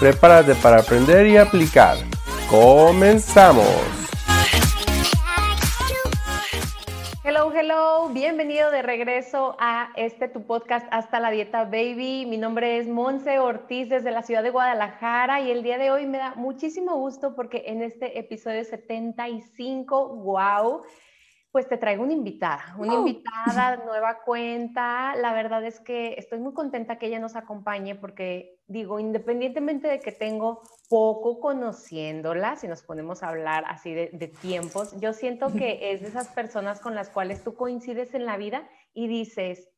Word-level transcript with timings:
Prepárate 0.00 0.56
para 0.56 0.80
aprender 0.80 1.26
y 1.26 1.36
aplicar. 1.36 1.96
¡Comenzamos! 2.50 3.64
Hello, 7.22 7.52
hello, 7.54 8.08
bienvenido 8.08 8.72
de 8.72 8.82
regreso 8.82 9.56
a 9.60 9.90
este 9.96 10.28
tu 10.28 10.42
podcast 10.42 10.86
Hasta 10.90 11.20
la 11.20 11.30
Dieta 11.30 11.64
Baby. 11.64 12.26
Mi 12.26 12.36
nombre 12.36 12.78
es 12.78 12.88
Monse 12.88 13.38
Ortiz 13.38 13.88
desde 13.88 14.10
la 14.10 14.22
ciudad 14.22 14.42
de 14.42 14.50
Guadalajara 14.50 15.40
y 15.40 15.52
el 15.52 15.62
día 15.62 15.78
de 15.78 15.92
hoy 15.92 16.06
me 16.06 16.18
da 16.18 16.34
muchísimo 16.34 16.96
gusto 16.96 17.34
porque 17.36 17.62
en 17.66 17.82
este 17.82 18.18
episodio 18.18 18.64
75, 18.64 20.08
wow, 20.08 20.82
pues 21.54 21.68
te 21.68 21.76
traigo 21.76 22.02
una 22.02 22.14
invitada, 22.14 22.74
una 22.78 22.94
invitada, 22.94 23.76
nueva 23.84 24.22
cuenta. 24.24 25.14
La 25.14 25.32
verdad 25.32 25.64
es 25.64 25.78
que 25.78 26.14
estoy 26.18 26.40
muy 26.40 26.52
contenta 26.52 26.98
que 26.98 27.06
ella 27.06 27.20
nos 27.20 27.36
acompañe 27.36 27.94
porque 27.94 28.58
digo, 28.66 28.98
independientemente 28.98 29.86
de 29.86 30.00
que 30.00 30.10
tengo 30.10 30.62
poco 30.88 31.38
conociéndola, 31.38 32.56
si 32.56 32.66
nos 32.66 32.82
ponemos 32.82 33.22
a 33.22 33.28
hablar 33.28 33.62
así 33.68 33.94
de, 33.94 34.10
de 34.12 34.26
tiempos, 34.26 35.00
yo 35.00 35.12
siento 35.12 35.52
que 35.52 35.92
es 35.92 36.00
de 36.00 36.08
esas 36.08 36.26
personas 36.26 36.80
con 36.80 36.96
las 36.96 37.08
cuales 37.08 37.44
tú 37.44 37.54
coincides 37.54 38.14
en 38.14 38.26
la 38.26 38.36
vida 38.36 38.68
y 38.92 39.06
dices, 39.06 39.70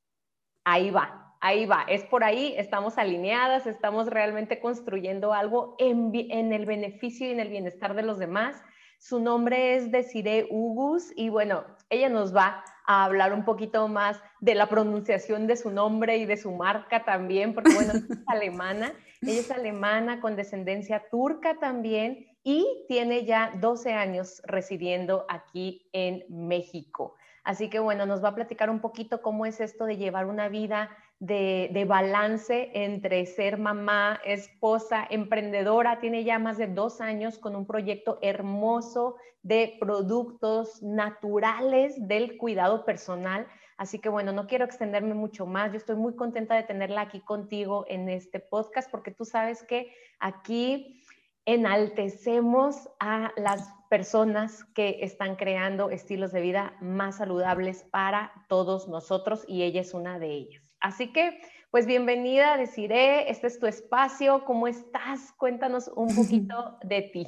ahí 0.64 0.90
va, 0.90 1.36
ahí 1.42 1.66
va, 1.66 1.84
es 1.88 2.04
por 2.04 2.24
ahí, 2.24 2.54
estamos 2.56 2.96
alineadas, 2.96 3.66
estamos 3.66 4.06
realmente 4.06 4.60
construyendo 4.60 5.34
algo 5.34 5.76
en, 5.78 6.10
en 6.14 6.54
el 6.54 6.64
beneficio 6.64 7.28
y 7.28 7.32
en 7.32 7.40
el 7.40 7.50
bienestar 7.50 7.94
de 7.94 8.02
los 8.02 8.18
demás 8.18 8.64
su 8.98 9.20
nombre 9.20 9.76
es 9.76 9.90
Desiree 9.90 10.48
Ugus 10.50 11.12
y 11.16 11.28
bueno, 11.28 11.64
ella 11.90 12.08
nos 12.08 12.34
va 12.34 12.64
a 12.86 13.04
hablar 13.04 13.32
un 13.32 13.44
poquito 13.44 13.88
más 13.88 14.20
de 14.40 14.54
la 14.54 14.68
pronunciación 14.68 15.46
de 15.46 15.56
su 15.56 15.70
nombre 15.70 16.16
y 16.18 16.26
de 16.26 16.36
su 16.36 16.52
marca 16.52 17.04
también, 17.04 17.54
porque 17.54 17.74
bueno, 17.74 17.92
es 17.94 18.04
alemana. 18.26 18.92
Ella 19.22 19.40
es 19.40 19.50
alemana 19.50 20.20
con 20.20 20.36
descendencia 20.36 21.08
turca 21.10 21.56
también 21.58 22.26
y 22.44 22.84
tiene 22.86 23.24
ya 23.24 23.52
12 23.60 23.92
años 23.92 24.40
residiendo 24.44 25.26
aquí 25.28 25.88
en 25.92 26.24
México. 26.28 27.16
Así 27.42 27.70
que 27.70 27.78
bueno, 27.78 28.06
nos 28.06 28.22
va 28.22 28.30
a 28.30 28.34
platicar 28.34 28.70
un 28.70 28.80
poquito 28.80 29.22
cómo 29.22 29.46
es 29.46 29.60
esto 29.60 29.84
de 29.84 29.96
llevar 29.96 30.26
una 30.26 30.48
vida 30.48 30.90
de, 31.18 31.84
balance 31.88 32.70
entre 32.74 33.24
ser 33.26 33.58
mamá, 33.58 34.20
esposa, 34.24 35.06
emprendedora. 35.08 36.00
Tiene 36.00 36.24
ya 36.24 36.38
más 36.38 36.58
de 36.58 36.66
dos 36.66 37.00
años 37.00 37.38
con 37.38 37.56
un 37.56 37.66
proyecto 37.66 38.18
hermoso 38.22 39.16
de 39.42 39.76
productos 39.80 40.82
naturales 40.82 41.94
del 42.08 42.36
cuidado 42.36 42.84
personal. 42.84 43.46
Así 43.78 43.98
que 43.98 44.08
bueno, 44.08 44.32
no 44.32 44.46
quiero 44.46 44.64
extenderme 44.64 45.14
mucho 45.14 45.46
más. 45.46 45.70
Yo 45.70 45.78
estoy 45.78 45.96
muy 45.96 46.16
contenta 46.16 46.54
de 46.54 46.62
tenerla 46.62 47.02
aquí 47.02 47.20
contigo 47.20 47.84
en 47.88 48.08
este 48.08 48.40
podcast 48.40 48.90
porque 48.90 49.10
tú 49.10 49.24
sabes 49.24 49.62
que 49.62 49.92
aquí 50.18 51.02
enaltecemos 51.44 52.88
a 52.98 53.32
las 53.36 53.70
personas 53.88 54.64
que 54.74 54.98
están 55.02 55.36
creando 55.36 55.90
estilos 55.90 56.32
de 56.32 56.40
vida 56.40 56.76
más 56.80 57.18
saludables 57.18 57.84
para 57.84 58.32
todos 58.48 58.88
nosotros 58.88 59.44
y 59.46 59.62
ella 59.62 59.80
es 59.80 59.94
una 59.94 60.18
de 60.18 60.32
ellas. 60.32 60.65
Así 60.80 61.12
que, 61.12 61.40
pues 61.70 61.86
bienvenida, 61.86 62.56
deciré, 62.56 63.30
este 63.30 63.46
es 63.46 63.58
tu 63.58 63.66
espacio, 63.66 64.44
¿cómo 64.44 64.68
estás? 64.68 65.32
Cuéntanos 65.36 65.90
un 65.94 66.14
poquito 66.14 66.78
de 66.84 67.02
ti. 67.02 67.26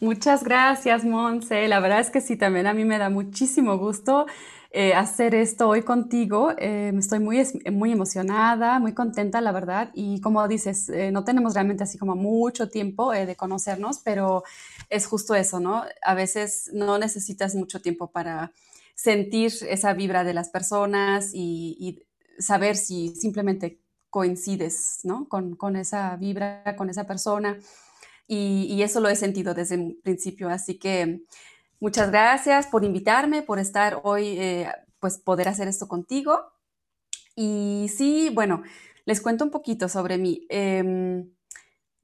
Muchas 0.00 0.42
gracias, 0.42 1.04
Monse. 1.04 1.68
La 1.68 1.80
verdad 1.80 2.00
es 2.00 2.10
que 2.10 2.20
sí, 2.20 2.36
también 2.36 2.66
a 2.66 2.74
mí 2.74 2.84
me 2.84 2.98
da 2.98 3.08
muchísimo 3.10 3.78
gusto 3.78 4.26
eh, 4.72 4.94
hacer 4.94 5.34
esto 5.34 5.68
hoy 5.68 5.82
contigo. 5.82 6.52
Eh, 6.58 6.92
estoy 6.98 7.20
muy, 7.20 7.46
muy 7.70 7.92
emocionada, 7.92 8.80
muy 8.80 8.94
contenta, 8.94 9.40
la 9.40 9.52
verdad. 9.52 9.90
Y 9.94 10.20
como 10.20 10.46
dices, 10.48 10.88
eh, 10.88 11.12
no 11.12 11.24
tenemos 11.24 11.54
realmente 11.54 11.84
así 11.84 11.98
como 11.98 12.16
mucho 12.16 12.68
tiempo 12.68 13.12
de 13.12 13.36
conocernos, 13.36 14.00
pero 14.04 14.42
es 14.88 15.06
justo 15.06 15.34
eso, 15.34 15.60
¿no? 15.60 15.84
A 16.02 16.14
veces 16.14 16.70
no 16.72 16.98
necesitas 16.98 17.54
mucho 17.54 17.80
tiempo 17.80 18.10
para 18.10 18.52
sentir 18.94 19.52
esa 19.68 19.92
vibra 19.92 20.24
de 20.24 20.34
las 20.34 20.48
personas 20.48 21.30
y 21.32 22.02
saber 22.38 22.76
si 22.76 23.14
simplemente 23.14 23.80
coincides 24.10 25.00
¿no? 25.04 25.26
con, 25.28 25.76
esa 25.76 26.16
vibra, 26.16 26.76
con 26.76 26.90
esa 26.90 27.06
persona. 27.06 27.58
Y, 28.28 28.82
eso 28.82 29.00
lo 29.00 29.08
he 29.08 29.16
sentido 29.16 29.54
desde 29.54 29.76
el 29.76 29.98
principio. 30.02 30.48
Así 30.48 30.78
que 30.78 31.22
muchas 31.80 32.10
gracias 32.10 32.66
por 32.66 32.84
invitarme, 32.84 33.42
por 33.42 33.58
estar 33.58 34.00
hoy, 34.04 34.38
eh, 34.38 34.68
pues 35.00 35.18
poder 35.18 35.48
hacer 35.48 35.66
esto 35.68 35.88
contigo. 35.88 36.38
Y 37.34 37.90
sí, 37.96 38.30
bueno, 38.32 38.62
les 39.06 39.20
cuento 39.20 39.44
un 39.44 39.50
poquito 39.50 39.88
sobre 39.88 40.18
mí. 40.18 40.46
Em, 40.48 41.30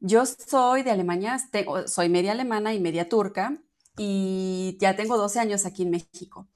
yo 0.00 0.25
soy 0.27 0.83
de 0.83 0.91
Alemania, 0.91 1.39
soy 1.87 2.09
media 2.09 2.33
alemana 2.33 2.72
y 2.75 2.81
media 2.81 3.09
turca 3.09 3.59
y 3.99 4.78
ya 4.81 4.97
tengo 4.97 5.16
12 5.16 5.41
años 5.41 5.66
aquí 5.66 5.83
en 5.83 5.91
México 5.91 6.49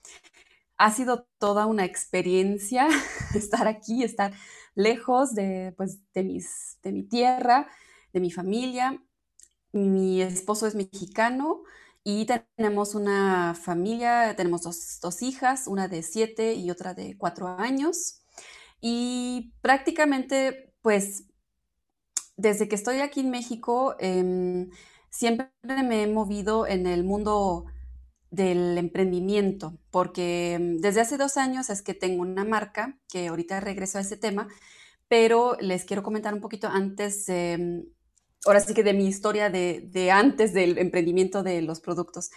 ha 0.77 0.91
sido 0.93 1.27
toda 1.39 1.67
una 1.67 1.85
experiencia 1.85 2.89
estar 3.35 3.69
aquí, 3.69 4.03
estar 4.05 4.33
lejos 4.75 5.35
de, 5.35 5.75
pues, 5.77 6.01
de, 6.15 6.25
mis, 6.25 6.79
de 6.83 6.93
mi 6.93 7.03
tierra, 7.03 7.69
de 8.13 8.21
mi 8.21 8.31
familia. 8.31 9.03
Mi 9.73 10.21
esposo 10.21 10.67
es 10.67 10.75
mexicano 10.75 11.63
y 12.05 12.27
tenemos 12.57 12.95
una 12.95 13.55
familia, 13.55 14.35
tenemos 14.37 14.63
dos, 14.63 15.23
hijas, 15.23 15.67
una 15.67 15.89
de 15.89 16.03
siete 16.03 16.55
y 16.55 16.71
otra 16.71 16.95
de 16.95 17.17
cuatro 17.17 17.49
años. 17.49 18.23
Y 18.81 19.55
prácticamente, 19.63 20.75
pues, 20.83 21.25
desde 22.37 22.69
que 22.69 22.75
estoy 22.75 23.01
aquí 23.01 23.21
en 23.21 23.31
México, 23.31 23.95
em, 24.01 24.71
siempre 25.11 25.51
me 25.63 26.03
he 26.03 26.07
movido 26.09 26.67
en 26.67 26.87
el 26.87 27.05
mundo 27.05 27.67
del 28.33 28.79
emprendimiento, 28.79 29.79
porque 29.91 30.59
mm, 30.59 30.79
desde 30.79 31.03
hace 31.03 31.19
dos 31.19 31.37
años 31.37 31.71
es 31.71 31.83
que 31.83 31.95
tengo 31.95 32.23
una 32.23 32.45
marca, 32.45 32.99
que 33.09 33.29
ahorita 33.29 33.61
regreso 33.61 33.99
a 33.99 34.01
ese 34.01 34.17
tema, 34.17 34.49
pero 35.07 35.57
les 35.61 35.85
quiero 35.85 36.03
comentar 36.03 36.35
un 36.35 36.41
poquito 36.41 36.69
antes, 36.69 37.27
mm, 37.29 37.81
ahora 38.47 38.61
sí 38.61 38.75
que 38.75 38.83
de 38.83 38.95
mi 38.95 39.07
historia 39.07 39.51
de, 39.51 40.11
antes 40.11 40.55
del 40.55 40.79
emprendimiento 40.79 41.43
de 41.43 41.63
los 41.63 41.81
productos. 41.81 42.31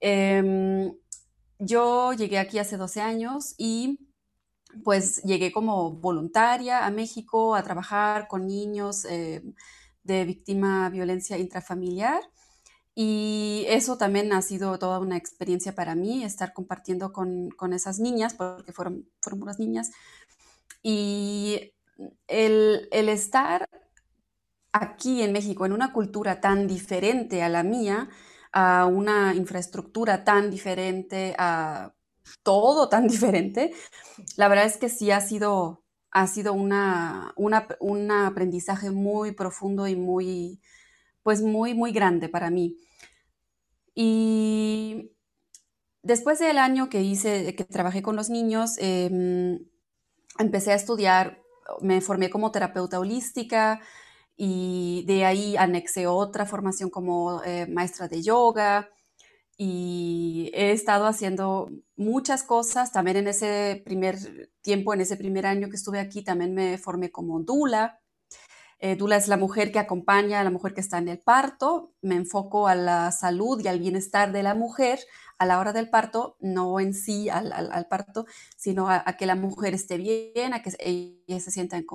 Em, 0.00 0.94
yo 1.58 2.12
llegué 2.14 2.38
aquí 2.38 2.58
hace 2.58 2.76
12 2.76 3.00
años 3.00 3.54
y 3.58 3.98
pues 4.82 5.22
llegué 5.24 5.52
como 5.52 5.92
voluntaria 5.92 6.86
a 6.86 6.90
México 6.90 7.54
a 7.54 7.62
trabajar 7.62 8.28
con 8.28 8.46
niños 8.46 9.04
eh, 9.04 9.42
de 10.02 10.24
víctima 10.24 10.90
violencia 10.90 11.38
intrafamiliar 11.38 12.22
y 12.94 13.64
eso 13.68 13.98
también 13.98 14.32
ha 14.32 14.42
sido 14.42 14.78
toda 14.78 15.00
una 15.00 15.16
experiencia 15.16 15.74
para 15.74 15.96
mí, 15.96 16.22
estar 16.22 16.52
compartiendo 16.52 17.12
con, 17.12 17.72
esas 17.72 17.98
niñas, 17.98 18.34
porque 18.34 18.72
fueron, 18.72 19.08
fueron 19.20 19.42
unas 19.42 19.58
niñas. 19.58 19.90
Y 20.82 21.72
el, 22.28 22.88
estar 22.92 23.68
aquí 24.72 25.22
en 25.22 25.32
México, 25.32 25.66
en 25.66 25.72
una 25.72 25.92
cultura 25.92 26.40
tan 26.40 26.68
diferente 26.68 27.42
a 27.42 27.48
la 27.48 27.64
mía, 27.64 28.10
a 28.52 28.86
una 28.86 29.34
infraestructura 29.34 30.24
tan 30.24 30.50
diferente, 30.50 31.34
a 31.38 31.92
todo 32.44 32.88
tan 32.88 33.08
diferente, 33.08 33.72
la 34.36 34.46
verdad 34.48 34.66
es 34.66 34.76
que 34.76 34.88
sí 34.88 35.10
ha 35.10 35.20
sido, 35.20 35.82
ha 36.12 36.28
sido 36.28 36.52
una, 36.52 37.34
un 37.36 38.10
aprendizaje 38.12 38.90
muy 38.92 39.32
profundo 39.32 39.88
y 39.88 39.96
muy, 39.96 40.60
pues 41.24 41.42
muy, 41.42 41.74
muy 41.74 41.90
grande 41.92 42.28
para 42.28 42.50
mí. 42.50 42.76
Y 43.94 45.12
después 46.02 46.38
del 46.38 46.58
año 46.58 46.88
que 46.88 47.02
hice, 47.02 47.54
que 47.54 47.64
trabajé 47.64 48.02
con 48.02 48.16
los 48.16 48.30
niños, 48.30 48.76
em, 48.78 49.60
empecé 50.38 50.72
a 50.72 50.76
estudiar, 50.76 51.42
me 51.80 52.00
formé 52.00 52.30
como 52.30 52.50
terapeuta 52.52 53.00
holística 53.00 53.80
y 54.36 55.04
de 55.06 55.24
ahí 55.24 55.56
anexé 55.56 56.06
otra 56.06 56.46
formación 56.46 56.90
como 56.90 57.42
eh, 57.44 57.66
maestra 57.68 58.08
de 58.08 58.22
yoga 58.22 58.90
y 59.56 60.50
he 60.54 60.72
estado 60.72 61.06
haciendo 61.06 61.70
muchas 61.96 62.42
cosas. 62.42 62.92
También 62.92 63.18
en 63.18 63.28
ese 63.28 63.82
primer 63.84 64.18
tiempo, 64.62 64.94
en 64.94 65.00
ese 65.02 65.16
primer 65.16 65.46
año 65.46 65.68
que 65.70 65.76
estuve 65.76 66.00
aquí, 66.00 66.22
también 66.24 66.54
me 66.54 66.78
formé 66.78 67.10
como 67.12 67.40
dula 67.40 68.00
Eh, 68.84 68.96
Dula 68.96 69.16
es 69.16 69.28
la 69.28 69.38
mujer 69.38 69.72
que 69.72 69.78
acompaña 69.78 70.40
a 70.40 70.44
la 70.44 70.50
mujer 70.50 70.74
que 70.74 70.82
está 70.82 70.98
en 70.98 71.08
el 71.08 71.18
parto. 71.18 71.94
Me 72.02 72.16
enfoco 72.16 72.68
a 72.68 72.74
la 72.74 73.12
salud 73.12 73.58
y 73.64 73.66
al 73.66 73.78
bienestar 73.78 74.30
de 74.30 74.42
la 74.42 74.54
mujer 74.54 74.98
a 75.38 75.46
la 75.46 75.58
hora 75.58 75.72
del 75.72 75.88
parto, 75.88 76.36
no 76.40 76.78
en 76.78 76.92
sí 76.92 77.30
al, 77.30 77.86
parto, 77.88 78.26
sino 78.58 78.90
a, 78.90 79.02
que 79.16 79.24
la 79.24 79.36
mujer 79.36 79.72
esté 79.72 79.96
bien, 79.96 80.52
a 80.52 80.60
que 80.60 80.70
ella 80.78 81.40
se 81.40 81.50
sienta 81.50 81.78
en 81.78 81.86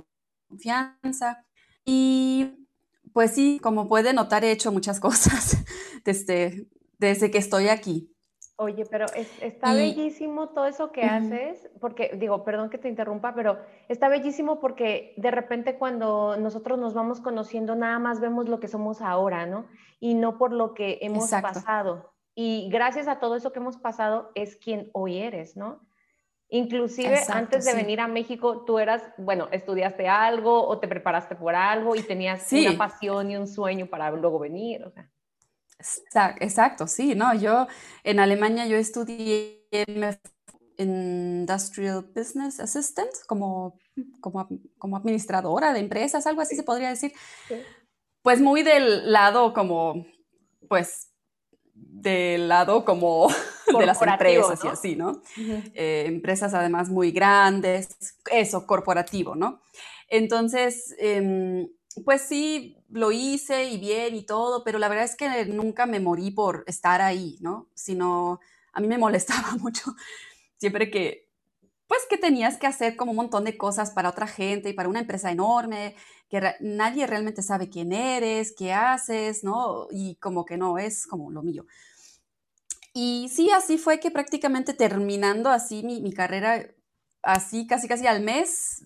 confianza. 0.49 1.45
Y 1.85 2.65
pues 3.13 3.35
sí, 3.35 3.59
como 3.61 3.87
puede 3.87 4.11
notar, 4.11 4.43
he 4.43 4.49
hecho 4.49 4.71
muchas 4.71 4.99
cosas 5.07 5.57
desde, 6.03 6.67
desde 6.97 7.29
que 7.29 7.37
estoy 7.37 7.67
aquí. 7.67 8.11
Oye, 8.61 8.85
pero 8.85 9.05
está 9.15 9.73
bellísimo 9.73 10.49
todo 10.49 10.65
eso 10.65 10.91
que 10.91 11.03
haces, 11.03 11.69
porque 11.79 12.11
digo, 12.17 12.43
perdón 12.43 12.69
que 12.69 12.77
te 12.77 12.89
interrumpa, 12.89 13.33
pero 13.33 13.57
está 13.87 14.09
bellísimo 14.09 14.59
porque 14.59 15.13
de 15.15 15.31
repente 15.31 15.77
cuando 15.77 16.35
nosotros 16.35 16.77
nos 16.77 16.93
vamos 16.93 17.21
conociendo, 17.21 17.75
nada 17.75 17.99
más 17.99 18.19
vemos 18.19 18.49
lo 18.49 18.59
que 18.59 18.67
somos 18.67 19.01
ahora, 19.01 19.45
¿no? 19.45 19.65
Y 20.01 20.13
no 20.13 20.37
por 20.37 20.51
lo 20.51 20.73
que 20.73 20.99
hemos 21.01 21.31
pasado. 21.31 22.11
Y 22.35 22.67
gracias 22.69 23.07
a 23.07 23.19
todo 23.21 23.37
eso 23.37 23.53
que 23.53 23.59
hemos 23.59 23.77
pasado 23.77 24.29
es 24.35 24.57
quien 24.57 24.89
hoy 24.91 25.19
eres, 25.19 25.55
¿no? 25.55 25.87
Inclusive 26.49 27.17
antes 27.29 27.63
de 27.63 27.73
venir 27.73 28.01
a 28.01 28.09
México, 28.09 28.65
tú 28.65 28.77
eras, 28.77 29.09
bueno, 29.17 29.47
estudiaste 29.53 30.09
algo 30.09 30.67
o 30.67 30.79
te 30.79 30.89
preparaste 30.89 31.37
por 31.37 31.55
algo 31.55 31.95
y 31.95 32.03
tenías 32.03 32.51
una 32.51 32.77
pasión 32.77 33.31
y 33.31 33.37
un 33.37 33.47
sueño 33.47 33.85
para 33.85 34.11
luego 34.11 34.37
venir, 34.37 34.83
o 34.83 34.91
sea. 34.91 35.09
Exacto, 36.39 36.87
sí, 36.87 37.15
no, 37.15 37.33
yo 37.33 37.67
en 38.03 38.19
Alemania 38.19 38.67
yo 38.67 38.75
estudié 38.75 39.65
Industrial 40.77 42.05
Business 42.15 42.59
Assistant 42.59 43.11
como, 43.27 43.79
como, 44.21 44.47
como 44.77 44.97
administradora 44.97 45.73
de 45.73 45.79
empresas, 45.79 46.25
algo 46.25 46.41
así 46.41 46.55
se 46.55 46.63
podría 46.63 46.89
decir. 46.89 47.13
Pues 48.21 48.41
muy 48.41 48.63
del 48.63 49.11
lado 49.11 49.53
como, 49.53 50.05
pues, 50.67 51.09
del 51.73 52.47
lado 52.47 52.85
como 52.85 53.27
de 53.77 53.85
las 53.85 54.01
empresas 54.01 54.63
y 54.63 54.67
así, 54.67 54.95
¿no? 54.95 55.21
Eh, 55.37 56.05
empresas 56.07 56.53
además 56.53 56.89
muy 56.89 57.11
grandes, 57.11 57.89
eso, 58.31 58.65
corporativo, 58.65 59.35
¿no? 59.35 59.61
Entonces, 60.07 60.95
em, 60.97 61.69
pues 62.03 62.21
sí, 62.21 62.77
lo 62.91 63.11
hice 63.11 63.65
y 63.65 63.77
bien 63.77 64.15
y 64.15 64.23
todo, 64.23 64.63
pero 64.63 64.79
la 64.79 64.89
verdad 64.89 65.05
es 65.05 65.15
que 65.15 65.45
nunca 65.45 65.85
me 65.85 65.99
morí 65.99 66.31
por 66.31 66.63
estar 66.67 67.01
ahí, 67.01 67.37
¿no? 67.41 67.69
Sino 67.73 68.39
a 68.73 68.81
mí 68.81 68.87
me 68.87 68.97
molestaba 68.99 69.55
mucho 69.57 69.95
siempre 70.57 70.91
que, 70.91 71.29
pues 71.87 72.01
que 72.09 72.17
tenías 72.17 72.57
que 72.57 72.67
hacer 72.67 72.95
como 72.95 73.11
un 73.11 73.17
montón 73.17 73.45
de 73.45 73.57
cosas 73.57 73.91
para 73.91 74.09
otra 74.09 74.27
gente 74.27 74.69
y 74.69 74.73
para 74.73 74.89
una 74.89 74.99
empresa 74.99 75.31
enorme, 75.31 75.95
que 76.29 76.55
nadie 76.59 77.07
realmente 77.07 77.41
sabe 77.41 77.69
quién 77.69 77.91
eres, 77.91 78.53
qué 78.55 78.73
haces, 78.73 79.43
¿no? 79.43 79.87
Y 79.91 80.15
como 80.15 80.45
que 80.45 80.57
no 80.57 80.77
es 80.77 81.07
como 81.07 81.31
lo 81.31 81.41
mío. 81.41 81.65
Y 82.93 83.29
sí, 83.29 83.49
así 83.51 83.77
fue 83.77 83.99
que 83.99 84.11
prácticamente 84.11 84.73
terminando 84.73 85.49
así 85.49 85.83
mi, 85.83 86.01
mi 86.01 86.11
carrera, 86.11 86.67
así 87.21 87.65
casi 87.65 87.87
casi 87.87 88.05
al 88.05 88.21
mes, 88.21 88.83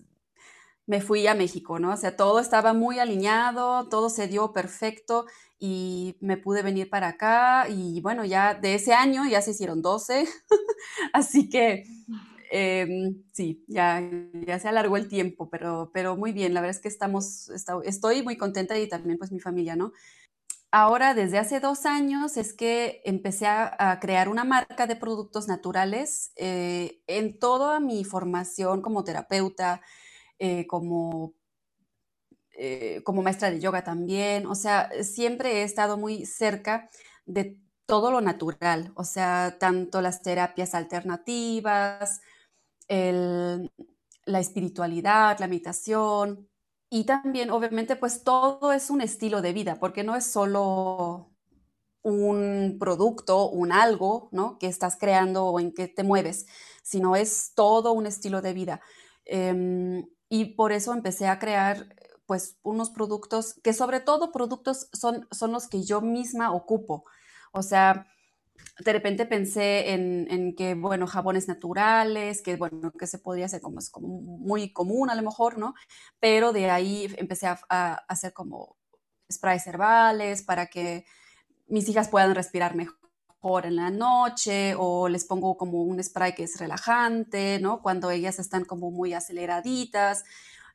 me 0.86 1.00
fui 1.00 1.26
a 1.26 1.34
México, 1.34 1.78
¿no? 1.78 1.92
O 1.92 1.96
sea, 1.96 2.16
todo 2.16 2.40
estaba 2.40 2.72
muy 2.74 2.98
alineado, 2.98 3.88
todo 3.88 4.10
se 4.10 4.28
dio 4.28 4.52
perfecto 4.52 5.26
y 5.58 6.16
me 6.20 6.36
pude 6.36 6.62
venir 6.62 6.90
para 6.90 7.08
acá 7.08 7.68
y 7.68 8.00
bueno, 8.00 8.24
ya 8.24 8.54
de 8.54 8.74
ese 8.74 8.92
año 8.92 9.26
ya 9.26 9.40
se 9.40 9.52
hicieron 9.52 9.82
12, 9.82 10.26
así 11.12 11.48
que 11.48 11.84
em, 12.50 13.22
sí, 13.32 13.64
ya, 13.68 14.02
ya 14.46 14.58
se 14.58 14.68
alargó 14.68 14.96
el 14.96 15.08
tiempo, 15.08 15.48
pero, 15.50 15.90
pero 15.94 16.16
muy 16.16 16.32
bien, 16.32 16.54
la 16.54 16.60
verdad 16.60 16.76
es 16.76 16.82
que 16.82 16.88
estamos, 16.88 17.50
estoy 17.84 18.22
muy 18.22 18.36
contenta 18.36 18.78
y 18.78 18.88
también 18.88 19.18
pues 19.18 19.32
mi 19.32 19.40
familia, 19.40 19.76
¿no? 19.76 19.92
Ahora, 20.76 21.14
desde 21.14 21.38
hace 21.38 21.60
dos 21.60 21.86
años, 21.86 22.36
es 22.36 22.52
que 22.52 23.00
empecé 23.04 23.46
a, 23.46 23.98
crear 24.00 24.28
una 24.28 24.42
marca 24.42 24.88
de 24.88 24.96
productos 24.96 25.46
naturales 25.46 26.32
eh, 26.34 27.00
en 27.06 27.38
toda 27.38 27.78
mi 27.78 28.04
formación 28.04 28.82
como 28.82 29.04
terapeuta, 29.04 29.82
eh, 30.38 30.66
como, 30.66 31.34
eh, 32.56 33.02
como 33.04 33.22
maestra 33.22 33.50
de 33.50 33.60
yoga 33.60 33.82
también. 33.84 34.46
O 34.46 34.54
sea, 34.54 34.90
siempre 35.02 35.60
he 35.60 35.62
estado 35.64 35.96
muy 35.98 36.26
cerca 36.26 36.88
de 37.26 37.58
todo 37.86 38.10
lo 38.10 38.20
natural, 38.20 38.92
o 38.96 39.04
sea, 39.04 39.56
tanto 39.60 40.00
las 40.00 40.22
terapias 40.22 40.74
alternativas, 40.74 42.20
la 44.26 44.40
espiritualidad, 44.40 45.38
la 45.38 45.48
meditación 45.48 46.48
y 46.90 47.04
también, 47.04 47.50
obviamente, 47.50 47.96
pues 47.96 48.22
todo 48.24 48.72
es 48.72 48.90
un 48.90 49.00
estilo 49.00 49.42
de 49.42 49.52
vida, 49.52 49.76
porque 49.80 50.04
no 50.04 50.14
es 50.16 50.26
solo 50.26 51.32
un 52.02 52.76
producto, 52.80 53.50
un 53.50 53.72
algo, 53.72 54.28
¿no? 54.32 54.58
Que 54.58 54.68
estás 54.68 54.96
creando 54.98 55.46
o 55.46 55.60
en 55.60 55.72
que 55.74 55.88
te 55.88 56.04
mueves, 56.04 56.46
sino 56.82 57.16
es 57.16 57.52
todo 57.54 57.92
un 57.92 58.06
estilo 58.06 58.42
de 58.42 58.54
vida. 58.54 58.80
Em, 59.26 60.06
y 60.34 60.46
por 60.56 60.72
eso 60.72 60.92
empecé 60.92 61.28
a 61.28 61.38
crear 61.38 61.94
pues 62.26 62.58
unos 62.64 62.90
productos 62.90 63.54
que 63.62 63.72
sobre 63.72 64.00
todo 64.00 64.32
productos 64.32 64.88
son, 64.92 65.28
son 65.30 65.52
los 65.52 65.68
que 65.68 65.84
yo 65.84 66.00
misma 66.00 66.52
ocupo. 66.52 67.04
O 67.52 67.62
sea, 67.62 68.08
de 68.84 68.92
repente 68.92 69.26
pensé 69.26 69.92
en, 69.92 70.56
que, 70.56 70.74
bueno, 70.74 71.06
jabones 71.06 71.46
naturales, 71.46 72.42
que, 72.42 72.56
bueno, 72.56 72.90
que 72.98 73.06
se 73.06 73.20
podría 73.20 73.46
hacer 73.46 73.60
como, 73.60 73.78
es 73.78 73.90
como 73.90 74.08
muy 74.08 74.72
común 74.72 75.08
a 75.08 75.14
lo 75.14 75.22
mejor, 75.22 75.56
¿no? 75.56 75.74
Pero 76.18 76.52
de 76.52 76.68
ahí 76.68 77.14
empecé 77.16 77.46
a, 77.46 77.60
a 77.68 77.94
hacer 78.08 78.32
como 78.32 78.76
sprays 79.32 79.68
herbales 79.68 80.42
para 80.42 80.66
que 80.66 81.04
mis 81.68 81.88
hijas 81.88 82.08
puedan 82.08 82.34
respirar 82.34 82.74
mejor 82.74 83.03
en 83.64 83.76
la 83.76 83.90
noche 83.90 84.74
o 84.78 85.08
les 85.08 85.24
pongo 85.24 85.56
como 85.56 85.82
un 85.82 86.02
spray 86.02 86.34
que 86.34 86.44
es 86.44 86.58
relajante, 86.58 87.58
¿no? 87.60 87.82
Cuando 87.82 88.10
ellas 88.10 88.38
están 88.38 88.64
como 88.64 88.90
muy 88.90 89.12
aceleraditas 89.12 90.24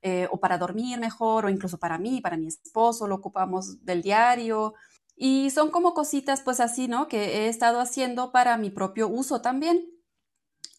eh, 0.02 0.28
o 0.32 0.40
para 0.40 0.58
dormir 0.58 1.00
mejor 1.00 1.46
o 1.46 1.50
incluso 1.50 1.78
para 1.80 1.98
mí, 1.98 2.22
para 2.22 2.38
mi 2.38 2.48
esposo, 2.48 3.08
lo 3.08 3.16
ocupamos 3.16 3.84
del 3.86 4.02
diario. 4.02 4.76
Y 5.16 5.50
son 5.50 5.72
como 5.72 5.94
cositas 5.94 6.42
pues 6.42 6.60
así, 6.60 6.88
¿no? 6.88 7.08
Que 7.08 7.46
he 7.46 7.48
estado 7.50 7.80
haciendo 7.82 8.32
para 8.32 8.58
mi 8.58 8.70
propio 8.70 9.08
uso 9.08 9.42
también. 9.42 9.86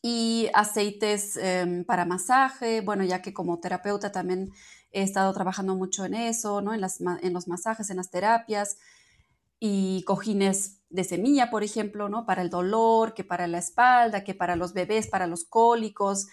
Y 0.03 0.49
aceites 0.55 1.37
em, 1.37 1.85
para 1.85 2.07
masaje, 2.07 2.81
bueno, 2.81 3.05
ya 3.05 3.21
que 3.21 3.35
como 3.35 3.59
terapeuta 3.61 4.13
también 4.13 4.51
he 4.93 5.03
estado 5.03 5.33
trabajando 5.35 5.75
mucho 5.75 6.05
en 6.05 6.15
eso, 6.15 6.63
¿no? 6.63 6.73
En, 6.73 6.81
las, 6.81 7.01
en 7.01 7.33
los 7.33 7.49
masajes, 7.49 7.91
en 7.91 7.99
las 7.99 8.11
terapias 8.11 8.77
y 9.61 10.03
cojines 10.05 10.81
de 10.89 11.05
semilla, 11.05 11.51
por 11.51 11.63
ejemplo, 11.63 12.09
¿no? 12.09 12.27
Para 12.27 12.43
el 12.43 12.51
dolor, 12.51 13.15
que 13.15 13.23
para 13.23 13.47
la 13.47 13.59
espalda, 13.59 14.25
que 14.25 14.35
para 14.35 14.57
los 14.57 14.73
bebés, 14.73 15.07
para 15.07 15.27
los 15.29 15.45
cólicos, 15.45 16.27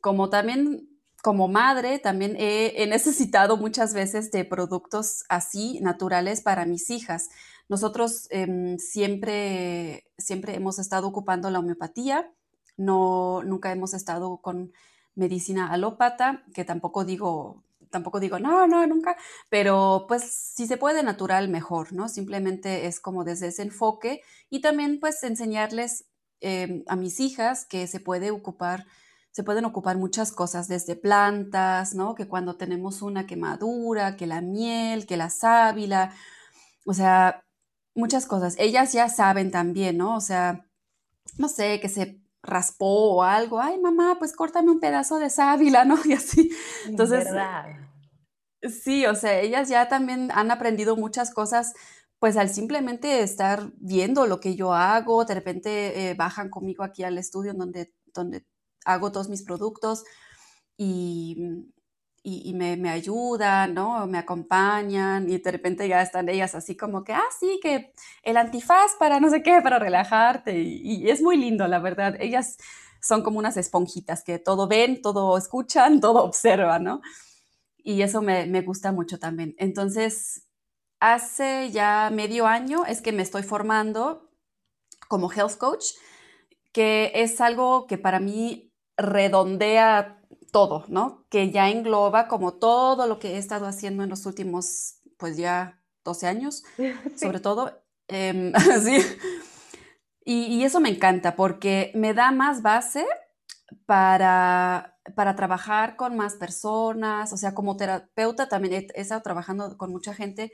como 0.00 0.28
también 0.30 0.88
como 1.22 1.46
madre, 1.46 2.00
también 2.00 2.34
he, 2.36 2.84
necesitado 2.88 3.56
muchas 3.56 3.94
veces 3.94 4.32
de 4.32 4.44
productos 4.44 5.22
así, 5.28 5.78
naturales, 5.80 6.40
para 6.40 6.66
mis 6.66 6.90
hijas. 6.90 7.28
Nosotros 7.68 8.26
em, 8.30 8.76
siempre, 8.78 10.04
siempre 10.18 10.56
hemos 10.56 10.80
estado 10.80 11.06
ocupando 11.06 11.48
la 11.48 11.60
homeopatía, 11.60 12.28
no, 12.76 13.42
nunca 13.44 13.70
hemos 13.70 13.94
estado 13.94 14.38
con 14.38 14.72
medicina 15.14 15.70
alópata, 15.72 16.42
que 16.54 16.64
tampoco 16.64 17.04
digo 17.04 17.62
tampoco 17.92 18.18
digo, 18.18 18.40
no, 18.40 18.66
no, 18.66 18.84
nunca, 18.88 19.16
pero 19.48 20.06
pues 20.08 20.24
si 20.24 20.66
se 20.66 20.76
puede 20.76 21.04
natural, 21.04 21.48
mejor, 21.48 21.92
¿no? 21.92 22.08
Simplemente 22.08 22.86
es 22.86 22.98
como 22.98 23.22
desde 23.22 23.48
ese 23.48 23.62
enfoque 23.62 24.22
y 24.50 24.60
también 24.60 24.98
pues 24.98 25.22
enseñarles 25.22 26.06
em, 26.40 26.82
a 26.88 26.96
mis 26.96 27.20
hijas 27.20 27.64
que 27.66 27.86
se 27.86 28.00
puede 28.00 28.32
ocupar, 28.32 28.86
se 29.30 29.44
pueden 29.44 29.64
ocupar 29.64 29.96
muchas 29.96 30.32
cosas, 30.32 30.66
desde 30.66 30.96
plantas, 30.96 31.94
¿no? 31.94 32.14
Que 32.16 32.26
cuando 32.26 32.56
tenemos 32.56 33.02
una 33.02 33.26
quemadura, 33.26 34.16
que 34.16 34.26
la 34.26 34.40
miel, 34.40 35.06
que 35.06 35.16
la 35.16 35.30
sábila, 35.30 36.12
o 36.84 36.94
sea, 36.94 37.44
muchas 37.94 38.26
cosas. 38.26 38.56
Ellas 38.58 38.92
ya 38.92 39.08
saben 39.08 39.50
también, 39.50 39.98
¿no? 39.98 40.16
O 40.16 40.20
sea, 40.20 40.66
no 41.38 41.48
sé, 41.48 41.80
que 41.80 41.88
se 41.88 42.22
raspó 42.42 43.14
o 43.14 43.22
algo, 43.22 43.60
ay 43.60 43.78
mamá, 43.78 44.16
pues 44.18 44.32
córtame 44.32 44.70
un 44.70 44.80
pedazo 44.80 45.18
de 45.18 45.30
sábila, 45.30 45.84
¿no? 45.86 45.98
Y 46.04 46.12
así. 46.12 46.50
Entonces, 46.86 47.26
sí, 48.62 49.06
o 49.06 49.14
sea, 49.14 49.40
ellas 49.40 49.68
ya 49.68 49.88
también 49.88 50.30
han 50.32 50.50
aprendido 50.50 50.96
muchas 50.96 51.32
cosas, 51.32 51.72
pues 52.18 52.36
al 52.36 52.50
simplemente 52.50 53.22
estar 53.22 53.72
viendo 53.76 54.26
lo 54.26 54.40
que 54.40 54.54
yo 54.54 54.72
hago, 54.74 55.24
de 55.24 55.34
repente 55.34 56.10
eh, 56.10 56.14
bajan 56.14 56.50
conmigo 56.50 56.84
aquí 56.84 57.02
al 57.04 57.18
estudio 57.18 57.54
donde, 57.54 57.92
donde 58.14 58.46
hago 58.84 59.12
todos 59.12 59.28
mis 59.28 59.42
productos 59.42 60.04
y, 60.76 61.36
y, 62.24 62.54
me, 62.54 62.76
me, 62.76 62.90
ayudan, 62.90 63.74
¿no? 63.74 64.06
Me 64.06 64.18
acompañan 64.18 65.28
y 65.28 65.38
de 65.38 65.50
repente 65.50 65.88
ya 65.88 66.02
están 66.02 66.28
ellas 66.28 66.54
así 66.54 66.76
como 66.76 67.02
que, 67.02 67.12
ah, 67.12 67.22
sí, 67.38 67.58
que 67.62 67.92
el 68.22 68.36
antifaz 68.36 68.92
para 68.98 69.18
no 69.20 69.28
sé 69.30 69.42
qué, 69.42 69.60
para 69.60 69.78
relajarte. 69.80 70.60
Y, 70.60 71.10
es 71.10 71.20
muy 71.22 71.36
lindo, 71.36 71.66
la 71.66 71.80
verdad. 71.80 72.16
Ellas 72.20 72.58
son 73.00 73.22
como 73.22 73.38
unas 73.40 73.56
esponjitas 73.56 74.22
que 74.22 74.38
todo 74.38 74.68
ven, 74.68 75.02
todo 75.02 75.36
escuchan, 75.36 76.00
todo 76.00 76.24
observan, 76.24 76.84
¿no? 76.84 77.02
Y 77.84 78.02
eso 78.02 78.22
me, 78.22 78.46
me 78.46 78.62
gusta 78.62 78.92
mucho 78.92 79.18
también. 79.18 79.54
Entonces, 79.58 80.48
hace 81.00 81.70
ya 81.70 82.10
medio 82.12 82.46
año 82.46 82.84
es 82.86 83.02
que 83.02 83.12
me 83.12 83.22
estoy 83.22 83.42
formando 83.42 84.30
como 85.08 85.30
health 85.30 85.58
coach, 85.58 85.84
que 86.72 87.12
es 87.14 87.40
algo 87.40 87.86
que 87.86 87.98
para 87.98 88.20
mí 88.20 88.72
redondea 88.96 90.22
todo, 90.52 90.84
¿no? 90.88 91.26
Que 91.28 91.50
ya 91.50 91.70
engloba 91.70 92.28
como 92.28 92.54
todo 92.54 93.06
lo 93.06 93.18
que 93.18 93.34
he 93.34 93.38
estado 93.38 93.66
haciendo 93.66 94.04
en 94.04 94.10
los 94.10 94.26
últimos, 94.26 95.00
pues 95.18 95.36
ya 95.36 95.82
12 96.04 96.26
años, 96.26 96.62
sobre 97.16 97.40
todo. 97.40 97.82
Em, 98.08 98.52
sí. 98.82 98.98
Y, 100.24 100.62
eso 100.62 100.78
me 100.78 100.90
encanta 100.90 101.34
porque 101.34 101.90
me 101.94 102.14
da 102.14 102.30
más 102.30 102.62
base 102.62 103.04
para, 103.86 104.91
para 105.14 105.36
trabajar 105.36 105.96
con 105.96 106.16
más 106.16 106.34
personas, 106.34 107.32
o 107.32 107.36
sea, 107.36 107.54
como 107.54 107.76
terapeuta 107.76 108.48
también 108.48 108.88
he, 108.94 109.00
estado 109.00 109.22
trabajando 109.22 109.76
con 109.76 109.90
mucha 109.90 110.14
gente, 110.14 110.52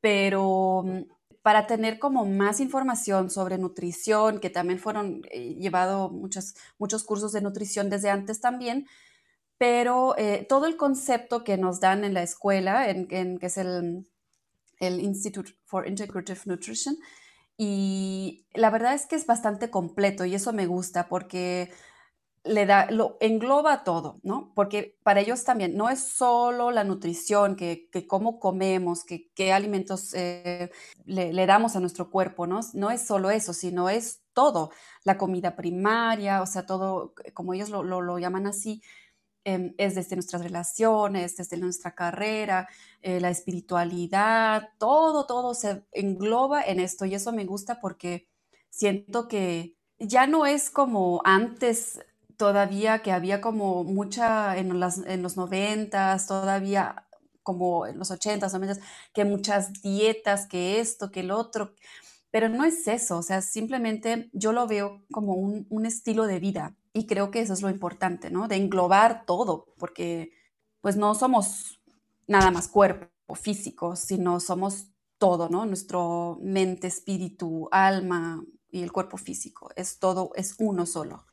pero 0.00 0.82
mm, 0.84 1.02
para 1.42 1.66
tener 1.66 1.98
como 1.98 2.24
más 2.24 2.60
información 2.60 3.30
sobre 3.30 3.58
nutrición, 3.58 4.40
que 4.40 4.50
también 4.50 4.78
fueron 4.78 5.22
eh, 5.30 5.54
llevado 5.54 6.10
muchos, 6.10 6.54
muchos 6.78 7.04
cursos 7.04 7.32
de 7.32 7.40
nutrición 7.42 7.90
desde 7.90 8.10
antes 8.10 8.40
también, 8.40 8.86
pero 9.58 10.16
eh, 10.18 10.46
todo 10.48 10.66
el 10.66 10.76
concepto 10.76 11.44
que 11.44 11.56
nos 11.56 11.80
dan 11.80 12.04
en 12.04 12.14
la 12.14 12.22
escuela, 12.22 12.88
en, 12.90 13.06
que 13.06 13.46
es 13.46 13.56
el, 13.56 14.06
el 14.80 15.00
Institute 15.00 15.52
for 15.64 15.88
Integrative 15.88 16.40
Nutrition, 16.46 16.96
y 17.56 18.46
la 18.52 18.70
verdad 18.70 18.94
es 18.94 19.06
que 19.06 19.16
es 19.16 19.26
bastante 19.26 19.70
completo 19.70 20.24
y 20.24 20.34
eso 20.34 20.52
me 20.52 20.66
gusta 20.66 21.08
porque 21.08 21.70
le 22.44 22.66
da, 22.66 22.90
lo 22.90 23.16
engloba 23.20 23.84
todo, 23.84 24.20
¿no? 24.22 24.52
Porque 24.54 24.98
para 25.02 25.20
ellos 25.20 25.44
también 25.44 25.76
no 25.76 25.88
es 25.90 26.00
solo 26.00 26.70
la 26.70 26.84
nutrición, 26.84 27.56
que, 27.56 27.88
que 27.90 28.06
cómo 28.06 28.38
comemos, 28.38 29.04
que 29.04 29.30
qué 29.34 29.52
alimentos 29.52 30.14
eh, 30.14 30.70
le, 31.06 31.46
damos 31.46 31.74
a 31.76 31.80
nuestro 31.80 32.10
cuerpo, 32.10 32.46
¿no? 32.46 32.60
No 32.74 32.90
es 32.90 33.06
solo 33.06 33.30
eso, 33.30 33.52
sino 33.52 33.88
es 33.88 34.22
todo, 34.34 34.70
la 35.04 35.16
comida 35.18 35.56
primaria, 35.56 36.42
o 36.42 36.46
sea, 36.46 36.66
todo, 36.66 37.14
como 37.32 37.54
ellos 37.54 37.70
lo, 37.70 37.82
lo 37.82 38.18
llaman 38.18 38.46
así, 38.46 38.82
Em, 39.46 39.74
es 39.76 39.94
desde 39.94 40.16
nuestras 40.16 40.42
relaciones, 40.42 41.36
desde 41.36 41.58
nuestra 41.58 41.94
carrera, 41.94 42.66
eh, 43.02 43.20
la 43.20 43.28
espiritualidad, 43.28 44.70
todo, 44.78 45.26
todo 45.26 45.52
se 45.52 45.84
engloba 45.92 46.62
en 46.62 46.80
esto 46.80 47.04
y 47.04 47.14
eso 47.14 47.30
me 47.30 47.44
gusta 47.44 47.78
porque 47.78 48.26
siento 48.70 49.28
que 49.28 49.76
ya 49.98 50.26
no 50.26 50.46
es 50.46 50.70
como 50.70 51.20
antes 51.26 52.00
todavía 52.44 52.98
que 52.98 53.10
había 53.10 53.40
como 53.40 53.84
mucha 53.84 54.58
en, 54.58 54.78
los 54.78 55.36
noventas, 55.38 56.26
todavía 56.26 57.06
como 57.42 57.86
en 57.86 57.98
los 57.98 58.10
ochentas, 58.10 58.52
noventas, 58.52 58.80
que 59.14 59.24
muchas 59.24 59.72
dietas, 59.80 60.46
que 60.46 60.78
esto, 60.78 61.10
que 61.10 61.20
el 61.20 61.30
otro, 61.30 61.72
pero 62.30 62.50
no 62.50 62.66
es 62.66 62.86
eso, 62.86 63.16
o 63.16 63.22
sea, 63.22 63.40
simplemente 63.40 64.28
yo 64.34 64.52
lo 64.52 64.66
veo 64.66 65.06
como 65.10 65.32
un, 65.32 65.66
un 65.70 65.86
estilo 65.86 66.26
de 66.26 66.38
vida 66.38 66.76
y 66.92 67.06
creo 67.06 67.30
que 67.30 67.40
eso 67.40 67.54
es 67.54 67.62
lo 67.62 67.70
importante, 67.70 68.30
¿no? 68.30 68.46
De 68.46 68.56
englobar 68.56 69.24
todo, 69.24 69.72
porque 69.78 70.30
pues 70.82 70.96
no 70.96 71.14
somos 71.14 71.80
nada 72.26 72.50
más 72.50 72.68
cuerpo 72.68 73.34
físico, 73.36 73.96
sino 73.96 74.38
somos 74.38 74.88
todo, 75.16 75.48
¿no? 75.48 75.64
Nuestro 75.64 76.38
mente, 76.42 76.88
espíritu, 76.88 77.70
alma 77.72 78.44
y 78.70 78.82
el 78.82 78.92
cuerpo 78.92 79.16
físico, 79.16 79.70
es 79.76 79.98
todo, 79.98 80.32
es 80.34 80.56
uno 80.58 80.84
solo. 80.84 81.24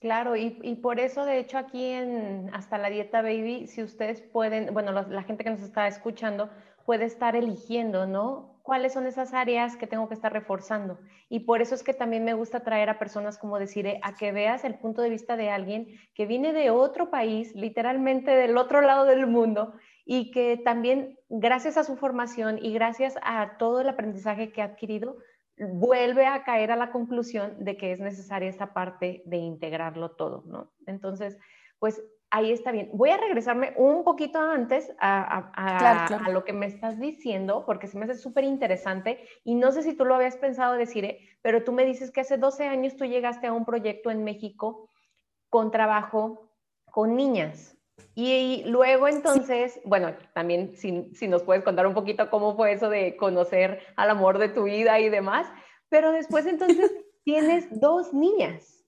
Claro, 0.00 0.34
y, 0.34 0.50
por 0.82 0.98
eso, 0.98 1.24
de 1.24 1.38
hecho, 1.38 1.58
aquí 1.58 1.84
en 1.84 2.50
Hasta 2.54 2.78
la 2.78 2.88
Dieta 2.88 3.20
Baby, 3.20 3.66
si 3.66 3.82
ustedes 3.82 4.22
pueden, 4.22 4.72
bueno, 4.72 4.92
la 4.92 5.22
gente 5.22 5.44
que 5.44 5.50
nos 5.50 5.60
está 5.60 5.86
escuchando 5.86 6.50
puede 6.86 7.04
estar 7.04 7.36
eligiendo, 7.36 8.06
¿no? 8.06 8.50
cuáles 8.70 8.92
son 8.92 9.06
esas 9.06 9.34
áreas 9.34 9.76
que 9.76 9.88
tengo 9.88 10.08
que 10.08 10.14
estar 10.14 10.32
reforzando. 10.32 11.00
Y 11.28 11.40
por 11.40 11.60
eso 11.60 11.74
es 11.74 11.82
que 11.82 11.92
también 11.92 12.24
me 12.24 12.34
gusta 12.34 12.60
traer 12.60 12.88
a 12.88 13.00
personas 13.00 13.36
como 13.36 13.58
decir, 13.58 13.84
eh, 13.86 13.98
a 14.04 14.14
que 14.14 14.30
veas 14.30 14.62
el 14.62 14.76
punto 14.76 15.02
de 15.02 15.10
vista 15.10 15.36
de 15.36 15.50
alguien 15.50 15.88
que 16.14 16.24
viene 16.24 16.52
de 16.52 16.70
otro 16.70 17.10
país, 17.10 17.52
literalmente 17.56 18.30
del 18.30 18.56
otro 18.56 18.80
lado 18.80 19.06
del 19.06 19.26
mundo, 19.26 19.74
y 20.04 20.30
que 20.30 20.56
también 20.56 21.18
gracias 21.28 21.76
a 21.76 21.82
su 21.84 21.96
formación 21.96 22.58
y 22.62 22.72
gracias 22.72 23.16
a 23.22 23.56
todo 23.58 23.80
el 23.80 23.88
aprendizaje 23.88 24.52
que 24.52 24.62
ha 24.62 24.66
adquirido, 24.66 25.16
vuelve 25.60 26.26
a 26.26 26.42
caer 26.44 26.70
a 26.72 26.76
la 26.76 26.90
conclusión 26.90 27.64
de 27.64 27.76
que 27.76 27.92
es 27.92 28.00
necesaria 28.00 28.48
esta 28.48 28.72
parte 28.72 29.22
de 29.26 29.36
integrarlo 29.36 30.12
todo, 30.12 30.42
¿no? 30.46 30.72
Entonces, 30.86 31.38
pues 31.78 32.02
ahí 32.30 32.52
está 32.52 32.72
bien. 32.72 32.90
Voy 32.92 33.10
a 33.10 33.16
regresarme 33.16 33.74
un 33.76 34.04
poquito 34.04 34.38
antes 34.38 34.92
a, 35.00 36.28
lo 36.30 36.44
que 36.44 36.52
me 36.52 36.66
estás 36.66 36.98
diciendo, 36.98 37.64
porque 37.66 37.88
se 37.88 37.98
me 37.98 38.04
hace 38.04 38.14
súper 38.14 38.44
interesante 38.44 39.26
y 39.44 39.54
no 39.54 39.72
sé 39.72 39.82
si 39.82 39.94
tú 39.94 40.04
lo 40.04 40.14
habías 40.14 40.36
pensado 40.36 40.74
decir, 40.74 41.04
¿eh? 41.04 41.18
pero 41.42 41.64
tú 41.64 41.72
me 41.72 41.84
dices 41.84 42.10
que 42.10 42.20
hace 42.20 42.38
12 42.38 42.66
años 42.66 42.96
tú 42.96 43.04
llegaste 43.04 43.46
a 43.46 43.52
un 43.52 43.64
proyecto 43.64 44.10
en 44.10 44.24
México 44.24 44.88
con 45.48 45.70
trabajo 45.70 46.50
con 46.90 47.16
niñas. 47.16 47.76
Y, 48.14 48.64
luego 48.66 49.08
entonces, 49.08 49.80
bueno, 49.84 50.14
también 50.34 50.76
si, 50.76 51.10
si 51.14 51.28
nos 51.28 51.42
puedes 51.42 51.64
contar 51.64 51.86
un 51.86 51.94
poquito 51.94 52.30
cómo 52.30 52.56
fue 52.56 52.72
eso 52.72 52.88
de 52.88 53.16
conocer 53.16 53.80
al 53.96 54.10
amor 54.10 54.38
de 54.38 54.48
tu 54.48 54.64
vida 54.64 54.98
y 55.00 55.08
demás, 55.08 55.46
pero 55.88 56.12
después 56.12 56.46
entonces 56.46 56.90
tienes 57.24 57.68
dos 57.80 58.12
niñas. 58.12 58.84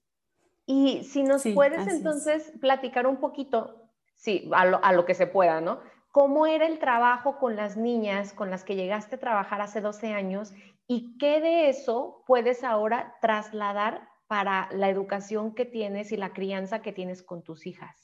Y 0.65 1.03
si 1.03 1.23
nos 1.23 1.43
puedes 1.53 1.87
entonces 1.87 2.53
platicar 2.61 3.05
un 3.05 3.17
poquito, 3.17 3.89
sí, 4.15 4.49
a 4.53 4.65
lo, 4.65 4.83
a 4.83 4.93
lo, 4.93 5.05
que 5.05 5.13
se 5.13 5.27
pueda, 5.27 5.59
¿no? 5.59 5.79
¿Cómo 6.11 6.45
era 6.45 6.67
el 6.67 6.79
trabajo 6.79 7.37
con 7.37 7.55
las 7.55 7.75
niñas 7.75 8.33
con 8.33 8.49
las 8.49 8.63
que 8.63 8.75
llegaste 8.75 9.15
a 9.15 9.19
trabajar 9.19 9.61
hace 9.61 9.81
12 9.81 10.13
años 10.13 10.53
y 10.87 11.17
qué 11.17 11.41
de 11.41 11.69
eso 11.69 12.23
puedes 12.27 12.63
ahora 12.63 13.15
trasladar 13.19 14.07
para 14.27 14.69
la 14.71 14.89
educación 14.89 15.53
que 15.53 15.65
tienes 15.65 16.11
y 16.11 16.17
la 16.17 16.33
crianza 16.33 16.81
que 16.81 16.93
tienes 16.93 17.23
con 17.23 17.43
tus 17.43 17.65
hijas? 17.65 18.02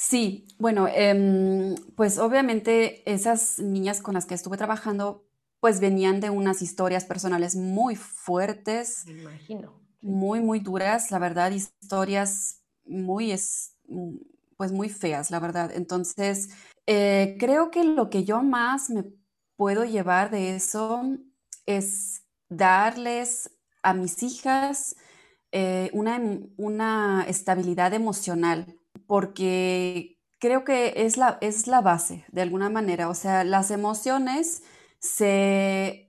Sí, 0.00 0.46
bueno, 0.60 0.86
em, 0.86 1.74
pues 1.96 2.18
obviamente 2.18 3.02
esas 3.10 3.58
niñas 3.58 4.00
con 4.00 4.14
las 4.14 4.26
que 4.26 4.34
estuve 4.34 4.56
trabajando 4.56 5.24
pues 5.58 5.80
venían 5.80 6.20
de 6.20 6.30
unas 6.30 6.62
historias 6.62 7.04
personales 7.04 7.56
muy 7.56 7.96
fuertes. 7.96 9.04
Me 9.06 9.12
imagino 9.12 9.78
muy, 10.00 10.40
muy 10.40 10.60
duras, 10.60 11.10
la 11.10 11.18
verdad, 11.18 11.50
historias 11.50 12.62
muy, 12.84 13.34
mm, 13.88 14.16
pues 14.56 14.72
muy 14.72 14.88
feas, 14.88 15.30
la 15.30 15.40
verdad. 15.40 15.70
Entonces, 15.74 16.50
eh, 16.86 17.36
creo 17.38 17.70
que 17.70 17.84
lo 17.84 18.10
que 18.10 18.24
yo 18.24 18.42
más 18.42 18.90
me 18.90 19.04
puedo 19.56 19.84
llevar 19.84 20.30
de 20.30 20.54
eso 20.54 21.02
es 21.66 22.22
darles 22.48 23.50
a 23.82 23.94
mis 23.94 24.22
hijas 24.22 24.96
eh, 25.52 25.90
una, 25.92 26.20
una 26.56 27.24
estabilidad 27.28 27.94
emocional, 27.94 28.77
porque 29.08 30.20
creo 30.38 30.64
que 30.64 30.92
es 30.96 31.16
la, 31.16 31.38
es 31.40 31.66
la 31.66 31.80
base, 31.80 32.26
de 32.30 32.42
alguna 32.42 32.68
manera. 32.68 33.08
O 33.08 33.14
sea, 33.14 33.42
las 33.42 33.72
emociones 33.72 34.62
se 35.00 36.08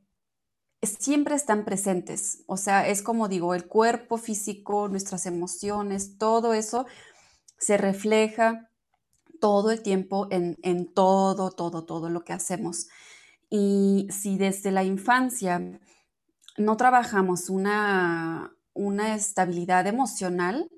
siempre 0.84 1.36
están 1.36 1.64
presentes. 1.64 2.44
O 2.46 2.58
sea, 2.58 2.88
es 2.88 3.02
como 3.02 3.30
digo, 3.30 3.56
el 3.56 3.68
cuerpo 3.68 4.18
físico, 4.18 4.90
nuestras 4.90 5.26
emociones, 5.26 6.18
todo 6.18 6.54
eso 6.54 6.86
se 7.58 7.78
refleja 7.78 8.70
todo 9.40 9.72
el 9.72 9.82
tiempo 9.82 10.28
en, 10.30 10.94
todo, 10.94 11.52
todo, 11.52 11.86
todo 11.86 12.10
lo 12.10 12.26
que 12.26 12.34
hacemos. 12.34 12.88
Y 13.50 14.08
si 14.12 14.38
desde 14.38 14.72
la 14.72 14.84
infancia 14.84 15.80
no 16.58 16.76
trabajamos 16.76 17.50
una, 17.50 18.54
una 18.74 19.16
estabilidad 19.16 19.88
emocional, 19.88 20.70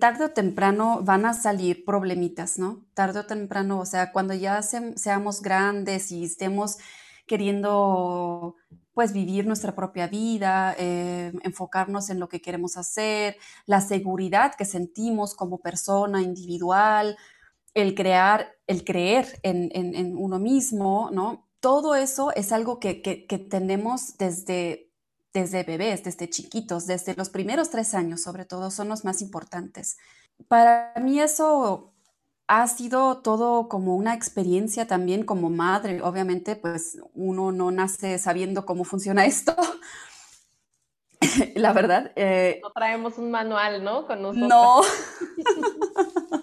tarde 0.00 0.24
o 0.24 0.30
temprano 0.30 1.02
van 1.02 1.24
a 1.26 1.34
salir 1.34 1.84
problemitas, 1.84 2.58
¿no? 2.58 2.84
Tarde 2.94 3.20
o 3.20 3.26
temprano, 3.26 3.80
o 3.80 3.86
sea, 3.86 4.12
cuando 4.12 4.34
ya 4.34 4.62
seamos 4.62 5.42
grandes 5.42 6.10
y 6.10 6.24
estemos 6.24 6.78
queriendo 7.26 8.56
pues 8.94 9.12
vivir 9.12 9.46
nuestra 9.46 9.74
propia 9.74 10.06
vida, 10.06 10.74
eh, 10.78 11.32
enfocarnos 11.42 12.10
en 12.10 12.20
lo 12.20 12.28
que 12.28 12.42
queremos 12.42 12.76
hacer, 12.76 13.36
la 13.66 13.80
seguridad 13.80 14.54
que 14.54 14.66
sentimos 14.66 15.34
como 15.34 15.58
persona 15.58 16.20
individual, 16.22 17.16
el 17.74 17.94
crear, 17.94 18.54
el 18.66 18.84
creer 18.84 19.40
en, 19.42 20.16
uno 20.16 20.38
mismo, 20.38 21.10
¿no? 21.10 21.48
Todo 21.60 21.94
eso 21.94 22.32
es 22.34 22.52
algo 22.52 22.78
que, 22.80 22.94
tenemos 23.50 24.18
desde, 24.18 24.91
desde 25.32 25.62
bebés, 25.64 26.04
desde 26.04 26.28
chiquitos, 26.28 26.86
desde 26.86 27.14
los 27.14 27.30
primeros 27.30 27.70
tres 27.70 27.94
años, 27.94 28.22
sobre 28.22 28.44
todo, 28.44 28.70
son 28.70 28.88
los 28.88 29.04
más 29.04 29.22
importantes. 29.22 29.98
Para 30.48 30.92
mí 31.00 31.20
eso 31.20 31.92
ha 32.46 32.66
sido 32.68 33.18
todo 33.18 33.68
como 33.68 33.96
una 33.96 34.14
experiencia 34.14 34.86
también 34.86 35.24
como 35.24 35.48
madre. 35.48 36.02
Obviamente, 36.02 36.56
pues 36.56 36.98
uno 37.14 37.52
no 37.52 37.70
nace 37.70 38.18
sabiendo 38.18 38.66
cómo 38.66 38.84
funciona 38.84 39.24
esto. 39.26 39.56
La 41.54 41.72
verdad. 41.72 42.12
Eh, 42.16 42.60
no 42.62 42.70
traemos 42.72 43.16
un 43.16 43.30
manual, 43.30 43.84
¿no? 43.84 44.06
Con 44.06 44.22
nosotros. 44.22 44.48
No. 44.48 44.82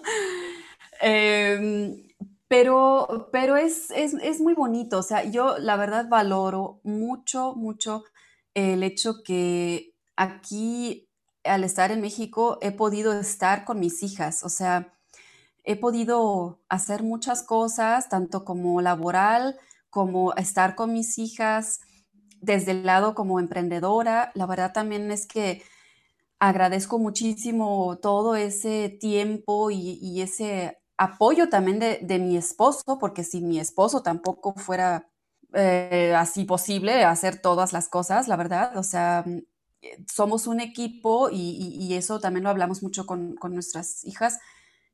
Em, 1.02 2.02
Pero, 2.48 3.28
pero 3.32 3.56
es, 3.56 3.90
es, 3.92 4.12
es, 4.14 4.40
muy 4.40 4.54
bonito, 4.54 4.98
o 4.98 5.02
sea, 5.02 5.24
yo 5.24 5.56
la 5.58 5.76
verdad 5.76 6.08
valoro 6.08 6.80
mucho, 6.82 7.54
mucho 7.54 8.04
el 8.54 8.82
hecho 8.82 9.22
que 9.24 9.94
aquí, 10.16 11.08
al 11.44 11.64
estar 11.64 11.90
en 11.92 12.00
México, 12.00 12.58
he 12.60 12.72
podido 12.72 13.18
estar 13.18 13.64
con 13.64 13.80
mis 13.80 14.02
hijas, 14.02 14.42
o 14.44 14.48
sea, 14.48 14.92
he 15.64 15.76
podido 15.76 16.60
hacer 16.68 17.02
muchas 17.02 17.42
cosas, 17.42 18.08
tanto 18.08 18.44
como 18.44 18.80
laboral, 18.80 19.58
como 19.90 20.34
estar 20.34 20.74
con 20.74 20.92
mis 20.92 21.18
hijas, 21.18 21.80
desde 22.40 22.72
el 22.72 22.86
lado 22.86 23.14
como 23.14 23.38
emprendedora. 23.40 24.32
La 24.34 24.46
verdad 24.46 24.72
también 24.72 25.10
es 25.10 25.26
que 25.26 25.62
agradezco 26.38 26.98
muchísimo 26.98 27.98
todo 27.98 28.34
ese 28.36 28.88
tiempo 28.88 29.70
y, 29.70 30.22
ese 30.22 30.78
apoyo 30.96 31.48
también 31.48 31.78
de, 31.78 32.18
mi 32.18 32.36
esposo, 32.36 32.98
porque 32.98 33.24
si 33.24 33.40
mi 33.42 33.60
esposo 33.60 34.02
tampoco 34.02 34.54
fuera 34.54 35.09
eh, 35.54 36.14
así 36.16 36.44
posible 36.44 37.04
hacer 37.04 37.40
todas 37.40 37.72
las 37.72 37.88
cosas, 37.88 38.28
la 38.28 38.36
verdad, 38.36 38.76
o 38.76 38.82
sea, 38.82 39.24
somos 40.12 40.46
un 40.46 40.60
equipo 40.60 41.30
y, 41.30 41.94
eso 41.94 42.20
también 42.20 42.44
lo 42.44 42.50
hablamos 42.50 42.82
mucho 42.82 43.06
con, 43.06 43.36
nuestras 43.50 44.04
hijas, 44.04 44.38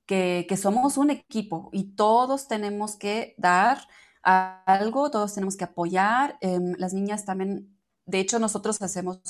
que, 0.06 0.46
somos 0.60 0.96
un 0.96 1.10
equipo 1.10 1.70
y 1.72 1.94
todos 1.94 2.48
tenemos 2.48 2.96
que 2.96 3.34
dar 3.38 3.78
algo, 4.22 5.10
todos 5.10 5.34
tenemos 5.34 5.56
que 5.56 5.64
apoyar. 5.64 6.36
Em, 6.40 6.74
las 6.78 6.92
niñas 6.94 7.24
también, 7.24 7.76
de 8.06 8.20
hecho 8.20 8.38
nosotros 8.38 8.80
hacemos 8.82 9.20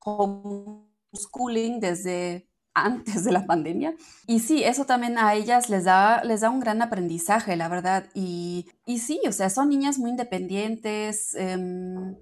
homeschooling 0.00 1.80
desde 1.80 2.49
antes 2.84 3.24
de 3.24 3.32
la 3.32 3.46
pandemia. 3.46 3.94
Y 4.26 4.40
sí, 4.40 4.62
eso 4.64 4.84
también 4.84 5.18
a 5.18 5.34
ellas 5.34 5.68
les 5.70 5.84
da, 5.84 6.22
les 6.24 6.40
da 6.40 6.50
un 6.50 6.60
gran 6.60 6.82
aprendizaje, 6.82 7.56
la 7.56 7.68
verdad. 7.68 8.06
Y, 8.14 8.66
y 8.86 8.98
sí, 8.98 9.20
o 9.26 9.32
sea, 9.32 9.50
son 9.50 9.68
niñas 9.68 9.98
muy 9.98 10.10
independientes. 10.10 11.34
Em, 11.34 12.16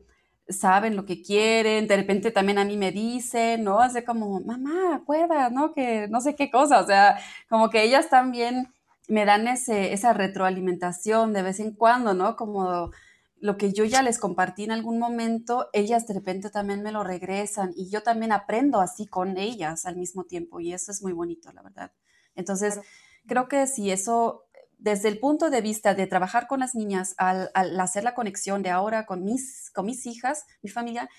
saben 0.48 0.96
lo 0.96 1.04
que 1.04 1.22
quieren, 1.22 1.86
de 1.88 1.96
repente 1.96 2.30
también 2.30 2.58
a 2.58 2.64
mí 2.64 2.76
me 2.76 2.90
dicen, 2.92 3.64
¿no? 3.64 3.80
Hace 3.80 4.04
como, 4.04 4.40
mamá, 4.40 5.02
pueda, 5.06 5.50
¿no? 5.50 5.74
Que 5.74 6.08
no 6.08 6.20
sé 6.20 6.34
qué 6.34 6.50
cosa, 6.50 6.80
o 6.80 6.86
sea, 6.86 7.18
como 7.48 7.70
que 7.70 7.82
ellas 7.82 8.08
también 8.08 8.72
me 9.08 9.24
dan 9.24 9.48
ese, 9.48 9.92
esa 9.92 10.12
retroalimentación 10.12 11.32
de 11.32 11.42
vez 11.42 11.60
en 11.60 11.72
cuando, 11.74 12.14
¿no? 12.14 12.36
Como 12.36 12.90
lo 13.40 13.56
que 13.56 13.72
yo 13.72 13.84
ya 13.84 14.02
les 14.02 14.18
compartí 14.18 14.64
en 14.64 14.72
algún 14.72 14.98
momento, 14.98 15.68
ellas 15.72 16.06
de 16.06 16.14
repente 16.14 16.50
también 16.50 16.82
me 16.82 16.92
lo 16.92 17.04
regresan 17.04 17.72
y 17.76 17.88
yo 17.88 18.02
también 18.02 18.32
aprendo 18.32 18.80
así 18.80 19.06
con 19.06 19.38
ellas 19.38 19.86
al 19.86 19.96
mismo 19.96 20.24
tiempo 20.24 20.60
y 20.60 20.72
eso 20.72 20.90
es 20.90 21.02
muy 21.02 21.12
bonito, 21.12 21.52
la 21.52 21.62
verdad. 21.62 21.92
Entonces, 22.34 22.80
creo 23.26 23.48
que 23.48 23.66
si 23.66 23.90
eso 23.90 24.48
desde 24.78 25.08
el 25.08 25.18
punto 25.18 25.50
de 25.50 25.60
vista 25.60 25.94
de 25.94 26.06
trabajar 26.06 26.46
con 26.46 26.60
las 26.60 26.74
niñas, 26.74 27.14
al, 27.18 27.50
hacer 27.80 28.04
la 28.04 28.14
conexión 28.14 28.62
de 28.62 28.70
ahora 28.70 29.06
con 29.06 29.24
mis, 29.24 29.70
con 29.74 29.86
mis 29.86 30.06
hijas, 30.06 30.44
mi 30.62 30.70
familia, 30.70 31.10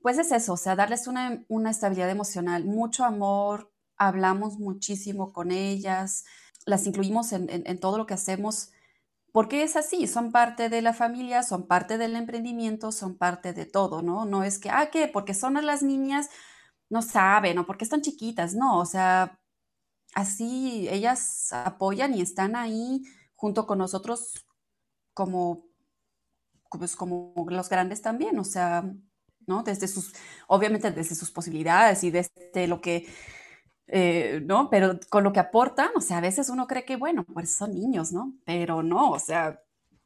pues 0.00 0.18
es 0.18 0.32
eso, 0.32 0.54
o 0.54 0.56
sea, 0.56 0.74
darles 0.74 1.06
una, 1.06 1.44
estabilidad 1.70 2.10
emocional, 2.10 2.64
mucho 2.64 3.04
amor, 3.04 3.70
hablamos 3.96 4.58
muchísimo 4.58 5.32
con 5.32 5.52
ellas, 5.52 6.24
las 6.64 6.86
incluimos 6.86 7.32
en, 7.32 7.48
en, 7.48 7.78
todo 7.78 7.98
lo 7.98 8.06
que 8.06 8.14
hacemos, 8.14 8.70
porque 9.32 9.62
es 9.62 9.76
así, 9.76 10.06
son 10.06 10.32
parte 10.32 10.68
de 10.68 10.82
la 10.82 10.92
familia, 10.94 11.42
son 11.42 11.66
parte 11.66 11.98
del 11.98 12.16
emprendimiento, 12.16 12.92
son 12.92 13.16
parte 13.16 13.52
de 13.54 13.66
todo, 13.66 14.02
¿no? 14.02 14.24
No 14.26 14.44
es 14.44 14.58
que, 14.58 14.70
ah, 14.70 14.90
¿qué? 14.90 15.08
Porque 15.08 15.34
son 15.34 15.54
las 15.64 15.82
niñas, 15.82 16.28
no 16.90 17.02
saben, 17.02 17.58
o 17.58 17.66
porque 17.66 17.84
están 17.84 18.02
chiquitas, 18.02 18.54
no, 18.54 18.78
o 18.80 18.86
sea, 18.86 19.40
así 20.14 20.88
ellas 20.90 21.52
apoyan 21.52 22.14
y 22.14 22.22
están 22.22 22.56
ahí 22.56 23.02
junto 23.36 23.66
con 23.66 23.78
nosotros 23.78 24.46
como, 25.14 25.64
pues 26.70 26.96
como 26.96 27.34
los 27.50 27.68
grandes 27.68 28.02
también, 28.02 28.38
o 28.38 28.44
sea, 28.44 28.84
¿no? 29.46 29.62
Desde 29.62 29.88
sus, 29.88 30.12
obviamente 30.48 30.90
desde 30.90 31.14
sus 31.14 31.30
posibilidades 31.30 32.04
y 32.04 32.10
desde 32.10 32.66
lo 32.68 32.80
que, 32.80 33.06
eh, 33.94 34.40
¿no? 34.46 34.70
Pero 34.70 34.98
con 35.10 35.22
lo 35.22 35.34
que 35.34 35.40
aportan, 35.40 35.90
o 35.94 36.00
sea, 36.00 36.16
a 36.16 36.22
veces 36.22 36.48
uno 36.48 36.66
cree 36.66 36.86
que, 36.86 36.96
bueno, 36.96 37.24
pues 37.24 37.54
son 37.54 37.74
niños, 37.74 38.10
¿no? 38.10 38.32
Pero 38.46 38.82
no, 38.82 39.10
o 39.10 39.18
sea, 39.18 39.60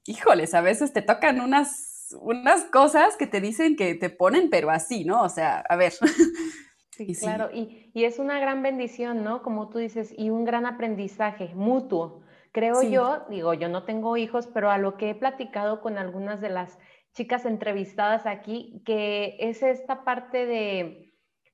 híjoles, 0.05 0.55
a 0.55 0.61
veces 0.61 0.93
te 0.93 1.03
tocan 1.03 1.41
unas, 1.41 2.17
unas 2.21 2.65
cosas 2.65 3.17
que 3.17 3.29
te 3.29 3.41
dicen 3.41 3.77
que 3.77 3.95
te 3.95 4.11
ponen, 4.11 4.51
pero 4.51 4.71
así, 4.71 5.05
¿no? 5.05 5.23
O 5.23 5.29
sea, 5.29 5.61
a 5.69 5.77
ver. 5.77 5.93
Sí, 6.91 7.15
claro, 7.15 7.51
y, 7.53 7.91
es 7.93 8.19
una 8.19 8.41
gran 8.41 8.63
bendición, 8.63 9.23
¿no? 9.23 9.43
Como 9.43 9.69
tú 9.69 9.77
dices, 9.77 10.15
y 10.17 10.31
un 10.31 10.47
gran 10.47 10.65
aprendizaje 10.65 11.51
mutuo. 11.55 12.23
Creo 12.53 12.83
yo, 12.83 13.27
digo, 13.29 13.53
yo 13.53 13.69
no 13.69 13.85
tengo 13.85 14.17
hijos, 14.17 14.47
pero 14.47 14.71
a 14.71 14.79
lo 14.79 14.97
que 14.97 15.11
he 15.11 15.15
platicado 15.15 15.83
con 15.83 15.99
algunas 15.99 16.41
de 16.41 16.49
las 16.49 16.79
chicas 17.13 17.45
entrevistadas 17.45 18.25
aquí, 18.25 18.81
que 18.87 19.37
es 19.41 19.63
esta 19.63 20.05
parte 20.05 20.47
de, 20.47 21.06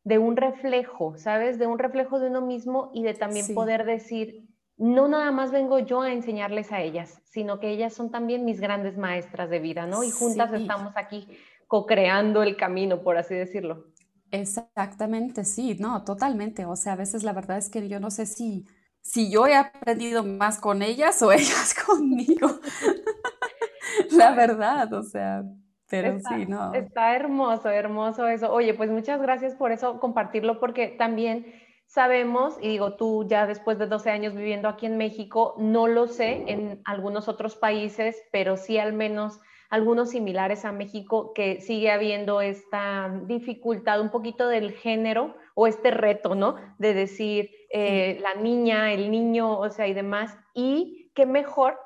de 0.04 0.18
un 0.18 0.36
reflejo, 0.36 1.16
¿sabes? 1.16 1.58
De 1.58 1.66
un 1.66 1.78
reflejo 1.78 2.18
de 2.18 2.28
uno 2.28 2.40
mismo 2.40 2.90
y 2.92 3.02
de 3.02 3.14
también 3.14 3.54
poder 3.54 3.84
decir, 3.84 4.48
no 4.76 5.06
nada 5.08 5.30
más 5.30 5.52
vengo 5.52 5.78
yo 5.78 6.00
a 6.02 6.12
enseñarles 6.12 6.72
a 6.72 6.80
ellas, 6.80 7.20
sino 7.24 7.60
que 7.60 7.70
ellas 7.70 7.92
son 7.92 8.10
también 8.10 8.44
mis 8.44 8.60
grandes 8.60 8.96
maestras 8.96 9.48
de 9.48 9.60
vida, 9.60 9.86
¿no? 9.86 10.02
Y 10.02 10.10
juntas 10.10 10.52
estamos 10.52 10.92
aquí 10.96 11.28
co-creando 11.68 12.42
el 12.42 12.56
camino, 12.56 13.02
por 13.02 13.16
así 13.16 13.34
decirlo. 13.34 13.86
Exactamente, 14.32 15.44
sí, 15.44 15.76
no, 15.78 16.04
totalmente. 16.04 16.64
O 16.64 16.74
sea, 16.74 16.94
a 16.94 16.96
veces 16.96 17.22
la 17.22 17.32
verdad 17.32 17.58
es 17.58 17.68
que 17.68 17.88
yo 17.88 18.00
no 18.00 18.10
sé 18.10 18.26
si, 18.26 18.66
si 19.02 19.30
yo 19.30 19.46
he 19.46 19.54
aprendido 19.54 20.24
más 20.24 20.58
con 20.58 20.82
ellas 20.82 21.22
o 21.22 21.30
ellas 21.32 21.74
conmigo. 21.74 22.48
la 24.10 24.34
verdad, 24.34 24.92
o 24.94 25.02
sea, 25.02 25.44
pero 25.92 26.18
sí, 26.20 26.46
no. 26.46 26.72
Está 26.72 27.14
hermoso, 27.14 27.68
hermoso 27.68 28.26
eso. 28.26 28.50
Oye, 28.50 28.72
pues 28.72 28.90
muchas 28.90 29.20
gracias 29.20 29.54
por 29.54 29.72
eso, 29.72 30.00
compartirlo, 30.00 30.58
porque 30.58 30.88
también 30.88 31.52
sabemos, 31.86 32.56
y 32.62 32.68
digo, 32.68 32.96
tú 32.96 33.26
ya 33.28 33.46
después 33.46 33.78
de 33.78 33.86
12 33.86 34.08
años 34.08 34.34
viviendo 34.34 34.68
aquí 34.68 34.86
en 34.86 34.96
México, 34.96 35.54
no 35.58 35.88
lo 35.88 36.06
sé 36.06 36.44
en 36.46 36.80
algunos 36.86 37.28
otros 37.28 37.56
países, 37.56 38.16
pero 38.32 38.56
sí 38.56 38.78
al 38.78 38.94
menos 38.94 39.38
algunos 39.68 40.08
similares 40.10 40.64
a 40.64 40.72
México, 40.72 41.34
que 41.34 41.60
sigue 41.60 41.90
habiendo 41.90 42.40
esta 42.40 43.12
dificultad 43.26 44.00
un 44.00 44.10
poquito 44.10 44.48
del 44.48 44.72
género 44.72 45.36
o 45.54 45.66
este 45.66 45.90
reto, 45.90 46.34
¿no? 46.34 46.56
De 46.78 46.94
decir 46.94 47.50
eh, 47.70 48.18
la 48.22 48.40
niña, 48.40 48.92
el 48.94 49.10
niño, 49.10 49.58
o 49.58 49.68
sea, 49.68 49.86
y 49.86 49.92
demás. 49.92 50.38
Y 50.54 51.10
qué 51.14 51.26
mejor 51.26 51.78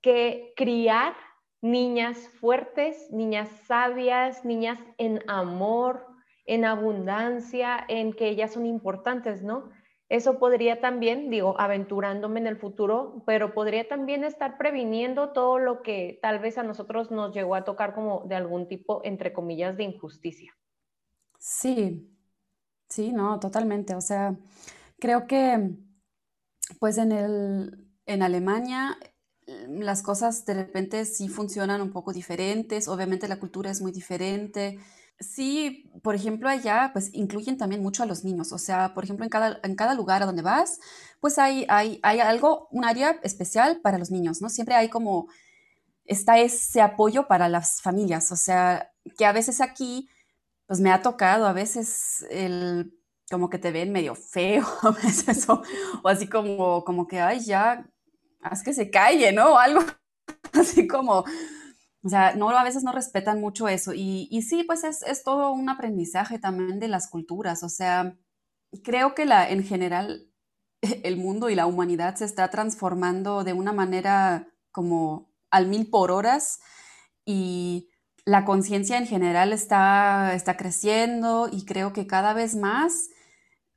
que 0.00 0.52
criar 0.56 1.14
niñas 1.60 2.28
fuertes, 2.40 3.10
niñas 3.10 3.48
sabias, 3.66 4.44
niñas 4.44 4.78
en 4.96 5.22
amor, 5.28 6.06
en 6.46 6.64
abundancia, 6.64 7.84
en 7.88 8.12
que 8.12 8.28
ellas 8.28 8.52
son 8.52 8.66
importantes, 8.66 9.42
¿no? 9.42 9.70
Eso 10.08 10.38
podría 10.38 10.80
también, 10.80 11.28
digo, 11.28 11.60
aventurándome 11.60 12.40
en 12.40 12.46
el 12.46 12.56
futuro, 12.56 13.22
pero 13.26 13.52
podría 13.52 13.86
también 13.86 14.24
estar 14.24 14.56
previniendo 14.56 15.32
todo 15.32 15.58
lo 15.58 15.82
que 15.82 16.18
tal 16.22 16.38
vez 16.38 16.56
a 16.56 16.62
nosotros 16.62 17.10
nos 17.10 17.34
llegó 17.34 17.54
a 17.54 17.64
tocar 17.64 17.94
como 17.94 18.24
de 18.24 18.36
algún 18.36 18.68
tipo, 18.68 19.02
entre 19.04 19.34
comillas, 19.34 19.76
de 19.76 19.84
injusticia. 19.84 20.56
Sí, 21.38 22.10
sí, 22.88 23.12
no, 23.12 23.38
totalmente. 23.38 23.94
O 23.94 24.00
sea, 24.00 24.34
creo 24.98 25.26
que 25.26 25.76
pues 26.80 26.96
en 26.96 27.12
el, 27.12 27.86
en 28.06 28.22
Alemania 28.22 28.96
las 29.68 30.02
cosas 30.02 30.44
de 30.44 30.54
repente 30.54 31.04
sí 31.04 31.28
funcionan 31.28 31.80
un 31.80 31.90
poco 31.92 32.12
diferentes, 32.12 32.88
obviamente 32.88 33.28
la 33.28 33.38
cultura 33.38 33.70
es 33.70 33.80
muy 33.80 33.92
diferente 33.92 34.78
Sí, 35.20 35.90
por 36.02 36.14
ejemplo, 36.14 36.48
allá 36.48 36.90
pues 36.92 37.10
incluyen 37.12 37.56
también 37.58 37.82
mucho 37.82 38.04
a 38.04 38.06
los 38.06 38.24
niños. 38.24 38.52
O 38.52 38.58
sea, 38.58 38.94
por 38.94 39.02
ejemplo, 39.04 39.24
en 39.24 39.30
cada, 39.30 39.58
en 39.64 39.74
cada 39.74 39.94
lugar 39.94 40.22
a 40.22 40.26
donde 40.26 40.42
vas, 40.42 40.78
pues 41.20 41.38
hay, 41.38 41.66
hay, 41.68 41.98
hay 42.04 42.20
algo, 42.20 42.68
un 42.70 42.84
área 42.84 43.18
especial 43.24 43.80
para 43.82 43.98
los 43.98 44.10
niños, 44.12 44.40
¿no? 44.40 44.48
Siempre 44.48 44.76
hay 44.76 44.88
como, 44.88 45.28
está 46.04 46.38
ese 46.38 46.80
apoyo 46.82 47.26
para 47.28 47.48
las 47.48 47.82
familias. 47.82 48.32
O 48.32 48.36
sea, 48.36 48.92
que 49.18 49.26
a 49.26 49.32
veces 49.32 49.60
aquí, 49.60 50.08
pues 50.66 50.80
me 50.80 50.92
ha 50.92 51.02
tocado 51.02 51.46
a 51.46 51.52
veces 51.52 52.24
el, 52.30 52.94
como 53.30 53.50
que 53.50 53.58
te 53.58 53.72
ven 53.72 53.92
medio 53.92 54.14
feo, 54.14 54.66
o, 55.48 55.62
o 56.04 56.08
así 56.08 56.28
como, 56.28 56.84
como 56.84 57.08
que, 57.08 57.20
ay, 57.20 57.40
ya, 57.40 57.90
haz 58.40 58.62
que 58.62 58.72
se 58.72 58.90
calle, 58.90 59.32
¿no? 59.32 59.54
O 59.54 59.58
algo 59.58 59.80
así 60.52 60.86
como 60.86 61.24
o 62.04 62.08
sea, 62.08 62.34
no, 62.34 62.48
a 62.50 62.64
veces 62.64 62.84
no 62.84 62.92
respetan 62.92 63.40
mucho 63.40 63.68
eso. 63.68 63.92
Y, 63.92 64.28
y 64.30 64.42
sí, 64.42 64.64
pues 64.64 64.84
es, 64.84 65.02
es, 65.02 65.24
todo 65.24 65.52
un 65.52 65.68
aprendizaje 65.68 66.38
también 66.38 66.78
de 66.78 66.88
las 66.88 67.08
culturas. 67.08 67.62
O 67.62 67.68
sea, 67.68 68.16
creo 68.84 69.14
que 69.14 69.26
la, 69.26 69.48
en 69.50 69.64
general 69.64 70.28
el 71.02 71.16
mundo 71.16 71.50
y 71.50 71.54
la 71.54 71.66
humanidad 71.66 72.16
se 72.16 72.24
está 72.24 72.48
transformando 72.50 73.44
de 73.44 73.52
una 73.52 73.72
manera 73.72 74.48
como 74.70 75.30
al 75.50 75.66
mil 75.66 75.90
por 75.90 76.10
horas 76.10 76.60
y 77.24 77.90
la 78.24 78.44
conciencia 78.44 78.98
en 78.98 79.06
general 79.06 79.52
está, 79.52 80.34
está 80.34 80.56
creciendo 80.56 81.48
y 81.50 81.64
creo 81.64 81.92
que 81.92 82.06
cada 82.06 82.34
vez 82.34 82.54
más 82.54 83.08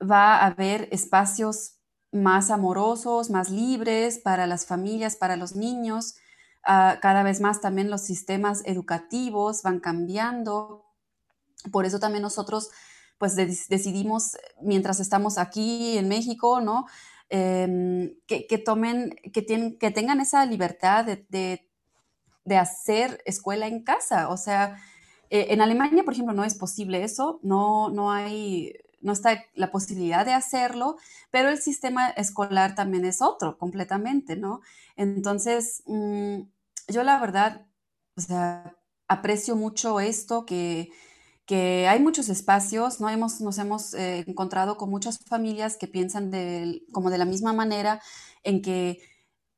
va 0.02 0.38
a 0.38 0.48
haber 0.48 0.90
espacios 0.92 1.81
más 2.12 2.52
amorosos, 2.52 3.30
más 3.30 3.50
libres 3.50 4.20
para 4.20 4.48
las 4.48 4.66
familias, 4.66 5.16
para 5.16 5.38
los 5.38 5.56
niños. 5.56 6.16
Ah, 6.64 7.00
cada 7.02 7.24
vez 7.24 7.42
más 7.42 7.62
también 7.62 7.90
los 7.90 8.02
sistemas 8.02 8.62
educativos 8.66 9.64
van 9.64 9.80
cambiando. 9.80 10.86
Por 11.72 11.86
eso 11.86 12.00
también 12.00 12.24
nosotros 12.24 12.70
pues 13.18 13.36
decidimos, 13.36 14.36
mientras 14.62 15.00
estamos 15.00 15.38
aquí 15.38 15.96
en 15.98 16.08
México, 16.08 16.60
¿no? 16.60 16.88
Em, 17.30 18.16
que, 18.28 18.58
tomen, 18.58 19.16
que, 19.32 19.42
tengan 19.92 20.20
esa 20.20 20.46
libertad 20.46 21.06
de, 21.06 21.62
hacer 22.58 23.22
escuela 23.26 23.68
en 23.68 23.84
casa. 23.84 24.28
O 24.30 24.38
sea, 24.38 24.76
eh, 25.30 25.48
en 25.52 25.62
Alemania, 25.62 26.04
por 26.04 26.14
ejemplo, 26.14 26.34
no 26.34 26.44
es 26.44 26.56
posible 26.56 27.04
eso, 27.04 27.40
no, 27.44 27.90
no 27.90 28.12
hay, 28.12 28.74
no 29.02 29.14
está 29.14 29.44
la 29.56 29.72
posibilidad 29.72 30.26
de 30.26 30.34
hacerlo, 30.34 30.98
pero 31.32 31.50
el 31.50 31.58
sistema 31.60 32.10
escolar 32.10 32.76
también 32.76 33.06
es 33.06 33.22
otro 33.22 33.58
completamente, 33.58 34.36
¿no? 34.36 34.62
Entonces, 34.96 35.84
mm, 35.88 36.42
yo 36.88 37.04
la 37.04 37.20
verdad, 37.20 37.68
o 38.18 38.22
sea, 38.22 38.76
aprecio 39.08 39.56
mucho 39.56 40.00
esto 40.00 40.46
que 40.46 40.92
que 41.46 41.88
hay 41.88 42.00
muchos 42.00 42.30
espacios, 42.30 43.02
¿no? 43.02 43.10
Hemos, 43.10 43.42
nos 43.42 43.58
hemos 43.58 43.94
eh, 43.94 44.24
encontrado 44.28 44.78
con 44.78 44.90
muchas 44.90 45.20
familias 45.20 45.76
que 45.76 45.88
piensan 45.88 46.32
como 46.94 47.10
de 47.10 47.18
la 47.18 47.26
misma 47.26 47.52
manera 47.52 48.02
en 48.44 48.62
que 48.62 49.00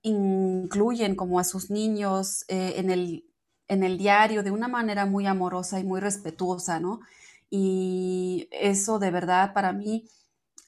incluyen 0.02 1.16
como 1.16 1.40
a 1.40 1.44
sus 1.44 1.70
niños 1.70 2.46
eh, 2.48 2.74
en, 2.78 2.90
el, 2.90 3.26
en 3.68 3.84
el 3.84 3.98
diario 3.98 4.44
de 4.44 4.52
una 4.52 4.68
manera 4.68 5.06
muy 5.06 5.28
amorosa 5.28 5.80
y 5.80 5.84
muy 5.84 6.00
respetuosa, 6.00 6.80
¿no? 6.80 7.00
Y 7.56 8.48
eso 8.52 8.98
de 8.98 9.12
verdad 9.12 9.54
para 9.54 9.74
mí, 9.74 10.10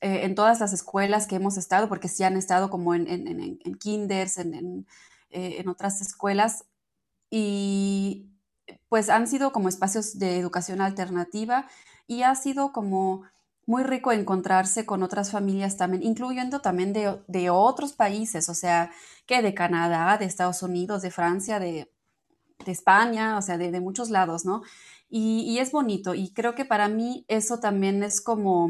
eh, 0.01 0.25
en 0.25 0.35
todas 0.35 0.59
las 0.59 0.71
escuelas 0.71 1.25
que 1.25 1.37
hemos 1.37 1.57
estado, 1.57 1.89
porque 1.89 2.07
sí 2.07 2.23
han 2.23 2.37
estado 2.37 2.69
como 2.69 2.93
en, 2.93 3.07
en, 3.07 3.59
en 3.63 3.75
kinders, 3.75 4.37
en, 4.37 4.85
en 5.31 5.67
otras 5.67 5.99
escuelas, 6.01 6.65
y 7.31 8.29
pues 8.89 9.09
han 9.09 9.27
sido 9.27 9.51
como 9.51 9.67
espacios 9.67 10.19
de 10.19 10.37
educación 10.37 10.79
alternativa 10.81 11.67
y 12.07 12.21
ha 12.21 12.35
sido 12.35 12.71
como 12.71 13.23
muy 13.65 13.83
rico 13.83 14.11
encontrarse 14.11 14.85
con 14.85 15.01
otras 15.03 15.31
familias 15.31 15.75
también, 15.77 16.03
incluyendo 16.03 16.61
también 16.61 16.93
de, 16.93 17.49
otros 17.49 17.93
países, 17.93 18.47
o 18.49 18.53
sea, 18.53 18.91
que 19.25 19.41
de 19.41 19.53
Canadá, 19.53 20.17
de 20.17 20.25
Estados 20.25 20.61
Unidos, 20.61 21.01
de 21.01 21.11
Francia, 21.11 21.59
de, 21.59 21.91
España, 22.67 23.37
o 23.37 23.41
sea, 23.41 23.57
de, 23.57 23.79
muchos 23.79 24.09
lados, 24.09 24.45
¿no? 24.45 24.63
Y, 25.09 25.59
es 25.59 25.71
bonito 25.71 26.13
y 26.13 26.33
creo 26.33 26.55
que 26.55 26.65
para 26.65 26.89
mí 26.89 27.25
eso 27.27 27.59
también 27.59 28.03
es 28.03 28.21
como 28.21 28.69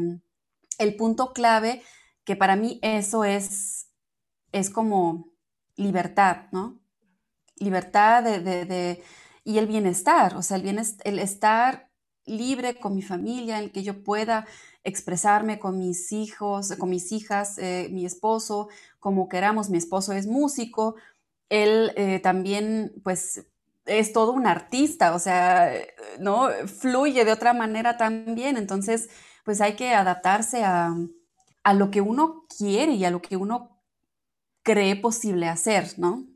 el 0.78 0.96
punto 0.96 1.32
clave, 1.32 1.82
que 2.24 2.36
para 2.36 2.56
mí 2.56 2.78
eso 2.82 3.24
es, 3.24 3.88
es 4.52 4.70
como 4.70 5.32
libertad, 5.76 6.46
¿no? 6.52 6.80
Libertad 7.58 8.22
de 8.22 9.02
y 9.46 9.58
el 9.58 9.68
bienestar, 9.68 10.36
o 10.36 10.42
sea, 10.42 10.56
el, 10.56 10.66
el 11.04 11.18
estar 11.20 11.88
libre 12.24 12.80
con 12.80 12.96
mi 12.96 13.02
familia, 13.02 13.60
el 13.60 13.70
que 13.70 13.84
yo 13.84 14.02
pueda 14.02 14.44
expresarme 14.82 15.60
con 15.60 15.78
mis 15.78 16.10
hijos, 16.10 16.72
con 16.76 16.90
mis 16.90 17.12
hijas, 17.12 17.56
eh, 17.58 17.88
mi 17.92 18.04
esposo, 18.04 18.68
como 18.98 19.28
queramos, 19.28 19.70
mi 19.70 19.78
esposo 19.78 20.12
es 20.12 20.26
músico, 20.26 20.96
él 21.48 21.92
eh, 21.94 22.18
también, 22.18 22.92
pues, 23.04 23.46
es 23.86 24.12
todo 24.12 24.32
un 24.32 24.46
artista, 24.46 25.14
o 25.14 25.18
sea, 25.18 25.72
¿no? 26.18 26.48
Fluye 26.66 27.24
de 27.24 27.32
otra 27.32 27.52
manera 27.52 27.96
también, 27.96 28.56
entonces, 28.56 29.08
pues 29.44 29.60
hay 29.60 29.76
que 29.76 29.94
adaptarse 29.94 30.64
a, 30.64 30.94
a 31.64 31.74
lo 31.74 31.90
que 31.90 32.00
uno 32.00 32.46
quiere 32.58 32.92
y 32.92 33.04
a 33.04 33.10
lo 33.10 33.22
que 33.22 33.36
uno 33.36 33.80
cree 34.62 34.96
posible 34.96 35.48
hacer, 35.48 35.98
¿no? 35.98 36.26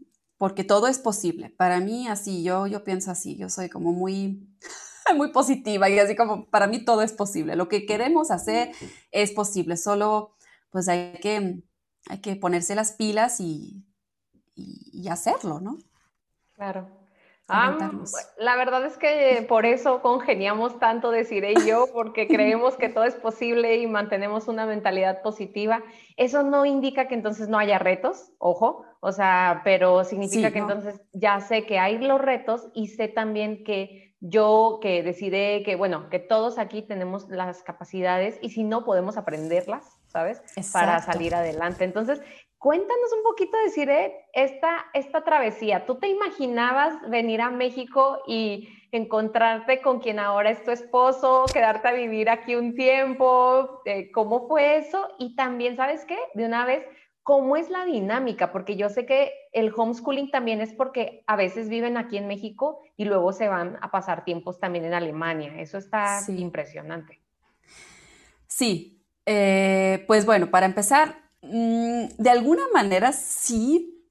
porque 0.40 0.64
todo 0.64 0.86
es 0.86 0.98
posible. 0.98 1.50
Para 1.50 1.80
mí, 1.80 2.08
así, 2.08 2.42
yo, 2.42 2.66
yo 2.66 2.82
pienso 2.82 3.10
así, 3.10 3.36
yo 3.36 3.50
soy 3.50 3.68
como 3.68 3.92
muy, 3.92 4.48
muy 5.14 5.32
positiva 5.32 5.90
y 5.90 5.98
así 5.98 6.16
como 6.16 6.48
para 6.48 6.66
mí 6.66 6.82
todo 6.82 7.02
es 7.02 7.12
posible. 7.12 7.56
Lo 7.56 7.68
que 7.68 7.84
queremos 7.84 8.30
hacer 8.30 8.72
es 9.10 9.32
posible, 9.32 9.76
solo 9.76 10.34
pues 10.70 10.88
hay 10.88 11.12
que, 11.20 11.62
hay 12.06 12.20
que 12.22 12.36
ponerse 12.36 12.74
las 12.74 12.92
pilas 12.92 13.38
y, 13.38 13.84
y 14.54 15.08
hacerlo, 15.08 15.60
¿no? 15.60 15.76
Claro. 16.54 16.99
La 18.38 18.56
verdad 18.56 18.84
es 18.84 18.96
que 18.96 19.44
por 19.48 19.66
eso 19.66 20.00
congeniamos 20.02 20.78
tanto, 20.78 21.10
deciré 21.10 21.54
yo, 21.66 21.86
porque 21.92 22.28
creemos 22.28 22.76
que 22.76 22.88
todo 22.88 23.04
es 23.04 23.14
posible 23.14 23.76
y 23.76 23.86
mantenemos 23.86 24.48
una 24.48 24.66
mentalidad 24.66 25.22
positiva. 25.22 25.82
Eso 26.16 26.42
no 26.42 26.64
indica 26.64 27.08
que 27.08 27.14
entonces 27.14 27.48
no 27.48 27.58
haya 27.58 27.78
retos, 27.78 28.32
ojo, 28.38 28.84
o 29.00 29.12
sea, 29.12 29.62
pero 29.64 30.04
significa 30.04 30.50
que 30.50 30.58
entonces 30.58 31.00
ya 31.12 31.40
sé 31.40 31.64
que 31.64 31.78
hay 31.78 31.98
los 31.98 32.20
retos 32.20 32.68
y 32.74 32.88
sé 32.88 33.08
también 33.08 33.64
que 33.64 34.10
yo 34.20 34.78
que 34.82 35.02
decidí 35.02 35.62
que, 35.62 35.76
bueno, 35.76 36.10
que 36.10 36.18
todos 36.18 36.58
aquí 36.58 36.82
tenemos 36.82 37.28
las 37.30 37.62
capacidades 37.62 38.38
y 38.42 38.50
si 38.50 38.64
no 38.64 38.84
podemos 38.84 39.16
aprenderlas, 39.16 39.96
¿sabes? 40.08 40.42
Para 40.72 41.00
salir 41.00 41.34
adelante. 41.34 41.84
Entonces, 41.84 42.20
Cuéntanos 42.60 43.10
un 43.16 43.22
poquito, 43.22 43.56
decir, 43.64 43.88
esta, 44.34 44.84
esta 44.92 45.24
travesía. 45.24 45.86
¿Tú 45.86 45.94
te 45.94 46.08
imaginabas 46.08 46.92
venir 47.08 47.40
a 47.40 47.48
México 47.48 48.22
y 48.26 48.68
encontrarte 48.92 49.80
con 49.80 49.98
quien 50.00 50.18
ahora 50.18 50.50
es 50.50 50.62
tu 50.62 50.70
esposo, 50.70 51.46
quedarte 51.50 51.88
a 51.88 51.92
vivir 51.92 52.28
aquí 52.28 52.56
un 52.56 52.74
tiempo? 52.74 53.80
Eh, 53.86 54.12
¿Cómo 54.12 54.46
fue 54.46 54.76
eso? 54.76 55.08
Y 55.18 55.36
también, 55.36 55.74
¿sabes 55.74 56.04
qué? 56.04 56.18
De 56.34 56.44
una 56.44 56.66
vez, 56.66 56.84
¿cómo 57.22 57.56
es 57.56 57.70
la 57.70 57.86
dinámica? 57.86 58.52
Porque 58.52 58.76
yo 58.76 58.90
sé 58.90 59.06
que 59.06 59.32
el 59.54 59.72
homeschooling 59.74 60.30
también 60.30 60.60
es 60.60 60.74
porque 60.74 61.24
a 61.26 61.36
veces 61.36 61.70
viven 61.70 61.96
aquí 61.96 62.18
en 62.18 62.26
México 62.26 62.82
y 62.98 63.06
luego 63.06 63.32
se 63.32 63.48
van 63.48 63.78
a 63.80 63.90
pasar 63.90 64.22
tiempos 64.26 64.60
también 64.60 64.84
en 64.84 64.92
Alemania. 64.92 65.58
Eso 65.62 65.78
está 65.78 66.20
impresionante. 66.28 67.22
Sí, 68.46 69.02
eh, 69.24 70.04
pues 70.06 70.26
bueno, 70.26 70.50
para 70.50 70.66
empezar, 70.66 71.29
Mm, 71.42 72.08
de 72.18 72.30
alguna 72.30 72.62
manera 72.72 73.12
sí 73.12 74.06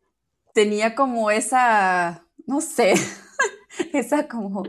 tenía 0.53 0.95
como 0.95 1.31
esa, 1.31 2.25
no 2.45 2.59
sé, 2.61 2.93
esa 3.93 4.27
como 4.27 4.63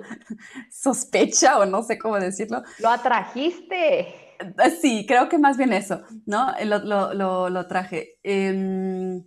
sospecha 0.70 1.58
o 1.58 1.66
no 1.66 1.82
sé 1.82 1.98
cómo 1.98 2.18
decirlo. 2.18 2.62
Lo 2.78 2.90
atrajiste. 2.90 4.14
Ah, 4.56 4.70
sí, 4.70 5.04
creo 5.06 5.28
que 5.28 5.38
más 5.38 5.56
bien 5.56 5.72
eso, 5.72 6.02
¿no? 6.26 6.52
Lo, 6.64 7.66
traje. 7.66 8.18
Em, 8.22 9.22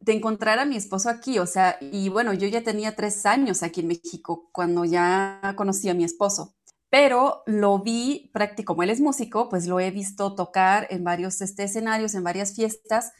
de 0.00 0.12
encontrar 0.12 0.58
a 0.58 0.64
mi 0.64 0.76
esposo 0.76 1.08
aquí, 1.08 1.38
o 1.38 1.46
sea, 1.46 1.78
y 1.80 2.08
bueno, 2.08 2.32
yo 2.32 2.46
ya 2.48 2.62
tenía 2.62 2.94
tres 2.94 3.26
años 3.26 3.62
aquí 3.62 3.80
en 3.80 3.88
México 3.88 4.48
cuando 4.52 4.84
ya 4.84 5.54
conocí 5.56 5.88
a 5.88 5.94
mi 5.94 6.04
esposo 6.04 6.55
pero 6.90 7.42
lo 7.46 7.80
vi 7.80 8.30
como 8.64 8.82
él 8.82 8.90
es 8.90 9.00
músico, 9.00 9.48
pues 9.48 9.66
lo 9.66 9.80
he 9.80 9.90
visto 9.90 10.34
tocar 10.34 10.86
en 10.90 11.04
varios 11.04 11.40
este, 11.40 11.64
escenarios, 11.64 12.14
en 12.14 12.24
varias 12.24 12.54
fiestas, 12.54 13.12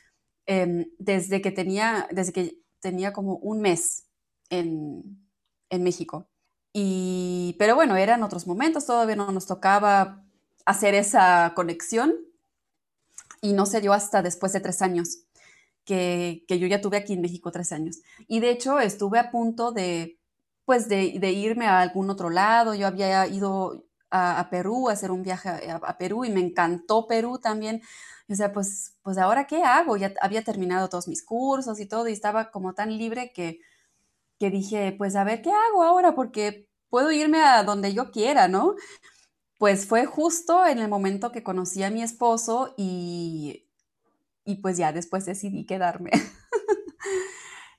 em, 0.46 0.87
desde, 0.98 1.40
que 1.42 1.50
tenía, 1.50 2.09
desde 2.12 2.33
que 2.33 2.61
tenía 2.81 3.12
como 3.12 3.37
un 3.37 3.61
mes 3.61 4.07
en, 4.50 5.22
México. 5.70 6.29
Y, 6.72 7.57
pero 7.59 7.74
bueno, 7.74 7.96
eran 7.96 8.22
otros 8.22 8.46
momentos, 8.46 8.87
todavía 8.87 9.16
no 9.16 9.31
nos 9.33 9.46
tocaba 9.46 10.24
hacer 10.64 10.94
esa 10.94 11.52
conexión 11.55 12.14
y 13.42 13.52
no 13.52 13.66
se 13.66 13.81
dio 13.81 13.92
hasta 13.92 14.22
después 14.22 14.52
de 14.52 14.61
tres 14.61 14.83
años, 14.83 15.24
que, 15.85 16.44
que 16.48 16.59
yo 16.59 16.66
ya 16.66 16.81
tuve 16.81 16.96
aquí 16.96 17.12
en 17.14 17.20
México 17.20 17.50
tres 17.52 17.72
años. 17.72 17.98
Y 18.29 18.40
de 18.40 18.50
hecho 18.50 18.81
estuve 18.81 19.18
a 19.18 19.31
punto 19.31 19.72
de 19.72 20.18
pues 20.66 20.88
de, 20.88 21.07
irme 21.33 21.66
a 21.66 21.81
algún 21.81 22.11
otro 22.11 22.29
lado. 22.29 22.74
Yo 22.74 22.87
había 22.88 23.26
ido 23.29 23.87
a, 24.11 24.48
Perú 24.50 24.88
a 24.88 24.92
hacer 24.92 25.11
un 25.11 25.22
viaje 25.22 25.48
a, 25.70 25.98
Perú 25.98 26.24
y 26.26 26.31
me 26.31 26.40
encantó 26.40 27.07
Perú 27.07 27.38
también. 27.38 27.83
O 28.29 28.35
sea, 28.35 28.52
pues, 28.52 28.96
pues 29.02 29.16
ahora 29.18 29.46
qué 29.46 29.62
hago? 29.62 29.96
Ya 29.96 30.12
había 30.20 30.44
terminado 30.44 30.88
todos 30.88 31.09
mis 31.09 31.24
cursos 31.24 31.81
y 31.81 31.87
todo 31.87 32.09
y 32.09 32.12
estaba 32.12 32.50
como 32.50 32.74
tan 32.74 32.98
libre 32.98 33.33
que, 33.33 33.61
que 34.38 34.50
dije, 34.50 34.94
pues 34.98 35.16
a 35.16 35.24
ver 35.24 35.42
qué 35.42 35.50
hago 35.52 35.85
ahora 35.85 36.14
porque 36.14 36.68
puedo 36.90 37.12
irme 37.12 37.40
a 37.42 37.62
donde 37.64 37.94
yo 37.94 38.11
quiera, 38.11 38.48
¿no? 38.48 38.74
Pues 39.59 39.87
fue 39.87 40.07
justo 40.07 40.66
en 40.66 40.79
el 40.79 40.88
momento 40.88 41.33
que 41.33 41.42
conocí 41.44 41.83
a 41.83 41.90
mi 41.90 42.02
esposo 42.02 42.74
y, 42.76 43.68
y 44.44 44.57
pues 44.57 44.76
ya 44.79 44.92
después 44.92 45.26
decidí 45.26 45.66
quedarme. 45.66 46.11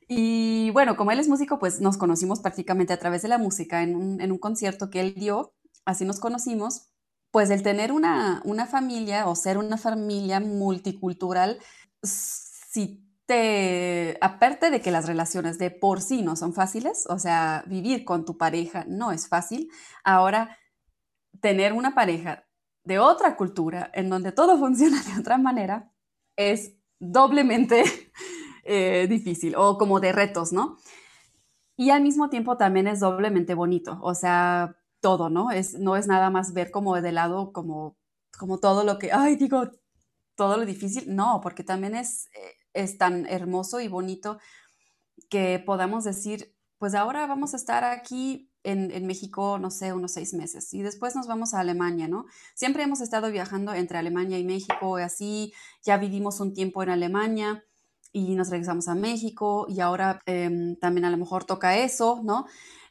Y 0.08 0.70
bueno, 0.72 0.96
como 0.96 1.12
él 1.12 1.20
es 1.20 1.28
músico, 1.28 1.60
pues 1.60 1.82
nos 1.82 1.98
conocimos 1.98 2.39
prácticamente 2.39 2.93
a 2.93 3.00
través 3.00 3.22
de 3.22 3.28
la 3.28 3.38
música 3.38 3.84
en 3.84 3.96
un, 3.96 4.38
concierto 4.38 4.89
que 4.89 5.02
él 5.02 5.13
dio, 5.15 5.54
así 5.86 6.06
nos 6.06 6.20
conocimos. 6.20 6.89
Pues 7.32 7.50
el 7.50 7.62
tener 7.62 7.91
una, 7.91 8.41
una 8.46 8.65
familia 8.65 9.28
o 9.28 9.36
ser 9.36 9.58
una 9.58 9.78
familia 9.78 10.39
multicultural, 10.39 11.60
si 12.02 13.06
te, 13.28 14.17
aparte 14.22 14.72
de 14.72 14.82
que 14.82 14.91
las 14.91 15.06
relaciones 15.06 15.60
de 15.60 15.70
por 15.70 16.02
sí 16.02 16.22
no 16.22 16.36
son 16.38 16.54
fáciles, 16.54 17.06
o 17.10 17.20
sea, 17.20 17.63
vivir 17.67 18.06
con 18.06 18.24
tu 18.24 18.38
pareja 18.38 18.86
no 18.88 19.12
es 19.12 19.28
fácil, 19.28 19.70
ahora 20.06 20.58
tener 21.41 21.74
una 21.74 21.93
pareja 21.93 22.48
de 22.86 23.00
otra 23.00 23.36
cultura 23.36 23.91
en 23.93 24.10
donde 24.10 24.32
todo 24.32 24.58
funciona 24.60 25.04
de 25.04 25.20
otra 25.20 25.38
manera 25.38 25.91
es 26.38 26.74
doblemente 27.00 27.84
eh, 28.67 29.08
difícil 29.08 29.56
o 29.56 29.77
como 29.77 30.01
de 30.01 30.12
retos, 30.12 30.51
¿no? 30.51 30.77
Y 31.77 31.91
al 31.91 32.01
mismo 32.01 32.30
tiempo 32.30 32.58
también 32.58 32.88
es 32.88 32.99
doblemente 32.99 33.53
bonito, 33.53 33.97
o 34.01 34.13
sea, 34.13 34.75
todo, 34.99 35.30
¿no? 35.30 35.51
Es, 35.51 35.75
no 35.75 35.95
es 35.95 36.08
nada 36.08 36.30
más 36.30 36.53
ver 36.53 36.69
como 36.69 36.99
de 36.99 37.12
lado 37.13 37.53
como, 37.53 37.97
como 38.38 38.60
todo 38.60 38.84
lo 38.84 38.99
que, 38.99 39.12
ay, 39.13 39.38
digo, 39.38 39.71
todo 40.36 40.58
lo 40.58 40.65
difícil, 40.65 41.15
no, 41.15 41.39
porque 41.41 41.63
también 41.63 41.95
es, 41.95 42.27
eh, 42.34 42.56
es 42.73 42.97
tan 42.97 43.25
hermoso 43.27 43.80
y 43.80 43.88
bonito 43.88 44.38
que 45.30 45.63
podamos 45.65 46.03
decir, 46.03 46.53
pues 46.77 46.93
ahora 46.93 47.25
vamos 47.25 47.53
a 47.53 47.58
estar 47.58 47.86
aquí 47.86 48.51
en, 48.63 48.91
en, 48.91 49.08
México, 49.08 49.60
no 49.60 49.71
sé, 49.71 49.93
unos 49.93 50.12
seis 50.12 50.34
meses 50.34 50.73
y 50.73 50.82
después 50.82 51.15
nos 51.15 51.27
vamos 51.27 51.53
a 51.53 51.62
Alemania, 51.62 52.08
¿no? 52.10 52.25
Siempre 52.53 52.84
hemos 52.84 52.99
estado 52.99 53.32
viajando 53.32 53.73
entre 53.73 53.97
Alemania 53.97 54.38
y 54.39 54.43
México, 54.43 54.97
así, 54.97 55.53
ya 55.84 55.97
vivimos 55.97 56.41
un 56.41 56.53
tiempo 56.53 56.84
en 56.84 56.89
Alemania 56.89 57.63
y 58.17 58.36
nos 58.36 58.49
regresamos 58.49 58.88
a 58.88 58.95
México 58.95 59.67
y 59.69 59.80
ahora 59.80 60.21
em, 60.25 60.75
también 60.77 61.06
a 61.06 61.10
lo 61.10 61.17
mejor 61.17 61.45
toca 61.45 61.77
eso, 61.77 62.21
¿no? 62.23 62.47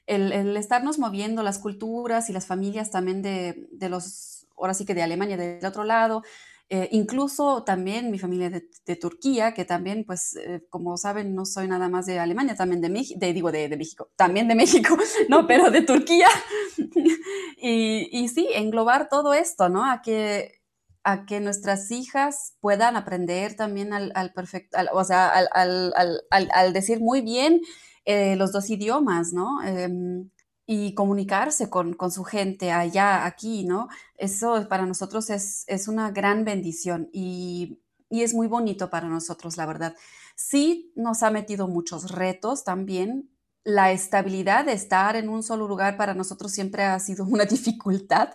El, 0.06 0.32
el, 0.32 0.56
estarnos 0.56 0.98
moviendo 0.98 1.42
las 1.42 1.58
culturas 1.58 2.30
y 2.30 2.32
las 2.32 2.46
familias 2.46 2.90
también 2.90 3.22
de, 3.22 3.66
de 3.72 3.88
los, 3.88 4.46
ahora 4.56 4.72
sí 4.72 4.84
que 4.84 4.94
de 4.94 5.02
Alemania, 5.02 5.36
del 5.36 5.64
otro 5.66 5.82
lado, 5.82 6.22
eh, 6.68 6.88
incluso 6.90 7.62
también 7.62 8.10
mi 8.10 8.18
familia 8.18 8.50
de, 8.50 8.96
Turquía, 8.96 9.54
que 9.54 9.64
también, 9.64 10.04
pues, 10.04 10.34
eh, 10.36 10.64
como 10.68 10.96
saben, 10.96 11.34
no 11.34 11.44
soy 11.44 11.68
nada 11.68 11.88
más 11.88 12.06
de 12.06 12.18
Alemania, 12.18 12.56
también 12.56 12.80
de 12.80 12.88
México, 12.88 13.20
digo, 13.20 13.52
de, 13.52 13.68
México, 13.76 14.10
también 14.16 14.48
de 14.48 14.56
México, 14.56 14.96
no, 15.28 15.46
pero 15.46 15.70
de 15.70 15.82
Turquía. 15.82 16.28
y, 17.56 18.08
y, 18.10 18.28
sí, 18.28 18.48
englobar 18.52 19.08
todo 19.08 19.32
esto, 19.32 19.68
¿no? 19.68 19.88
A 19.88 20.02
que, 20.02 20.60
a 21.06 21.24
que 21.24 21.38
nuestras 21.38 21.92
hijas 21.92 22.56
puedan 22.60 22.96
aprender 22.96 23.54
también 23.54 23.92
al, 23.92 24.10
al 24.16 24.32
perfecto, 24.32 24.76
o 24.92 25.04
sea, 25.04 25.28
al, 25.28 25.92
al, 25.94 26.50
al, 26.52 26.72
decir 26.72 26.98
muy 26.98 27.20
bien 27.20 27.60
eh, 28.04 28.34
los 28.34 28.50
dos 28.50 28.68
idiomas, 28.70 29.32
¿no? 29.32 29.62
Em, 29.62 30.30
y 30.66 30.94
comunicarse 30.94 31.70
con, 31.70 31.94
con, 31.94 32.10
su 32.10 32.24
gente 32.24 32.72
allá, 32.72 33.24
aquí, 33.24 33.62
¿no? 33.62 33.86
Eso 34.16 34.66
para 34.68 34.84
nosotros 34.84 35.30
es, 35.30 35.62
es 35.68 35.86
una 35.86 36.10
gran 36.10 36.44
bendición 36.44 37.08
y, 37.12 37.78
y, 38.10 38.22
es 38.22 38.34
muy 38.34 38.48
bonito 38.48 38.90
para 38.90 39.08
nosotros, 39.08 39.56
la 39.56 39.66
verdad. 39.66 39.94
Sí 40.34 40.92
nos 40.96 41.22
ha 41.22 41.30
metido 41.30 41.68
muchos 41.68 42.10
retos 42.10 42.64
también. 42.64 43.30
La 43.62 43.92
estabilidad 43.92 44.64
de 44.64 44.72
estar 44.72 45.14
en 45.14 45.28
un 45.28 45.44
solo 45.44 45.68
lugar 45.68 45.96
para 45.96 46.14
nosotros 46.14 46.50
siempre 46.50 46.82
ha 46.82 46.98
sido 46.98 47.24
una 47.24 47.44
dificultad 47.56 48.30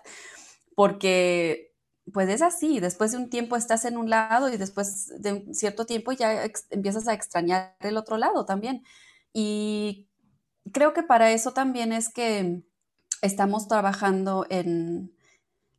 porque 0.73 1.70
pues 2.13 2.29
es 2.29 2.41
así, 2.41 2.79
después 2.79 3.11
de 3.11 3.17
un 3.17 3.29
tiempo 3.29 3.55
estás 3.55 3.85
en 3.85 3.97
un 3.97 4.09
lado 4.09 4.49
y 4.49 4.57
después 4.57 5.11
de 5.21 5.33
un 5.33 5.55
cierto 5.55 5.85
tiempo 5.85 6.11
ya 6.11 6.43
empiezas 6.69 7.07
a 7.07 7.13
extrañar 7.13 7.75
el 7.81 7.97
otro 7.97 8.17
lado 8.17 8.45
también. 8.45 8.83
Y 9.33 10.09
creo 10.73 10.93
que 10.93 11.03
para 11.03 11.31
eso 11.31 11.53
también 11.53 11.93
es 11.93 12.09
que 12.09 12.63
estamos 13.21 13.67
trabajando 13.67 14.45
en, 14.49 15.15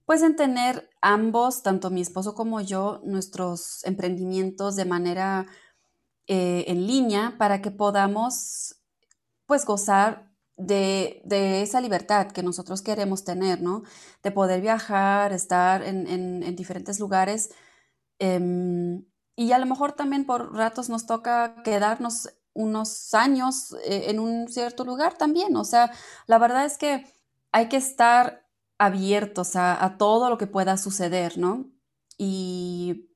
pues 0.06 0.22
en 0.22 0.36
tener 0.36 0.90
ambos, 1.00 1.62
tanto 1.62 1.90
mi 1.90 2.00
esposo 2.00 2.34
como 2.34 2.60
yo, 2.60 3.00
nuestros 3.04 3.84
emprendimientos 3.84 4.76
de 4.76 4.84
manera 4.84 5.46
eh, 6.28 6.64
en 6.68 6.86
línea 6.86 7.36
para 7.38 7.62
que 7.62 7.70
podamos, 7.70 8.76
pues, 9.46 9.64
gozar 9.64 10.31
de, 10.66 11.62
esa 11.62 11.80
libertad 11.80 12.32
que 12.32 12.42
nosotros 12.42 12.82
queremos 12.82 13.24
tener, 13.24 13.60
¿no? 13.62 13.82
De 14.22 14.30
poder 14.30 14.60
viajar, 14.60 15.32
estar 15.32 15.82
en, 15.82 16.56
diferentes 16.56 17.00
lugares. 17.00 17.50
Em, 18.18 19.04
y 19.36 19.52
a 19.52 19.58
lo 19.58 19.66
mejor 19.66 19.92
también 19.92 20.26
por 20.26 20.54
ratos 20.54 20.88
nos 20.88 21.06
toca 21.06 21.62
quedarnos 21.64 22.28
unos 22.54 23.14
años 23.14 23.72
eh, 23.84 24.06
en 24.10 24.18
un 24.20 24.48
cierto 24.48 24.84
lugar 24.84 25.16
también. 25.16 25.56
O 25.56 25.64
sea, 25.64 25.90
la 26.26 26.38
verdad 26.38 26.64
es 26.64 26.78
que 26.78 27.06
hay 27.52 27.68
que 27.68 27.76
estar 27.76 28.46
abiertos 28.78 29.56
a, 29.56 29.96
todo 29.98 30.28
lo 30.28 30.38
que 30.38 30.46
pueda 30.46 30.76
suceder, 30.76 31.38
¿no? 31.38 31.70
Y 32.18 33.10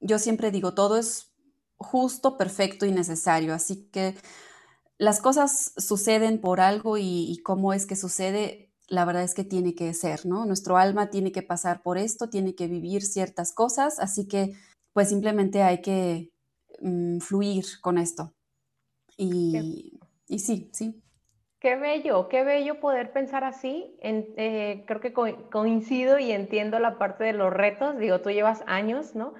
yo 0.00 0.18
siempre 0.18 0.50
digo, 0.50 0.74
todo 0.74 0.96
es 0.98 1.32
justo, 1.76 2.36
perfecto 2.38 2.86
y 2.86 2.92
necesario. 2.92 3.54
Así 3.54 3.88
que 3.90 4.16
las 5.00 5.22
cosas 5.22 5.72
suceden 5.78 6.42
por 6.42 6.60
algo 6.60 6.98
y, 6.98 7.40
cómo 7.42 7.72
es 7.72 7.86
que 7.86 7.96
sucede, 7.96 8.70
la 8.86 9.06
verdad 9.06 9.22
es 9.22 9.32
que 9.32 9.44
tiene 9.44 9.74
que 9.74 9.94
ser, 9.94 10.26
¿no? 10.26 10.44
Nuestro 10.44 10.76
alma 10.76 11.08
tiene 11.08 11.32
que 11.32 11.42
pasar 11.42 11.80
por 11.80 11.96
esto, 11.96 12.28
tiene 12.28 12.54
que 12.54 12.68
vivir 12.68 13.00
ciertas 13.00 13.54
cosas, 13.54 13.98
así 13.98 14.28
que 14.28 14.52
pues 14.92 15.08
simplemente 15.08 15.62
hay 15.62 15.80
que 15.80 16.28
mm, 16.82 17.20
fluir 17.20 17.64
con 17.80 17.96
esto. 17.96 18.34
Y, 19.16 19.98
y 20.28 20.38
sí, 20.38 20.68
sí. 20.74 21.02
Qué 21.60 21.76
bello, 21.76 22.28
qué 22.28 22.44
bello 22.44 22.78
poder 22.78 23.10
pensar 23.10 23.42
así. 23.42 23.96
Eh, 24.02 24.84
creo 24.86 25.00
que 25.00 25.14
coincido 25.14 26.18
y 26.18 26.30
entiendo 26.30 26.78
la 26.78 26.98
parte 26.98 27.24
de 27.24 27.32
los 27.32 27.50
retos. 27.50 27.98
Digo, 27.98 28.20
tú 28.20 28.30
llevas 28.30 28.62
años, 28.66 29.14
¿no? 29.14 29.32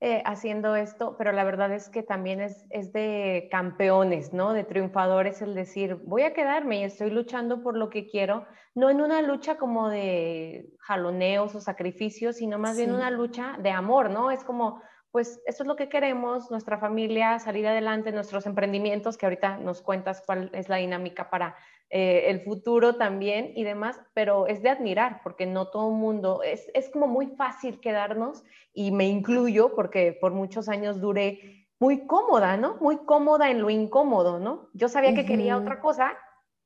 Eh, 0.00 0.22
haciendo 0.26 0.76
esto, 0.76 1.16
pero 1.16 1.32
la 1.32 1.42
verdad 1.42 1.72
es 1.72 1.88
que 1.88 2.02
también 2.02 2.42
es, 2.42 2.66
es, 2.68 2.92
de 2.92 3.48
campeones, 3.50 4.34
¿no? 4.34 4.52
De 4.52 4.62
triunfadores 4.62 5.40
el 5.40 5.54
decir, 5.54 5.94
voy 6.04 6.20
a 6.20 6.34
quedarme 6.34 6.80
y 6.80 6.84
estoy 6.84 7.08
luchando 7.08 7.62
por 7.62 7.78
lo 7.78 7.88
que 7.88 8.06
quiero, 8.06 8.44
no 8.74 8.90
en 8.90 9.00
una 9.00 9.22
lucha 9.22 9.56
como 9.56 9.88
de 9.88 10.68
jaloneos 10.80 11.54
o 11.54 11.62
sacrificios, 11.62 12.36
sino 12.36 12.58
más 12.58 12.76
bien 12.76 12.92
una 12.92 13.10
lucha 13.10 13.56
de 13.58 13.70
amor, 13.70 14.10
¿no? 14.10 14.30
Es 14.30 14.44
como, 14.44 14.82
pues 15.12 15.40
esto 15.46 15.62
es 15.62 15.66
lo 15.66 15.76
que 15.76 15.88
queremos, 15.88 16.50
nuestra 16.50 16.76
familia, 16.76 17.38
salir 17.38 17.66
adelante, 17.66 18.12
nuestros 18.12 18.44
emprendimientos, 18.44 19.16
que 19.16 19.24
ahorita 19.24 19.56
nos 19.56 19.80
cuentas 19.80 20.22
cuál 20.26 20.50
es 20.52 20.68
la 20.68 20.76
dinámica 20.76 21.30
para 21.30 21.56
eh, 21.90 22.24
el 22.30 22.40
futuro 22.40 22.96
también 22.96 23.52
y 23.54 23.64
demás, 23.64 24.00
pero 24.14 24.46
es 24.46 24.62
de 24.62 24.70
admirar, 24.70 25.20
porque 25.22 25.46
no 25.46 25.68
todo 25.68 25.90
el 25.90 25.96
mundo, 25.96 26.42
es, 26.42 26.70
es 26.74 26.88
como 26.90 27.06
muy 27.06 27.28
fácil 27.28 27.80
quedarnos, 27.80 28.44
y 28.72 28.90
me 28.90 29.06
incluyo, 29.06 29.74
porque 29.74 30.16
por 30.20 30.32
muchos 30.32 30.68
años 30.68 31.00
duré 31.00 31.68
muy 31.78 32.06
cómoda, 32.06 32.56
¿no? 32.56 32.76
Muy 32.76 32.98
cómoda 33.04 33.50
en 33.50 33.60
lo 33.60 33.70
incómodo, 33.70 34.38
¿no? 34.38 34.68
Yo 34.74 34.88
sabía 34.88 35.14
que 35.14 35.26
quería 35.26 35.56
otra 35.56 35.80
cosa, 35.80 36.14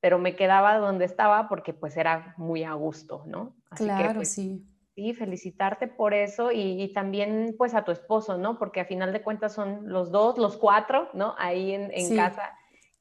pero 0.01 0.19
me 0.19 0.37
quedaba 0.37 0.79
donde 0.79 1.05
estaba 1.05 1.49
porque 1.49 1.75
pues 1.75 1.97
era 1.97 2.35
muy 2.37 2.65
a 2.65 2.73
gusto, 2.75 3.25
¿no? 3.27 3.57
Así 3.71 3.85
claro, 3.85 4.09
que, 4.09 4.15
pues, 4.15 4.33
sí 4.33 4.67
Sí, 4.97 5.15
felicitarte 5.15 5.87
por 5.87 6.15
eso 6.15 6.51
y, 6.53 6.93
también 6.93 7.55
pues 7.57 7.75
a 7.75 7.85
tu 7.85 7.93
esposo, 7.93 8.37
¿no? 8.37 8.59
Porque 8.59 8.81
a 8.81 8.85
final 8.85 9.13
de 9.13 9.23
cuentas 9.23 9.55
son 9.55 9.89
los 9.89 10.11
dos, 10.11 10.37
los 10.37 10.57
cuatro, 10.57 11.09
¿no? 11.15 11.35
Ahí 11.39 11.73
en, 11.73 12.17
casa 12.17 12.53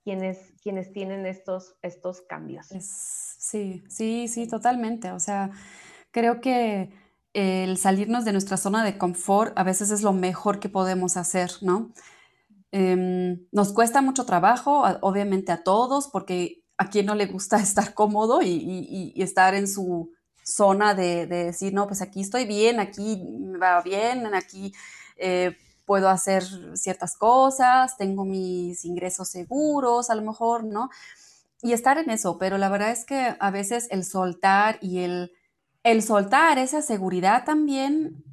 quienes, 0.03 0.53
quienes 0.61 0.91
tienen 0.91 1.25
estos, 1.25 1.75
estos 1.81 2.21
cambios. 2.21 2.67
sí, 2.67 3.83
sí, 3.87 4.27
sí, 4.27 4.47
totalmente. 4.47 5.11
O 5.11 5.19
sea, 5.19 5.51
creo 6.11 6.41
que 6.41 6.91
el 7.33 7.77
salirnos 7.77 8.25
de 8.25 8.31
nuestra 8.31 8.57
zona 8.57 8.83
de 8.83 8.97
confort 8.97 9.57
a 9.57 9.63
veces 9.63 9.91
es 9.91 10.01
lo 10.01 10.13
mejor 10.13 10.59
que 10.59 10.69
podemos 10.69 11.17
hacer, 11.17 11.51
¿no? 11.61 11.91
Em, 12.71 13.45
nos 13.51 13.73
cuesta 13.73 14.01
mucho 14.01 14.25
trabajo, 14.25 14.83
obviamente 15.01 15.51
a 15.51 15.63
todos, 15.63 16.07
porque 16.07 16.63
a 16.77 16.89
quien 16.89 17.05
no 17.05 17.15
le 17.15 17.27
gusta 17.27 17.57
estar 17.61 17.93
cómodo 17.93 18.41
y 18.41 19.13
estar 19.17 19.53
en 19.53 19.67
su 19.67 20.11
zona 20.49 20.93
de, 20.93 21.27
decir, 21.27 21.73
no, 21.73 21.87
pues 21.87 22.01
aquí 22.01 22.21
estoy 22.21 22.45
bien, 22.45 22.79
aquí 22.79 23.23
va 23.61 23.81
bien, 23.81 24.33
aquí 24.33 24.73
eh, 25.17 25.55
puedo 25.89 26.07
hacer 26.07 26.43
ciertas 26.75 27.17
cosas, 27.17 27.97
tengo 27.97 28.23
mis 28.23 28.85
ingresos 28.85 29.27
seguros, 29.27 30.11
a 30.11 30.15
lo 30.15 30.21
mejor, 30.21 30.63
¿no? 30.63 30.91
Y 31.63 31.73
estar 31.73 31.97
en 31.97 32.11
eso, 32.11 32.37
pero 32.37 32.59
la 32.59 32.69
verdad 32.69 32.91
es 32.91 33.05
que 33.05 33.35
a 33.39 33.49
veces 33.49 33.87
el 33.89 34.03
soltar 34.03 34.77
y 34.81 34.99
el, 34.99 35.31
el 35.81 36.03
soltar 36.03 36.59
esa 36.59 36.83
seguridad 36.83 37.43
también 37.43 38.23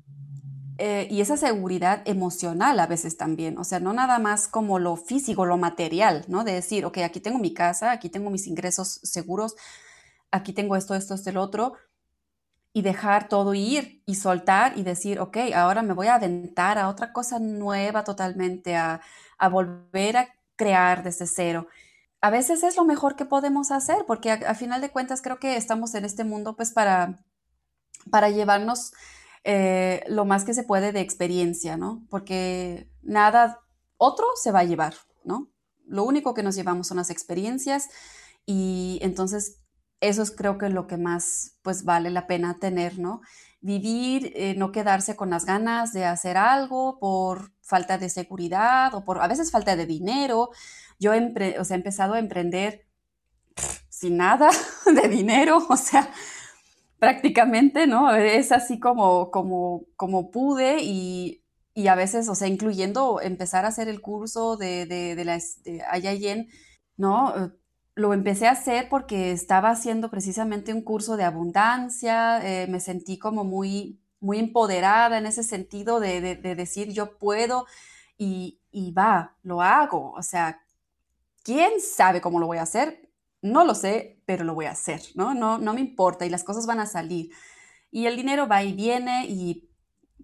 eh, 0.76 1.08
y 1.10 1.22
esa 1.22 1.38
seguridad 1.38 2.02
emocional 2.04 2.78
a 2.78 2.86
veces 2.86 3.16
también, 3.16 3.56
o 3.56 3.64
sea, 3.64 3.80
no 3.80 3.94
nada 3.94 4.18
más 4.18 4.48
como 4.48 4.78
lo 4.78 4.96
físico, 4.96 5.46
lo 5.46 5.56
material, 5.56 6.26
¿no? 6.28 6.44
De 6.44 6.52
decir, 6.52 6.84
ok, 6.84 6.98
aquí 6.98 7.20
tengo 7.20 7.38
mi 7.38 7.54
casa, 7.54 7.90
aquí 7.90 8.10
tengo 8.10 8.28
mis 8.28 8.46
ingresos 8.46 9.00
seguros, 9.02 9.56
aquí 10.30 10.52
tengo 10.52 10.76
esto, 10.76 10.94
esto, 10.94 11.14
esto, 11.14 11.30
el 11.30 11.38
otro, 11.38 11.72
y 12.76 12.82
dejar 12.82 13.30
todo 13.30 13.54
ir 13.54 14.02
y 14.04 14.16
soltar 14.16 14.76
y 14.76 14.82
decir, 14.82 15.18
ok, 15.18 15.38
ahora 15.54 15.80
me 15.80 15.94
voy 15.94 16.08
a 16.08 16.16
aventar 16.16 16.76
a 16.76 16.90
otra 16.90 17.10
cosa 17.10 17.38
nueva 17.38 18.04
totalmente, 18.04 18.76
a, 18.76 19.00
volver 19.50 20.18
a 20.18 20.28
crear 20.56 21.02
desde 21.02 21.26
cero. 21.26 21.68
A 22.20 22.28
veces 22.28 22.62
es 22.62 22.76
lo 22.76 22.84
mejor 22.84 23.16
que 23.16 23.24
podemos 23.24 23.70
hacer, 23.70 24.04
porque 24.06 24.30
a, 24.30 24.54
final 24.54 24.82
de 24.82 24.90
cuentas 24.90 25.22
creo 25.22 25.38
que 25.38 25.56
estamos 25.56 25.94
en 25.94 26.04
este 26.04 26.22
mundo 26.22 26.54
pues 26.54 26.70
para, 26.70 27.18
para 28.10 28.28
llevarnos 28.28 28.92
eh, 29.42 30.04
lo 30.08 30.26
más 30.26 30.44
que 30.44 30.52
se 30.52 30.62
puede 30.62 30.92
de 30.92 31.00
experiencia, 31.00 31.78
¿no? 31.78 32.04
Porque 32.10 32.90
nada 33.00 33.58
otro 33.96 34.26
se 34.34 34.52
va 34.52 34.58
a 34.58 34.64
llevar, 34.64 34.92
¿no? 35.24 35.48
Lo 35.86 36.04
único 36.04 36.34
que 36.34 36.42
nos 36.42 36.56
llevamos 36.56 36.88
son 36.88 36.98
las 36.98 37.08
experiencias 37.08 37.88
y 38.44 38.98
entonces 39.00 39.62
eso 40.00 40.22
es 40.22 40.30
creo 40.30 40.58
que 40.58 40.68
lo 40.68 40.86
que 40.86 40.96
más 40.96 41.56
pues 41.62 41.84
vale 41.84 42.10
la 42.10 42.26
pena 42.26 42.58
tener, 42.58 42.98
¿no? 42.98 43.20
vivir, 43.66 44.32
eh, 44.36 44.54
no 44.56 44.70
quedarse 44.70 45.16
con 45.16 45.30
las 45.30 45.44
ganas 45.44 45.92
de 45.92 46.04
hacer 46.04 46.36
algo 46.36 46.98
por 47.00 47.52
falta 47.62 47.98
de 47.98 48.08
seguridad 48.08 48.94
o 48.94 49.04
por 49.04 49.20
a 49.20 49.26
veces 49.26 49.50
falta 49.50 49.74
de 49.74 49.86
dinero. 49.86 50.50
Yo 51.00 51.12
he 51.14 51.16
empezado 51.16 52.14
a 52.14 52.20
emprender 52.20 52.86
sin 53.88 54.18
nada 54.18 54.50
de 55.02 55.08
dinero, 55.08 55.66
o 55.68 55.76
sea, 55.76 56.08
prácticamente, 57.00 57.86
¿no? 57.88 58.14
Es 58.14 58.52
así 58.52 58.78
como, 58.78 59.30
como, 59.32 59.86
como 59.96 60.30
pude 60.30 60.78
y, 60.82 61.42
a 61.88 61.94
veces, 61.94 62.28
o 62.28 62.34
sea, 62.34 62.48
incluyendo 62.48 63.20
empezar 63.20 63.64
a 63.64 63.68
hacer 63.68 63.88
el 63.88 64.00
curso 64.00 64.56
de, 64.56 64.86
de, 64.86 65.14
de 65.16 65.24
la 65.24 65.38
de 65.64 66.48
¿no? 66.96 67.52
Lo 67.96 68.12
empecé 68.12 68.46
a 68.46 68.52
hacer 68.52 68.88
porque 68.88 69.32
estaba 69.32 69.70
haciendo 69.70 70.10
precisamente 70.10 70.72
un 70.72 70.82
curso 70.82 71.16
de 71.16 71.24
abundancia, 71.24 72.38
eh, 72.46 72.68
me 72.68 72.78
sentí 72.78 73.18
como 73.18 73.42
muy, 73.42 74.00
muy 74.20 74.38
empoderada 74.38 75.18
en 75.18 75.26
ese 75.26 75.42
sentido 75.42 75.98
de, 75.98 76.36
de 76.36 76.54
decir 76.54 76.92
yo 76.92 77.18
puedo 77.18 77.66
y, 78.16 78.60
y 78.70 78.92
va, 78.92 79.36
lo 79.42 79.60
hago, 79.60 80.12
o 80.12 80.22
sea, 80.22 80.62
¿quién 81.42 81.80
sabe 81.80 82.20
cómo 82.20 82.38
lo 82.38 82.46
voy 82.46 82.58
a 82.58 82.62
hacer? 82.62 83.06
no 83.42 83.64
lo 83.64 83.74
sé, 83.74 84.20
pero 84.26 84.44
lo 84.44 84.54
voy 84.54 84.66
a 84.66 84.72
hacer, 84.72 85.00
¿no? 85.14 85.34
No, 85.34 85.58
no 85.58 85.74
me 85.74 85.80
importa 85.80 86.26
y 86.26 86.30
las 86.30 86.44
cosas 86.44 86.66
van 86.66 86.80
a 86.80 86.86
salir. 86.86 87.30
Y 87.90 88.06
el 88.06 88.16
dinero 88.16 88.48
va 88.48 88.62
y 88.62 88.72
viene 88.72 89.26
y 89.26 89.70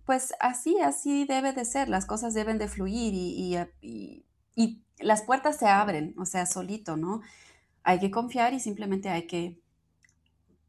pues 0.04 0.35
así, 0.40 0.80
así 0.80 1.24
debe 1.26 1.52
de 1.52 1.64
ser, 1.64 1.88
las 1.88 2.06
cosas 2.06 2.35
deben 2.35 2.58
de 2.58 2.68
fluir 2.68 3.14
y, 3.14 3.56
y, 3.80 4.26
y, 4.56 4.82
las 4.98 5.22
puertas 5.22 5.56
se 5.56 5.66
abren, 5.66 6.14
o 6.18 6.26
sea, 6.26 6.46
solito, 6.46 6.96
¿no? 6.96 7.22
Hay 7.85 7.99
que 7.99 8.11
confiar 8.11 8.53
y 8.55 8.61
simplemente 8.61 9.09
hay 9.09 9.27
que, 9.27 9.61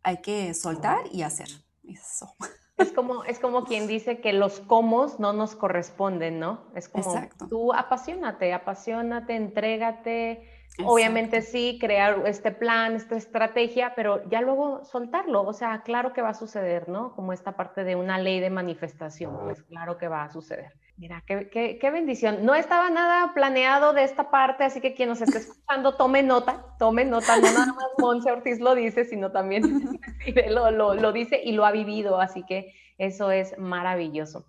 hay 0.03 0.21
que 0.21 0.53
soltar 0.53 1.01
y 1.11 1.21
hacer 1.21 1.49
eso. 1.83 2.35
Es 2.75 2.91
como, 2.91 3.23
es 3.23 3.39
como 3.39 3.65
quien 3.65 3.85
dice 3.85 4.19
que 4.19 4.33
los 4.33 4.59
comos 4.59 5.19
no 5.19 5.31
nos 5.31 5.55
corresponden, 5.55 6.39
¿no? 6.39 6.71
Es 6.75 6.89
como 6.89 7.13
Exacto. 7.13 7.47
tú 7.47 7.71
apasionate, 7.71 8.51
apasionate, 8.51 9.35
entrégate, 9.35 10.63
Obviamente 10.83 11.41
sí, 11.43 11.77
crear 11.79 12.23
este 12.25 12.51
plan, 12.51 12.95
esta 12.95 13.15
estrategia, 13.15 13.93
pero 13.95 14.27
ya 14.29 14.41
luego 14.41 14.83
soltarlo. 14.83 15.43
O 15.43 15.53
sea, 15.53 15.83
claro 15.83 16.13
que 16.13 16.21
va 16.21 16.29
a 16.29 16.33
suceder, 16.33 16.89
¿no? 16.89 17.13
Como 17.15 17.31
esta 17.31 17.55
parte 17.55 17.83
de 17.83 17.95
una 17.95 18.17
ley 18.17 18.39
de 18.39 18.49
manifestación, 18.49 19.37
pues 19.43 19.61
claro 19.63 19.97
que 19.97 20.07
va 20.07 20.23
a 20.23 20.31
suceder. 20.31 20.73
Mira, 20.97 21.23
qué, 21.25 21.49
qué, 21.49 21.79
qué, 21.79 21.89
bendición. 21.89 22.45
No 22.45 22.53
estaba 22.53 22.89
nada 22.89 23.33
planeado 23.33 23.93
de 23.93 24.03
esta 24.03 24.29
parte, 24.29 24.63
así 24.63 24.79
que 24.79 24.93
quien 24.93 25.09
nos 25.09 25.21
esté 25.21 25.37
escuchando, 25.39 25.95
tome 25.95 26.23
nota, 26.23 26.65
tome 26.77 27.03
nota. 27.05 27.37
No 27.37 27.51
nada 27.51 27.73
más 27.73 27.87
Monse 27.97 28.31
Ortiz 28.31 28.59
lo 28.59 28.75
dice, 28.75 29.05
sino 29.05 29.31
también 29.31 29.63
lo, 30.49 30.71
lo, 30.71 30.93
lo 30.93 31.11
dice 31.11 31.41
y 31.43 31.53
lo 31.53 31.65
ha 31.65 31.71
vivido, 31.71 32.19
así 32.19 32.43
que 32.45 32.73
eso 32.97 33.31
es 33.31 33.57
maravilloso. 33.57 34.45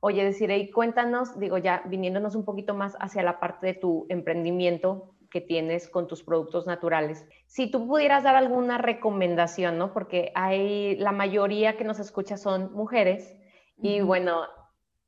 Oye, 0.00 0.24
decir, 0.24 0.50
y 0.50 0.70
cuéntanos, 0.70 1.38
digo 1.38 1.58
ya 1.58 1.82
viniéndonos 1.86 2.34
un 2.34 2.44
poquito 2.44 2.74
más 2.74 2.96
hacia 2.98 3.22
la 3.22 3.38
parte 3.38 3.68
de 3.68 3.74
tu 3.74 4.06
emprendimiento, 4.08 5.14
que 5.32 5.40
tienes 5.40 5.88
con 5.88 6.06
tus 6.06 6.22
productos 6.22 6.66
naturales. 6.66 7.26
Si 7.46 7.70
tú 7.70 7.88
pudieras 7.88 8.22
dar 8.22 8.36
alguna 8.36 8.78
recomendación, 8.78 9.78
¿no? 9.78 9.92
Porque 9.92 10.30
hay 10.34 10.96
la 10.96 11.10
mayoría 11.10 11.76
que 11.76 11.84
nos 11.84 11.98
escucha 11.98 12.36
son 12.36 12.72
mujeres 12.74 13.34
y 13.78 14.00
bueno, 14.02 14.42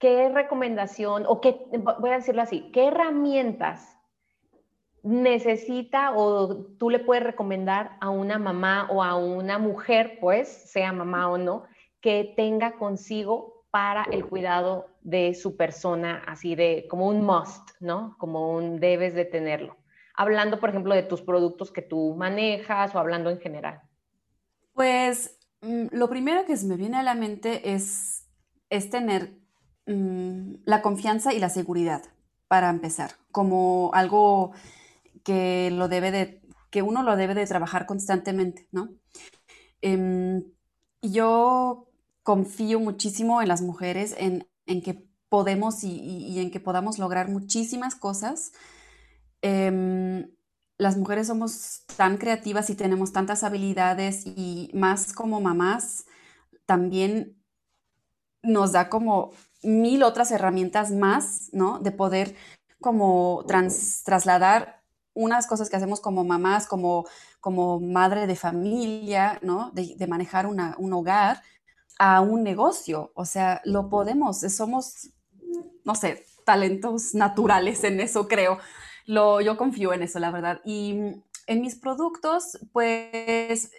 ¿qué 0.04 0.28
recomendación 0.28 1.24
o 1.26 1.40
qué, 1.40 1.66
voy 1.98 2.10
a 2.10 2.16
decirlo 2.16 2.42
así, 2.42 2.70
qué 2.72 2.88
herramientas 2.88 3.98
necesita 5.02 6.12
o 6.14 6.66
tú 6.78 6.90
le 6.90 6.98
puedes 6.98 7.24
recomendar 7.24 7.96
a 8.02 8.10
una 8.10 8.38
mamá 8.38 8.86
o 8.90 9.02
a 9.02 9.16
una 9.16 9.58
mujer, 9.58 10.18
pues, 10.20 10.46
sea 10.48 10.92
mamá 10.92 11.30
o 11.30 11.38
no, 11.38 11.64
que 12.02 12.34
tenga 12.36 12.72
consigo 12.72 13.64
para 13.70 14.04
el 14.12 14.26
cuidado 14.26 14.88
de 15.00 15.32
su 15.32 15.56
persona, 15.56 16.22
así 16.26 16.54
de 16.54 16.86
como 16.90 17.08
un 17.08 17.24
must, 17.24 17.70
¿no? 17.80 18.14
Como 18.18 18.50
un 18.50 18.80
debes 18.80 19.14
de 19.14 19.24
tenerlo 19.24 19.74
hablando, 20.14 20.60
por 20.60 20.68
ejemplo, 20.68 20.94
de 20.94 21.02
tus 21.02 21.22
productos 21.22 21.72
que 21.72 21.80
tú 21.80 22.14
manejas 22.14 22.94
o 22.94 22.98
hablando 22.98 23.30
en 23.30 23.40
general? 23.40 23.80
Pues 24.74 25.40
mm, 25.62 25.86
lo 25.92 26.10
primero 26.10 26.44
que 26.44 26.58
se 26.58 26.66
me 26.66 26.76
viene 26.76 26.98
a 26.98 27.02
la 27.02 27.14
mente 27.14 27.72
es, 27.72 28.28
es 28.68 28.90
tener 28.90 29.43
mm, 29.86 30.54
la 30.64 30.82
confianza 30.82 31.32
y 31.32 31.38
la 31.38 31.48
seguridad 31.48 32.02
para 32.48 32.70
empezar, 32.70 33.12
como 33.32 33.90
algo 33.94 34.52
que 35.24 35.70
lo 35.70 35.88
debe 35.88 36.10
de, 36.10 36.42
que 36.70 36.82
uno 36.82 37.02
lo 37.02 37.16
debe 37.16 37.34
de 37.34 37.46
trabajar 37.46 37.86
constantemente, 37.86 38.68
¿no? 38.72 38.90
Em, 39.80 40.44
yo 41.02 41.88
confío 42.22 42.80
muchísimo 42.80 43.42
en 43.42 43.48
las 43.48 43.62
mujeres, 43.62 44.14
en, 44.18 44.46
que 44.82 45.06
podemos 45.28 45.84
y, 45.84 46.38
en 46.40 46.50
que 46.50 46.60
podamos 46.60 46.98
lograr 46.98 47.28
muchísimas 47.28 47.94
cosas 47.94 48.52
Em, 49.46 50.26
las 50.78 50.96
mujeres 50.96 51.26
somos 51.26 51.84
tan 51.98 52.16
creativas 52.16 52.70
y 52.70 52.74
tenemos 52.74 53.12
tantas 53.12 53.44
habilidades 53.44 54.24
y 54.24 54.70
más 54.72 55.12
como 55.12 55.38
mamás, 55.38 56.06
también 56.64 57.36
nos 58.42 58.72
da 58.72 58.88
como 58.88 59.32
mil 59.64 60.02
otras 60.02 60.30
herramientas 60.30 60.90
más, 60.90 61.50
¿no? 61.52 61.78
De 61.78 61.90
poder 61.90 62.34
como 62.80 63.44
trasladar 63.46 64.82
unas 65.14 65.46
cosas 65.46 65.70
que 65.70 65.76
hacemos 65.76 66.00
como 66.00 66.24
mamás, 66.24 66.66
como, 66.66 67.06
como 67.40 67.80
madre 67.80 68.26
de 68.26 68.36
familia, 68.36 69.38
¿no? 69.42 69.70
De, 69.72 70.06
manejar 70.06 70.46
un 70.46 70.92
hogar 70.92 71.42
a 71.98 72.20
un 72.20 72.42
negocio. 72.42 73.12
O 73.14 73.24
sea, 73.24 73.60
lo 73.64 73.88
podemos, 73.88 74.40
somos, 74.40 75.10
no 75.84 75.94
sé, 75.94 76.26
talentos 76.44 77.14
naturales 77.14 77.84
en 77.84 78.00
eso, 78.00 78.28
creo 78.28 78.58
yo 79.06 79.56
confío 79.56 79.92
en 79.92 80.02
eso, 80.02 80.18
la 80.18 80.30
verdad. 80.30 80.60
Y 80.64 80.96
en 81.46 81.60
mis 81.60 81.76
productos, 81.76 82.58
pues 82.72 83.70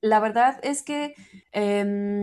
la 0.00 0.20
verdad 0.20 0.58
es 0.62 0.82
que, 0.82 1.14
em, 1.52 2.15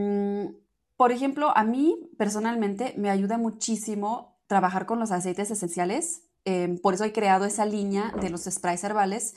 por 1.03 1.11
ejemplo, 1.11 1.51
a 1.53 1.65
mí 1.65 2.09
personalmente 2.17 2.93
me 2.95 3.09
ayuda 3.09 3.37
muchísimo 3.37 4.39
trabajar 4.47 4.85
con 4.85 5.01
los 5.01 5.11
aceites 5.11 5.51
esenciales. 5.51 6.29
Em, 6.45 6.77
por 6.79 6.93
eso 6.93 7.03
he 7.03 7.11
creado 7.11 7.43
esa 7.43 7.65
línea 7.65 8.13
de 8.21 8.29
los 8.29 8.45
sprays 8.45 8.85
herbales. 8.85 9.35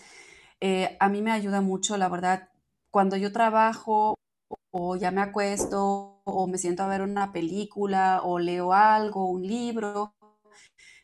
Eh, 0.60 0.96
a 1.00 1.08
mí 1.08 1.22
me 1.22 1.32
ayuda 1.32 1.62
mucho, 1.62 1.96
la 1.96 2.08
verdad, 2.08 2.50
cuando 2.92 3.16
yo 3.16 3.32
trabajo 3.32 4.14
o 4.70 4.94
ya 4.94 5.10
me 5.10 5.20
acuesto 5.20 6.20
o 6.22 6.46
me 6.46 6.56
siento 6.56 6.84
a 6.84 6.86
ver 6.86 7.02
una 7.02 7.32
película 7.32 8.20
o 8.22 8.38
leo 8.38 8.72
algo, 8.72 9.28
un 9.28 9.44
libro, 9.44 10.14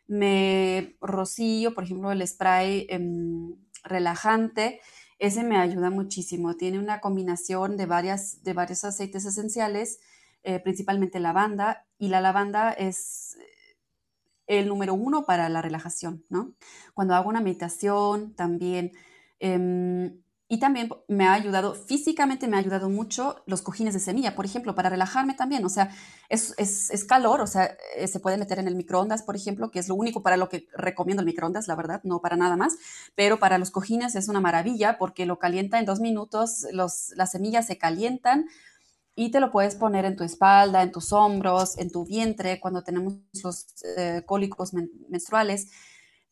me 0.06 0.96
rocío, 1.00 1.74
por 1.74 1.82
ejemplo, 1.82 2.12
el 2.12 2.24
spray 2.24 2.86
em, 2.88 3.56
relajante, 3.82 4.80
ese 5.18 5.42
me 5.42 5.56
ayuda 5.56 5.90
muchísimo. 5.90 6.54
Tiene 6.56 6.78
una 6.78 7.00
combinación 7.00 7.76
de, 7.76 7.86
varias, 7.86 8.44
de 8.44 8.52
varios 8.52 8.84
aceites 8.84 9.24
esenciales, 9.24 9.98
eh, 10.42 10.60
principalmente 10.60 11.20
lavanda, 11.20 11.86
y 11.98 12.08
la 12.08 12.20
lavanda 12.20 12.72
es 12.72 13.38
el 14.46 14.68
número 14.68 14.94
uno 14.94 15.24
para 15.24 15.48
la 15.48 15.62
relajación, 15.62 16.24
¿no? 16.28 16.54
Cuando 16.94 17.14
hago 17.14 17.28
una 17.28 17.40
meditación 17.40 18.34
también, 18.34 18.92
em, 19.40 20.22
y 20.52 20.58
también 20.58 20.90
me 21.08 21.26
ha 21.26 21.32
ayudado, 21.32 21.74
físicamente 21.74 22.46
me 22.46 22.56
ha 22.56 22.60
ayudado 22.60 22.90
mucho 22.90 23.42
los 23.46 23.62
cojines 23.62 23.94
de 23.94 24.00
semilla, 24.00 24.34
por 24.34 24.44
ejemplo, 24.44 24.74
para 24.74 24.90
relajarme 24.90 25.32
también. 25.32 25.64
O 25.64 25.70
sea, 25.70 25.90
es, 26.28 26.54
es, 26.58 27.04
calor, 27.06 27.40
o 27.40 27.46
sea, 27.46 27.74
eh, 27.96 28.06
se 28.06 28.20
puede 28.20 28.36
meter 28.36 28.58
en 28.58 28.68
el 28.68 28.74
microondas, 28.74 29.22
por 29.22 29.34
ejemplo, 29.34 29.70
que 29.70 29.78
es 29.78 29.88
lo 29.88 29.94
único 29.94 30.22
para 30.22 30.36
lo 30.36 30.50
que 30.50 30.68
recomiendo 30.76 31.22
el 31.22 31.26
microondas, 31.26 31.68
la 31.68 31.74
verdad, 31.74 32.02
no 32.04 32.20
para 32.20 32.36
nada 32.36 32.58
más. 32.58 32.76
Pero 33.14 33.38
para 33.38 33.56
los 33.56 33.70
cojines 33.70 34.14
es 34.14 34.28
una 34.28 34.42
maravilla 34.42 34.98
porque 34.98 35.24
lo 35.24 35.38
calienta 35.38 35.78
en 35.78 35.86
dos 35.86 36.00
minutos, 36.00 36.66
los, 36.70 37.14
las 37.16 37.30
semillas 37.30 37.66
se 37.66 37.78
calientan 37.78 38.44
y 39.14 39.30
te 39.30 39.40
lo 39.40 39.50
puedes 39.50 39.74
poner 39.76 40.04
en 40.04 40.16
tu 40.16 40.24
espalda, 40.24 40.82
en 40.82 40.92
tus 40.92 41.12
hombros, 41.12 41.78
en 41.78 41.90
tu 41.90 42.04
vientre, 42.04 42.60
cuando 42.60 42.82
tenemos 42.82 43.14
los 43.42 43.66
eh, 43.96 44.22
cólicos 44.26 44.72
menstruales. 45.08 45.70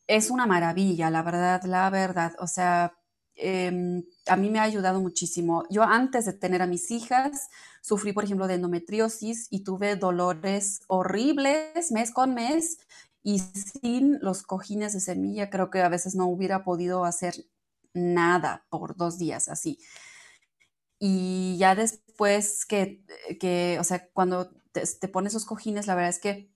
Es 0.07 0.29
una 0.31 0.45
maravilla, 0.45 1.09
la 1.09 1.23
verdad, 1.23 1.63
la 1.63 1.89
verdad. 1.89 2.33
O 2.39 2.47
sea, 2.47 2.93
Em, 3.35 4.03
a 4.27 4.35
mí 4.35 4.49
me 4.51 4.59
ha 4.59 4.63
ayudado 4.63 4.99
muchísimo. 5.01 5.63
Yo 5.69 5.83
antes 5.83 6.25
de 6.25 6.33
tener 6.33 6.61
a 6.61 6.67
mis 6.67 6.91
hijas, 6.91 7.49
sufrí, 7.81 8.13
por 8.13 8.23
ejemplo, 8.23 8.47
de 8.47 8.55
endometriosis 8.55 9.47
y 9.49 9.63
tuve 9.63 9.95
dolores 9.95 10.81
horribles 10.87 11.91
mes 11.91 12.11
con 12.11 12.35
mes 12.35 12.77
y 13.23 13.39
sin 13.39 14.19
los 14.21 14.43
cojines 14.43 14.93
de 14.93 14.99
semilla 14.99 15.49
creo 15.49 15.69
que 15.71 15.81
a 15.81 15.89
veces 15.89 16.15
no 16.15 16.27
hubiera 16.27 16.63
podido 16.63 17.03
hacer 17.05 17.33
nada 17.93 18.65
por 18.69 18.95
dos 18.95 19.17
días 19.17 19.47
así. 19.49 19.79
Y 21.03 21.57
ya 21.57 21.73
después 21.73 22.63
que, 22.63 23.03
que 23.39 23.77
o 23.79 23.83
sea, 23.83 24.07
cuando 24.13 24.51
te, 24.71 25.07
pones 25.07 25.33
esos 25.33 25.45
cojines, 25.47 25.87
la 25.87 25.95
verdad 25.95 26.11
es 26.11 26.19
que 26.19 26.51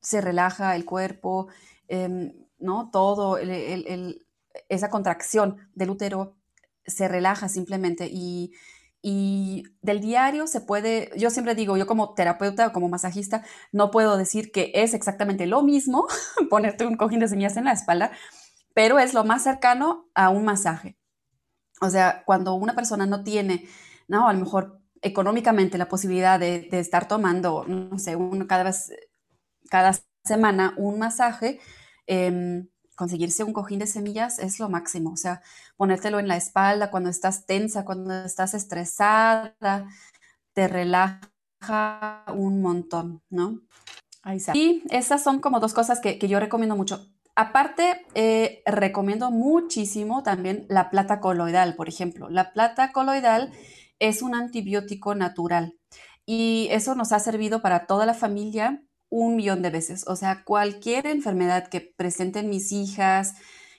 se 0.00 0.22
relaja 0.22 0.74
el 0.76 0.86
cuerpo, 0.86 1.48
em, 1.86 2.32
¿no? 2.58 2.88
Todo, 2.90 3.36
el, 3.36 4.26
esa 4.70 4.88
contracción 4.88 5.58
del 5.74 5.90
útero 5.90 6.38
se 6.86 7.06
relaja 7.06 7.50
simplemente 7.50 8.08
y, 8.10 8.54
y 9.02 9.64
del 9.82 10.00
diario 10.00 10.46
se 10.46 10.62
puede, 10.62 11.10
yo 11.18 11.28
siempre 11.28 11.54
digo, 11.54 11.76
yo 11.76 11.86
como 11.86 12.14
terapeuta, 12.14 12.72
como 12.72 12.88
masajista, 12.88 13.44
no 13.72 13.90
puedo 13.90 14.16
decir 14.16 14.52
que 14.52 14.72
es 14.74 14.94
exactamente 14.94 15.46
lo 15.46 15.62
mismo 15.62 16.06
ponerte 16.48 16.86
un 16.86 16.96
cojín 16.96 17.20
de 17.20 17.28
semillas 17.28 17.58
en 17.58 17.64
la 17.64 17.72
espalda, 17.72 18.10
pero 18.72 18.98
es 18.98 19.12
lo 19.12 19.22
más 19.24 19.42
cercano 19.42 20.08
a 20.14 20.30
un 20.30 20.46
masaje. 20.46 20.95
O 21.80 21.90
sea, 21.90 22.22
cuando 22.24 22.54
una 22.54 22.74
persona 22.74 23.06
no 23.06 23.22
tiene, 23.22 23.68
no, 24.08 24.28
a 24.28 24.32
lo 24.32 24.40
mejor 24.40 24.80
económicamente 25.02 25.78
la 25.78 25.88
posibilidad 25.88 26.40
de, 26.40 26.68
estar 26.72 27.08
tomando, 27.08 27.64
no 27.66 27.98
sé, 27.98 28.16
uno 28.16 28.46
cada 28.46 28.64
vez, 28.64 28.92
cada 29.68 29.92
semana 30.24 30.74
un 30.76 30.98
masaje, 30.98 31.60
em, 32.06 32.68
conseguirse 32.96 33.44
un 33.44 33.52
cojín 33.52 33.78
de 33.78 33.86
semillas 33.86 34.38
es 34.38 34.58
lo 34.58 34.68
máximo, 34.68 35.10
o 35.12 35.16
sea, 35.16 35.42
ponértelo 35.76 36.18
en 36.18 36.28
la 36.28 36.36
espalda 36.36 36.90
cuando 36.90 37.10
estás 37.10 37.46
tensa, 37.46 37.84
cuando 37.84 38.24
estás 38.24 38.54
estresada, 38.54 39.54
te 40.54 40.66
relaja 40.66 41.30
un 42.34 42.62
montón, 42.62 43.22
¿no? 43.28 43.60
Ahí 44.22 44.38
está. 44.38 44.56
Y 44.56 44.82
esas 44.90 45.22
son 45.22 45.40
como 45.40 45.60
dos 45.60 45.74
cosas 45.74 46.00
que, 46.00 46.18
yo 46.18 46.40
recomiendo 46.40 46.74
mucho. 46.74 47.06
Aparte, 47.36 48.06
eh, 48.14 48.62
recomiendo 48.64 49.30
muchísimo 49.30 50.22
también 50.22 50.64
la 50.70 50.88
plata 50.88 51.20
coloidal, 51.20 51.76
por 51.76 51.88
ejemplo. 51.88 52.30
La 52.30 52.54
plata 52.54 52.92
coloidal 52.92 53.52
es 53.98 54.22
un 54.22 54.34
antibiótico 54.34 55.14
natural 55.14 55.78
y 56.24 56.68
eso 56.70 56.94
nos 56.94 57.12
ha 57.12 57.18
servido 57.20 57.60
para 57.62 57.86
toda 57.86 58.06
la 58.06 58.14
familia 58.14 58.82
un 59.10 59.36
millón 59.36 59.62
de 59.62 59.70
veces. 59.70 60.04
O 60.08 60.16
sea, 60.16 60.44
cualquier 60.44 61.06
enfermedad 61.06 61.68
que 61.68 61.80
presenten 61.80 62.48
mis 62.48 62.72
hijas, 62.72 63.34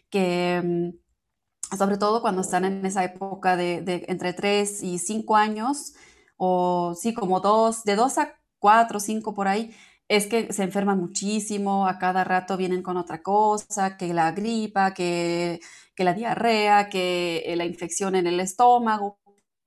que 0.10 0.62
mm, 0.64 1.76
sobre 1.78 1.98
todo 1.98 2.22
cuando 2.22 2.42
están 2.42 2.64
en 2.66 2.86
esa 2.86 3.04
época 3.04 3.58
de, 3.58 4.06
entre 4.08 4.34
3 4.34 4.84
y 4.84 5.00
5 5.00 5.36
años, 5.36 5.94
o 6.38 6.94
sí, 6.96 7.14
como 7.14 7.40
dos, 7.40 7.84
de 7.84 7.96
2 7.96 8.18
a 8.20 8.34
4, 8.60 9.00
5 9.00 9.34
por 9.34 9.48
ahí, 9.48 9.76
es 10.08 10.28
que 10.28 10.54
se 10.54 10.64
enferman 10.64 11.00
muchísimo, 11.00 11.88
a 11.88 12.00
cada 12.00 12.24
rato 12.24 12.58
vienen 12.58 12.82
con 12.84 12.98
otra 12.98 13.22
cosa, 13.22 13.98
que 13.98 14.14
la 14.14 14.32
gripa, 14.32 14.94
que, 14.94 15.60
que 15.96 16.04
la 16.04 16.14
diarrea, 16.14 16.90
que 16.90 17.54
la 17.58 17.66
infección 17.66 18.16
en 18.16 18.28
el 18.28 18.40
estómago, 18.40 19.20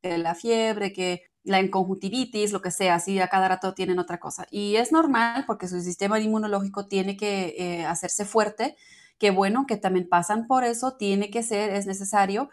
que 0.03 0.19
la 0.19 0.35
fiebre, 0.35 0.93
que 0.93 1.25
la 1.45 1.69
conjuntivitis, 1.71 2.53
lo 2.53 2.63
que 2.63 2.71
sea, 2.71 2.95
así 2.97 3.19
a 3.21 3.29
cada 3.29 3.49
rato 3.49 3.75
tienen 3.75 3.99
otra 3.99 4.19
cosa. 4.19 4.47
Y 4.51 4.77
es 4.77 4.93
normal 4.93 5.45
porque 5.47 5.69
su 5.69 5.81
sistema 5.81 6.19
inmunológico 6.21 6.87
tiene 6.87 7.17
que 7.17 7.55
eh, 7.59 7.85
hacerse 7.85 8.25
fuerte, 8.25 8.77
que 9.19 9.31
bueno, 9.31 9.67
que 9.67 9.77
también 9.77 10.09
pasan 10.09 10.47
por 10.47 10.65
eso, 10.65 10.97
tiene 10.97 11.31
que 11.31 11.43
ser, 11.43 11.71
es 11.71 11.87
necesario, 11.87 12.51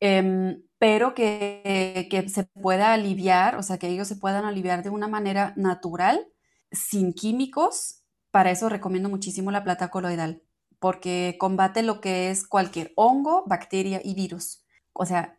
em, 0.00 0.62
pero 0.78 1.14
que, 1.14 2.08
que, 2.10 2.28
se 2.28 2.44
pueda 2.44 2.92
aliviar, 2.92 3.56
o 3.56 3.62
sea, 3.62 3.78
que 3.78 3.88
ellos 3.88 4.08
se 4.08 4.16
puedan 4.16 4.44
aliviar 4.44 4.82
de 4.82 4.90
una 4.90 5.08
manera 5.08 5.54
natural, 5.56 6.26
sin 6.74 7.12
químicos. 7.12 8.02
Para 8.30 8.50
eso 8.50 8.68
recomiendo 8.68 9.08
muchísimo 9.08 9.50
la 9.50 9.64
plata 9.64 9.90
coloidal, 9.90 10.42
porque 10.78 11.36
combate 11.38 11.82
lo 11.82 12.00
que 12.00 12.30
es 12.30 12.46
cualquier 12.46 12.92
hongo, 12.96 13.44
bacteria 13.46 14.00
y 14.04 14.14
virus. 14.14 14.64
O 14.92 15.06
sea, 15.06 15.38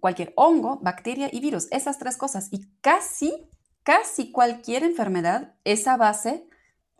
cualquier 0.00 0.32
hongo, 0.36 0.80
bacteria 0.82 1.28
y 1.32 1.40
virus, 1.40 1.68
esas 1.70 1.98
tres 1.98 2.16
cosas. 2.16 2.48
Y 2.50 2.68
casi, 2.80 3.48
casi 3.82 4.32
cualquier 4.32 4.82
enfermedad 4.82 5.54
es 5.64 5.86
a 5.86 5.96
base 5.96 6.46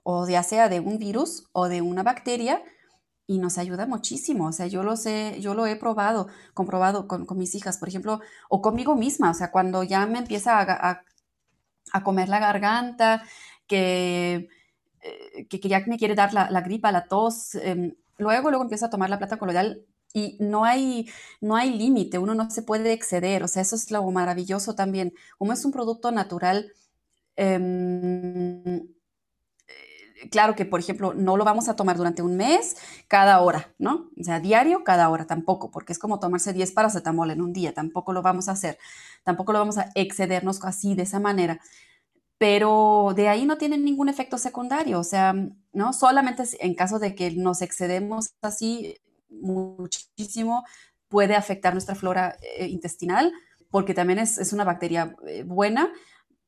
o 0.04 0.28
ya 0.28 0.42
sea 0.42 0.68
de 0.68 0.80
un 0.80 0.98
virus 0.98 1.44
o 1.52 1.68
de 1.68 1.82
una 1.82 2.02
bacteria 2.02 2.62
y 3.26 3.38
nos 3.38 3.58
ayuda 3.58 3.86
muchísimo. 3.86 4.48
O 4.48 4.52
sea, 4.52 4.66
yo 4.66 4.82
lo 4.82 4.96
sé, 4.96 5.40
yo 5.40 5.54
lo 5.54 5.66
he 5.66 5.76
probado, 5.76 6.28
comprobado 6.54 7.08
con, 7.08 7.26
mis 7.36 7.54
hijas, 7.54 7.78
por 7.78 7.88
ejemplo, 7.88 8.20
o 8.48 8.62
conmigo 8.62 8.94
misma. 8.96 9.30
O 9.30 9.34
sea, 9.34 9.50
cuando 9.50 9.82
ya 9.82 10.06
me 10.06 10.18
empieza 10.18 10.60
a, 10.60 11.02
comer 12.04 12.28
la 12.28 12.38
garganta, 12.38 13.22
que, 13.66 14.48
eh, 15.02 15.46
que, 15.48 15.58
ya 15.68 15.80
me 15.86 15.98
quiere 15.98 16.14
dar 16.14 16.32
la, 16.32 16.60
gripa, 16.60 16.92
la 16.92 17.06
tos, 17.06 17.54
em, 17.56 17.94
luego, 18.18 18.50
luego 18.50 18.64
empiezo 18.64 18.86
a 18.86 18.90
tomar 18.90 19.10
la 19.10 19.18
plata 19.18 19.38
coloidal 19.38 19.84
y 20.12 20.36
no 20.40 20.64
hay, 20.64 21.08
no 21.40 21.56
hay 21.56 21.76
límite, 21.76 22.18
uno 22.18 22.34
no 22.34 22.50
se 22.50 22.62
puede 22.62 22.92
exceder, 22.92 23.42
o 23.42 23.48
sea, 23.48 23.62
eso 23.62 23.76
es 23.76 23.90
lo 23.90 24.08
maravilloso 24.10 24.74
también. 24.74 25.12
Como 25.38 25.52
es 25.52 25.64
un 25.64 25.72
producto 25.72 26.10
natural, 26.12 26.72
em, 27.36 28.80
eh, 29.68 30.28
claro 30.30 30.54
que, 30.54 30.64
por 30.66 30.80
ejemplo, 30.80 31.14
no 31.14 31.36
lo 31.36 31.44
vamos 31.44 31.68
a 31.68 31.76
tomar 31.76 31.96
durante 31.96 32.22
un 32.22 32.36
mes, 32.36 32.76
cada 33.08 33.40
hora, 33.40 33.74
¿no? 33.78 34.10
O 34.20 34.24
sea, 34.24 34.40
diario, 34.40 34.84
cada 34.84 35.08
hora, 35.08 35.26
tampoco, 35.26 35.70
porque 35.70 35.92
es 35.92 35.98
como 35.98 36.20
tomarse 36.20 36.52
10 36.52 36.72
paracetamol 36.72 37.30
en 37.30 37.40
un 37.42 37.52
día, 37.52 37.72
tampoco 37.74 38.12
lo 38.12 38.22
vamos 38.22 38.48
a 38.48 38.52
hacer, 38.52 38.78
tampoco 39.24 39.52
lo 39.52 39.60
vamos 39.60 39.78
a 39.78 39.90
excedernos 39.94 40.62
así, 40.64 40.94
de 40.94 41.02
esa 41.04 41.20
manera. 41.20 41.60
Pero 42.42 43.12
de 43.14 43.28
ahí 43.28 43.46
no 43.46 43.56
tienen 43.56 43.84
ningún 43.84 44.08
efecto 44.08 44.36
secundario, 44.36 44.98
o 44.98 45.04
sea, 45.04 45.32
¿no? 45.72 45.92
Solamente 45.92 46.42
en 46.58 46.74
caso 46.74 46.98
de 46.98 47.14
que 47.14 47.30
nos 47.30 47.62
excedemos 47.62 48.34
así, 48.42 48.96
muchísimo, 49.28 50.64
puede 51.06 51.36
afectar 51.36 51.72
nuestra 51.72 51.94
flora 51.94 52.36
eh, 52.58 52.66
intestinal, 52.66 53.32
porque 53.70 53.94
también 53.94 54.18
es, 54.18 54.52
una 54.52 54.64
bacteria 54.64 55.14
eh, 55.28 55.44
buena, 55.44 55.92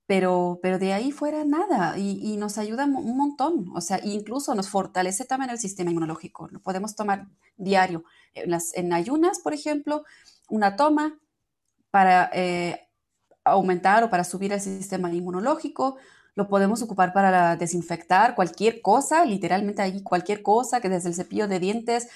pero, 0.04 0.58
pero 0.60 0.80
de 0.80 0.94
ahí 0.94 1.12
fuera 1.12 1.44
nada 1.44 1.96
y, 1.96 2.36
nos 2.38 2.58
ayuda 2.58 2.86
un 2.86 3.16
montón, 3.16 3.70
o 3.72 3.80
sea, 3.80 4.00
incluso 4.02 4.52
nos 4.56 4.68
fortalece 4.68 5.24
también 5.24 5.50
el 5.50 5.60
sistema 5.60 5.92
inmunológico. 5.92 6.48
Lo 6.48 6.60
podemos 6.60 6.96
tomar 6.96 7.28
diario, 7.56 8.02
en, 8.34 8.50
las, 8.50 8.74
en 8.74 8.92
ayunas, 8.92 9.38
por 9.38 9.54
ejemplo, 9.54 10.02
una 10.48 10.74
toma 10.74 11.20
para 11.92 12.28
eh, 12.32 12.83
aumentar 13.44 14.04
o 14.04 14.10
para 14.10 14.24
subir 14.24 14.52
el 14.52 14.60
sistema 14.60 15.12
inmunológico, 15.12 15.96
lo 16.34 16.48
podemos 16.48 16.82
ocupar 16.82 17.12
para 17.12 17.56
desinfectar 17.56 18.34
cualquier 18.34 18.82
cosa, 18.82 19.24
literalmente 19.24 19.82
ahí 19.82 20.02
cualquier 20.02 20.42
cosa, 20.42 20.80
que 20.80 20.88
desde 20.88 21.10
el 21.10 21.14
cepillo 21.14 21.46
de 21.46 21.60
dientes 21.60 22.08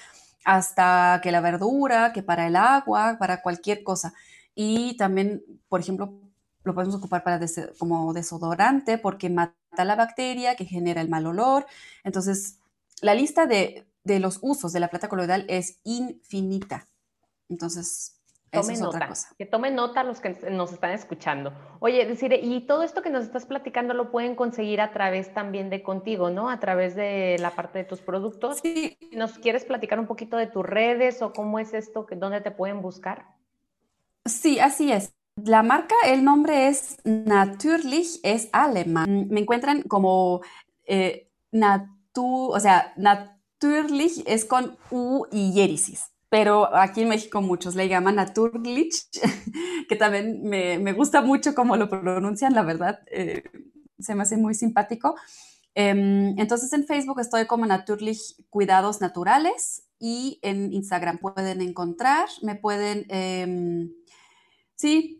hasta 0.45 1.19
que 1.23 1.31
la 1.31 1.41
verdura, 1.41 2.11
que 2.13 2.23
para 2.23 2.47
el 2.47 2.55
agua, 2.55 3.17
para 3.19 3.41
cualquier 3.41 3.83
cosa. 3.83 4.13
Y 4.55 4.97
también, 4.97 5.43
por 5.69 5.79
ejemplo, 5.79 6.19
lo 6.63 6.73
podemos 6.73 6.95
ocupar 6.95 7.23
para 7.23 7.39
como 7.77 8.13
desodorante 8.13 8.97
porque 8.97 9.29
mata 9.29 9.85
la 9.85 9.95
bacteria 9.95 10.55
que 10.55 10.65
genera 10.65 11.01
el 11.01 11.09
mal 11.09 11.25
olor. 11.27 11.65
Entonces, 12.03 12.59
la 13.01 13.15
lista 13.15 13.45
de, 13.45 13.87
de 14.03 14.19
los 14.19 14.39
usos 14.41 14.73
de 14.73 14.79
la 14.79 14.89
plata 14.89 15.07
coloidal 15.07 15.45
es 15.47 15.79
infinita. 15.83 16.87
Entonces, 17.47 18.18
Tome 18.51 18.77
nota, 18.77 19.09
que 19.37 19.45
tomen 19.45 19.75
nota 19.75 20.03
los 20.03 20.19
que 20.19 20.35
nos 20.49 20.73
están 20.73 20.91
escuchando. 20.91 21.53
Oye, 21.79 22.05
decir, 22.05 22.33
y 22.41 22.61
todo 22.61 22.81
esto 22.81 23.01
que 23.01 23.11
nos 23.11 23.23
estás 23.23 23.45
platicando 23.45 23.93
lo 23.93 24.11
pueden 24.11 24.35
conseguir 24.35 24.81
a 24.81 24.91
través 24.91 25.33
también 25.33 25.69
de 25.69 25.83
contigo, 25.83 26.31
¿no? 26.31 26.49
A 26.49 26.59
través 26.59 26.95
de 26.95 27.37
la 27.39 27.51
parte 27.51 27.79
de 27.79 27.85
tus 27.85 28.01
productos. 28.01 28.59
Sí. 28.59 28.97
¿Nos 29.11 29.37
quieres 29.37 29.65
platicar 29.65 29.99
un 29.99 30.07
poquito 30.07 30.35
de 30.37 30.47
tus 30.47 30.65
redes 30.65 31.21
o 31.21 31.31
cómo 31.31 31.59
es 31.59 31.73
esto, 31.73 32.07
dónde 32.17 32.41
te 32.41 32.49
pueden 32.49 32.81
buscar? 32.81 33.25
Sí, 34.25 34.59
así 34.59 34.91
es. 34.91 35.13
La 35.35 35.61
marca, 35.61 35.95
el 36.05 36.23
nombre 36.23 36.67
es 36.67 36.97
Natürlich, 37.03 38.19
es 38.23 38.49
alemán. 38.51 39.27
Me 39.29 39.41
encuentran 39.41 39.83
como 39.83 40.41
eh, 40.85 41.29
Natu, 41.51 42.51
o 42.51 42.59
sea, 42.59 42.93
Natürlich 42.97 44.23
es 44.25 44.43
con 44.45 44.77
U 44.89 45.27
y 45.31 45.53
Yerisis 45.53 46.11
pero 46.29 46.75
aquí 46.75 47.01
en 47.01 47.09
México 47.09 47.41
muchos 47.41 47.75
le 47.75 47.89
llaman 47.89 48.15
Naturlich, 48.15 49.09
que 49.89 49.95
también 49.95 50.43
me, 50.43 50.77
me 50.79 50.93
gusta 50.93 51.21
mucho 51.21 51.55
cómo 51.55 51.75
lo 51.75 51.89
pronuncian, 51.89 52.53
la 52.53 52.63
verdad, 52.63 52.99
eh, 53.11 53.43
se 53.97 54.15
me 54.15 54.23
hace 54.23 54.37
muy 54.37 54.53
simpático. 54.53 55.15
Em, 55.75 56.37
entonces 56.39 56.71
en 56.73 56.85
Facebook 56.85 57.19
estoy 57.19 57.45
como 57.45 57.65
Naturlich 57.65 58.35
Cuidados 58.49 59.01
Naturales 59.01 59.83
y 59.99 60.39
en 60.41 60.71
Instagram 60.73 61.17
pueden 61.17 61.61
encontrar, 61.61 62.27
me 62.41 62.55
pueden, 62.55 63.05
em, 63.09 63.91
sí, 64.75 65.18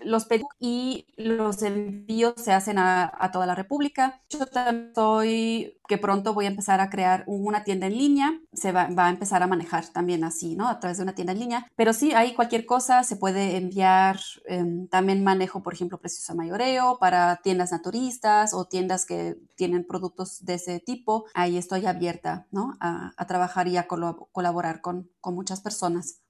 los 0.00 0.26
pedidos 0.26 0.48
y 0.58 1.06
los 1.16 1.62
envíos 1.62 2.34
se 2.36 2.52
hacen 2.52 2.78
a, 2.78 3.30
toda 3.32 3.46
la 3.46 3.54
República. 3.54 4.22
Yo 4.30 4.46
también 4.46 4.88
estoy 4.88 5.78
que 5.88 5.98
pronto 5.98 6.34
voy 6.34 6.46
a 6.46 6.48
empezar 6.48 6.80
a 6.80 6.90
crear 6.90 7.24
una 7.26 7.64
tienda 7.64 7.86
en 7.86 7.96
línea, 7.96 8.40
se 8.52 8.72
va, 8.72 8.88
a 8.96 9.10
empezar 9.10 9.42
a 9.42 9.46
manejar 9.46 9.86
también 9.88 10.24
así, 10.24 10.56
¿no? 10.56 10.68
A 10.68 10.80
través 10.80 10.96
de 10.98 11.04
una 11.04 11.14
tienda 11.14 11.32
en 11.32 11.40
línea. 11.40 11.66
Pero 11.76 11.92
sí, 11.92 12.12
hay 12.12 12.34
cualquier 12.34 12.66
cosa, 12.66 13.04
se 13.04 13.16
puede 13.16 13.56
enviar. 13.56 14.18
Em, 14.46 14.88
también 14.88 15.22
manejo, 15.22 15.62
por 15.62 15.74
ejemplo, 15.74 15.98
precios 15.98 16.28
a 16.30 16.34
mayoreo 16.34 16.98
para 16.98 17.36
tiendas 17.36 17.72
naturistas 17.72 18.54
o 18.54 18.66
tiendas 18.66 19.06
que 19.06 19.36
tienen 19.54 19.86
productos 19.86 20.44
de 20.44 20.54
ese 20.54 20.80
tipo. 20.80 21.26
Ahí 21.34 21.56
estoy 21.56 21.86
abierta, 21.86 22.46
¿no? 22.50 22.76
A, 22.80 23.12
trabajar 23.26 23.66
y 23.68 23.76
a 23.76 23.88
colaborar 23.88 24.80
con, 24.80 25.10
con 25.20 25.34
muchas 25.34 25.60
personas. 25.60 26.20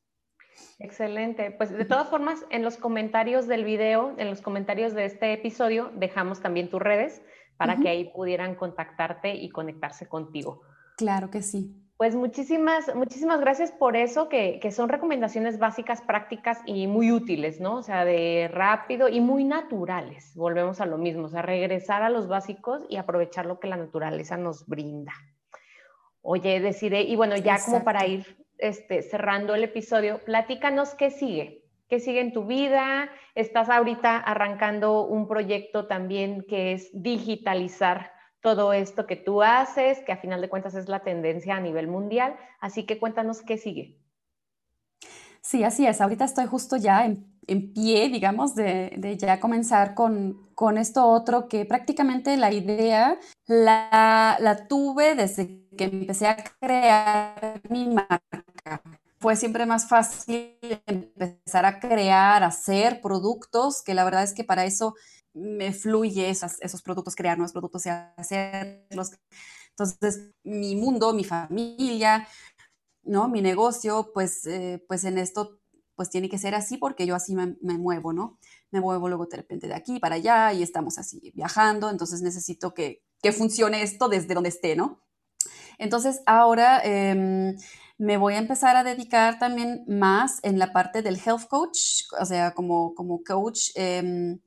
Excelente. 0.78 1.50
Pues 1.52 1.70
de 1.70 1.84
todas 1.84 2.08
formas, 2.08 2.44
en 2.50 2.62
los 2.62 2.76
comentarios 2.76 3.46
del 3.46 3.64
video, 3.64 4.14
en 4.18 4.28
los 4.28 4.42
comentarios 4.42 4.94
de 4.94 5.06
este 5.06 5.32
episodio, 5.32 5.90
dejamos 5.94 6.40
también 6.40 6.68
tus 6.68 6.82
redes 6.82 7.22
para 7.56 7.76
que 7.76 7.88
ahí 7.88 8.10
pudieran 8.10 8.54
contactarte 8.54 9.34
y 9.34 9.48
conectarse 9.48 10.06
contigo. 10.06 10.60
Claro 10.98 11.30
que 11.30 11.40
sí. 11.40 11.74
Pues 11.96 12.14
muchísimas, 12.14 12.94
muchísimas 12.94 13.40
gracias 13.40 13.72
por 13.72 13.96
eso, 13.96 14.28
que, 14.28 14.58
que, 14.60 14.70
son 14.70 14.90
recomendaciones 14.90 15.58
básicas, 15.58 16.02
prácticas 16.02 16.60
y 16.66 16.86
muy 16.86 17.10
útiles, 17.10 17.58
¿no? 17.58 17.76
O 17.76 17.82
sea, 17.82 18.04
de 18.04 18.50
rápido 18.52 19.08
y 19.08 19.20
muy 19.20 19.44
naturales. 19.44 20.34
Volvemos 20.34 20.82
a 20.82 20.86
lo 20.86 20.98
mismo, 20.98 21.24
o 21.24 21.28
sea, 21.30 21.40
regresar 21.40 22.02
a 22.02 22.10
los 22.10 22.28
básicos 22.28 22.82
y 22.90 22.96
aprovechar 22.96 23.46
lo 23.46 23.58
que 23.60 23.68
la 23.68 23.78
naturaleza 23.78 24.36
nos 24.36 24.66
brinda. 24.66 25.14
Oye, 26.20 26.60
deciré, 26.60 27.00
y 27.00 27.16
bueno, 27.16 27.34
ya 27.36 27.58
como 27.64 27.82
para 27.82 28.06
ir 28.06 28.45
este, 28.58 29.02
cerrando 29.02 29.54
el 29.54 29.64
episodio, 29.64 30.20
platícanos 30.24 30.94
qué 30.94 31.10
sigue. 31.10 31.62
¿Qué 31.88 32.00
sigue 32.00 32.20
en 32.20 32.32
tu 32.32 32.44
vida? 32.46 33.08
Estás 33.36 33.68
ahorita 33.68 34.16
arrancando 34.16 35.06
un 35.06 35.28
proyecto 35.28 35.86
también 35.86 36.44
que 36.48 36.72
es 36.72 36.90
digitalizar 36.92 38.10
todo 38.40 38.72
esto 38.72 39.06
que 39.06 39.16
tú 39.16 39.42
haces, 39.42 40.00
que 40.00 40.12
a 40.12 40.16
final 40.16 40.40
de 40.40 40.48
cuentas 40.48 40.74
es 40.74 40.88
la 40.88 41.00
tendencia 41.00 41.56
a 41.56 41.60
nivel 41.60 41.86
mundial. 41.86 42.36
Así 42.60 42.86
que 42.86 42.98
cuéntanos 42.98 43.42
qué 43.42 43.56
sigue. 43.56 44.00
Sí, 45.40 45.62
así 45.62 45.86
es. 45.86 46.00
Ahorita 46.00 46.24
estoy 46.24 46.46
justo 46.46 46.76
ya 46.76 47.06
en, 47.06 47.72
pie, 47.72 48.08
digamos, 48.08 48.56
de, 48.56 49.16
ya 49.16 49.38
comenzar 49.38 49.94
con, 49.94 50.48
con, 50.54 50.78
esto 50.78 51.06
otro 51.06 51.46
que 51.46 51.64
prácticamente 51.64 52.36
la 52.36 52.52
idea 52.52 53.16
la, 53.46 54.36
la 54.40 54.66
tuve 54.66 55.14
desde 55.14 55.68
que 55.76 55.84
empecé 55.84 56.26
a 56.26 56.36
crear 56.60 57.60
mi 57.68 57.86
marca 57.86 58.45
fue 59.18 59.36
siempre 59.36 59.66
más 59.66 59.88
fácil 59.88 60.58
empezar 60.86 61.64
a 61.64 61.80
crear, 61.80 62.44
hacer 62.44 63.00
productos, 63.00 63.82
que 63.82 63.94
la 63.94 64.04
verdad 64.04 64.22
es 64.22 64.34
que 64.34 64.44
para 64.44 64.64
eso 64.64 64.94
me 65.32 65.72
fluye 65.72 66.30
esos, 66.30 66.82
productos, 66.82 67.14
crear 67.14 67.36
nuevos 67.36 67.52
productos 67.52 67.86
y 67.86 67.90
hacerlos. 67.90 69.12
Entonces, 69.70 70.30
mi 70.42 70.76
mundo, 70.76 71.12
mi 71.12 71.24
familia, 71.24 72.26
¿no? 73.02 73.28
Mi 73.28 73.42
negocio, 73.42 74.10
pues, 74.14 74.46
eh, 74.46 74.82
pues 74.88 75.04
en 75.04 75.18
esto, 75.18 75.58
pues 75.94 76.10
tiene 76.10 76.28
que 76.28 76.38
ser 76.38 76.54
así 76.54 76.78
porque 76.78 77.06
yo 77.06 77.14
así 77.14 77.34
me, 77.34 77.56
muevo, 77.60 78.12
¿no? 78.12 78.38
Me 78.70 78.80
muevo 78.80 79.08
luego 79.08 79.26
de 79.26 79.36
repente 79.36 79.66
de 79.66 79.74
aquí 79.74 79.98
para 79.98 80.16
allá 80.16 80.52
y 80.52 80.62
estamos 80.62 80.98
así 80.98 81.32
viajando, 81.34 81.90
entonces 81.90 82.22
necesito 82.22 82.74
que, 82.74 83.02
que 83.22 83.32
funcione 83.32 83.82
esto 83.82 84.08
desde 84.08 84.34
donde 84.34 84.50
esté, 84.50 84.76
¿no? 84.76 85.02
Entonces, 85.78 86.22
ahora 86.26 86.80
em, 86.82 87.56
me 87.98 88.16
voy 88.16 88.34
a 88.34 88.38
empezar 88.38 88.76
a 88.76 88.84
dedicar 88.84 89.38
también 89.38 89.84
más 89.86 90.40
en 90.42 90.58
la 90.58 90.72
parte 90.72 91.02
del 91.02 91.18
health 91.24 91.48
coach, 91.48 92.02
o 92.20 92.24
sea, 92.24 92.52
como, 92.54 92.94
como 92.94 93.22
coach. 93.24 93.70
Em, 93.74 94.40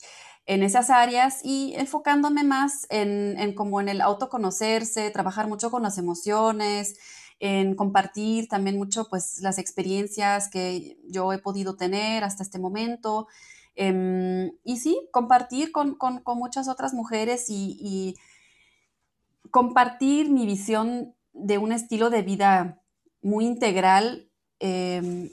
en 0.49 0.63
esas 0.63 0.89
áreas 0.89 1.41
y 1.43 1.75
enfocándome 1.75 2.43
más 2.43 2.87
en, 2.89 3.53
como 3.53 3.81
en 3.81 3.87
el 3.87 4.01
autoconocerse, 4.01 5.11
trabajar 5.11 5.47
mucho 5.47 5.69
con 5.69 5.83
las 5.83 5.99
emociones, 5.99 6.97
en 7.39 7.75
compartir 7.75 8.47
también 8.47 8.75
mucho 8.75 9.07
pues 9.09 9.41
las 9.41 9.59
experiencias 9.59 10.49
que 10.49 10.97
yo 11.07 11.33
he 11.33 11.37
podido 11.37 11.75
tener 11.75 12.23
hasta 12.23 12.41
este 12.41 12.57
momento. 12.57 13.27
Em, 13.75 14.51
y 14.63 14.77
sí, 14.77 14.99
compartir 15.11 15.71
con, 15.71 15.97
muchas 16.35 16.67
otras 16.67 16.95
mujeres 16.95 17.45
y, 17.49 18.15
compartir 19.51 20.31
mi 20.31 20.47
visión 20.47 21.15
de 21.33 21.59
un 21.59 21.71
estilo 21.71 22.09
de 22.09 22.23
vida 22.23 22.78
muy 23.22 23.45
integral, 23.45 24.30
em, 24.59 25.32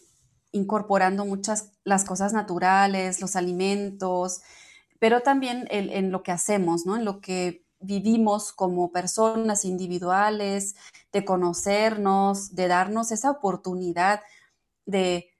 incorporando 0.52 1.24
muchas 1.24 1.72
las 1.84 2.04
cosas 2.04 2.32
naturales, 2.32 3.20
los 3.20 3.36
alimentos, 3.36 4.42
pero 4.98 5.20
también 5.22 5.66
en, 5.70 6.10
lo 6.10 6.22
que 6.22 6.32
hacemos, 6.32 6.86
¿no? 6.86 6.96
En 6.96 7.04
lo 7.04 7.20
que 7.20 7.64
vivimos 7.80 8.52
como 8.52 8.90
personas 8.90 9.64
individuales, 9.64 10.76
de 11.12 11.24
conocernos, 11.24 12.54
de 12.54 12.68
darnos 12.68 13.12
esa 13.12 13.30
oportunidad 13.30 14.20
de, 14.86 15.32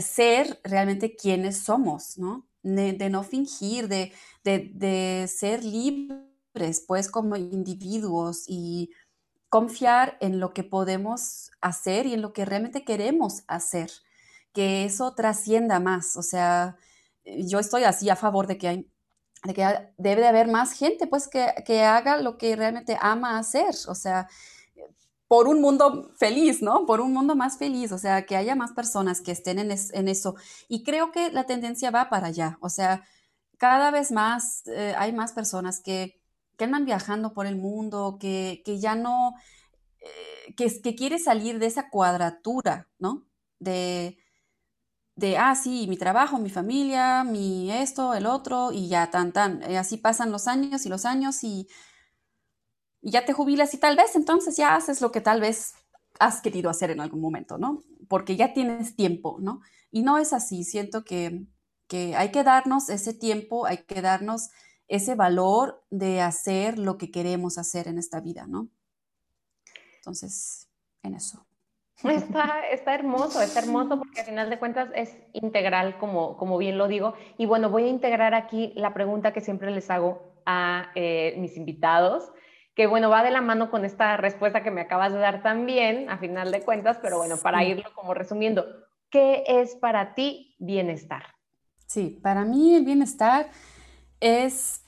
ser 0.00 0.60
realmente 0.64 1.16
quienes 1.16 1.58
somos, 1.58 2.18
¿no? 2.18 2.46
De, 2.62 3.08
no 3.10 3.22
fingir, 3.22 3.88
de, 3.88 4.12
de, 4.44 5.26
ser 5.28 5.64
libres, 5.64 6.84
pues, 6.86 7.10
como 7.10 7.36
individuos 7.36 8.44
y 8.46 8.90
confiar 9.48 10.16
en 10.20 10.40
lo 10.40 10.52
que 10.52 10.64
podemos 10.64 11.50
hacer 11.60 12.06
y 12.06 12.14
en 12.14 12.22
lo 12.22 12.32
que 12.32 12.44
realmente 12.44 12.84
queremos 12.84 13.44
hacer, 13.48 13.90
que 14.52 14.84
eso 14.84 15.14
trascienda 15.14 15.80
más, 15.80 16.16
o 16.16 16.22
sea, 16.22 16.76
yo 17.24 17.58
estoy 17.58 17.84
así 17.84 18.10
a 18.10 18.16
favor 18.16 18.46
de 18.46 18.58
que 18.58 18.68
hay 18.68 18.90
de 19.44 19.54
que 19.54 19.62
debe 19.96 20.22
de 20.22 20.28
haber 20.28 20.48
más 20.48 20.72
gente, 20.72 21.06
pues, 21.06 21.28
que, 21.28 21.82
haga 21.82 22.16
lo 22.18 22.38
que 22.38 22.56
realmente 22.56 22.98
ama 23.00 23.38
hacer, 23.38 23.74
o 23.86 23.94
sea, 23.94 24.28
por 25.28 25.46
un 25.46 25.60
mundo 25.60 26.10
feliz, 26.16 26.62
¿no? 26.62 26.86
Por 26.86 27.00
un 27.00 27.12
mundo 27.12 27.36
más 27.36 27.58
feliz, 27.58 27.92
o 27.92 27.98
sea, 27.98 28.24
que 28.26 28.36
haya 28.36 28.56
más 28.56 28.72
personas 28.72 29.20
que 29.20 29.32
estén 29.32 29.58
en, 29.58 29.70
eso. 30.08 30.36
Y 30.68 30.82
creo 30.82 31.12
que 31.12 31.30
la 31.30 31.44
tendencia 31.44 31.90
va 31.90 32.08
para 32.08 32.28
allá, 32.28 32.58
o 32.60 32.68
sea, 32.68 33.04
cada 33.58 33.90
vez 33.90 34.10
más 34.12 34.66
eh, 34.66 34.94
hay 34.96 35.12
más 35.12 35.32
personas 35.32 35.80
que, 35.80 36.17
que, 36.58 36.64
andan 36.64 36.84
viajando 36.84 37.32
por 37.32 37.46
el 37.46 37.56
mundo, 37.56 38.18
que, 38.20 38.62
ya 38.80 38.94
no, 38.94 39.34
eh, 40.00 40.54
que, 40.56 40.82
que 40.82 40.94
quiere 40.94 41.18
salir 41.18 41.58
de 41.58 41.66
esa 41.66 41.88
cuadratura, 41.90 42.88
¿no? 42.98 43.26
De, 43.60 44.18
de, 45.18 45.36
ah, 45.36 45.56
sí, 45.56 45.86
mi 45.88 45.96
trabajo, 45.96 46.38
mi 46.38 46.48
familia, 46.48 47.24
mi 47.24 47.72
esto, 47.72 48.14
el 48.14 48.24
otro, 48.26 48.70
y 48.72 48.88
ya 48.88 49.10
tan, 49.10 49.32
tan. 49.32 49.62
Eh, 49.64 49.76
así 49.76 49.96
pasan 49.96 50.30
los 50.30 50.46
años 50.46 50.86
y 50.86 50.88
los 50.88 51.04
años 51.04 51.42
y, 51.42 51.68
ya 53.02 53.24
te 53.24 53.32
jubilas 53.32 53.74
y 53.74 53.78
tal 53.78 53.96
vez 53.96 54.14
entonces 54.16 54.56
ya 54.56 54.76
haces 54.76 55.00
lo 55.00 55.10
que 55.12 55.20
tal 55.20 55.40
vez 55.40 55.74
has 56.20 56.40
querido 56.40 56.70
hacer 56.70 56.90
en 56.90 57.00
algún 57.00 57.20
momento, 57.20 57.58
¿no? 57.58 57.82
Porque 58.08 58.36
ya 58.36 58.52
tienes 58.52 58.94
tiempo, 58.96 59.38
¿no? 59.40 59.60
Y 59.90 60.02
no 60.02 60.18
es 60.18 60.32
así, 60.32 60.64
siento 60.64 61.04
que, 61.04 61.46
que 61.88 62.14
hay 62.16 62.30
que 62.30 62.44
darnos 62.44 62.88
ese 62.88 63.12
tiempo, 63.14 63.66
hay 63.66 63.78
que 63.78 64.02
darnos 64.02 64.50
ese 64.88 65.14
valor 65.14 65.84
de 65.90 66.20
hacer 66.20 66.78
lo 66.78 66.98
que 66.98 67.10
queremos 67.10 67.58
hacer 67.58 67.88
en 67.88 67.98
esta 67.98 68.20
vida, 68.20 68.46
¿no? 68.46 68.68
Entonces, 69.96 70.68
en 71.02 71.14
eso. 71.14 71.46
Está, 72.04 72.66
está 72.70 72.94
hermoso, 72.94 73.42
está 73.42 73.58
hermoso 73.58 73.98
porque 73.98 74.20
al 74.20 74.26
final 74.26 74.50
de 74.50 74.58
cuentas 74.58 74.88
es 74.94 75.16
integral, 75.32 75.98
como, 75.98 76.36
como 76.36 76.56
bien 76.56 76.78
lo 76.78 76.86
digo. 76.86 77.14
Y 77.36 77.46
bueno, 77.46 77.70
voy 77.70 77.84
a 77.84 77.88
integrar 77.88 78.34
aquí 78.34 78.72
la 78.76 78.94
pregunta 78.94 79.32
que 79.32 79.40
siempre 79.40 79.70
les 79.72 79.90
hago 79.90 80.32
a 80.46 80.92
eh, 80.94 81.34
mis 81.38 81.56
invitados, 81.56 82.30
que 82.74 82.86
bueno, 82.86 83.10
va 83.10 83.24
de 83.24 83.32
la 83.32 83.40
mano 83.40 83.70
con 83.70 83.84
esta 83.84 84.16
respuesta 84.16 84.62
que 84.62 84.70
me 84.70 84.80
acabas 84.80 85.12
de 85.12 85.18
dar 85.18 85.42
también, 85.42 86.08
a 86.08 86.18
final 86.18 86.52
de 86.52 86.62
cuentas, 86.62 86.98
pero 87.02 87.18
bueno, 87.18 87.36
para 87.36 87.64
irlo 87.64 87.92
como 87.94 88.14
resumiendo, 88.14 88.64
¿qué 89.10 89.42
es 89.46 89.74
para 89.74 90.14
ti 90.14 90.54
bienestar? 90.60 91.24
Sí, 91.86 92.20
para 92.22 92.44
mí 92.44 92.76
el 92.76 92.84
bienestar 92.84 93.50
es 94.20 94.82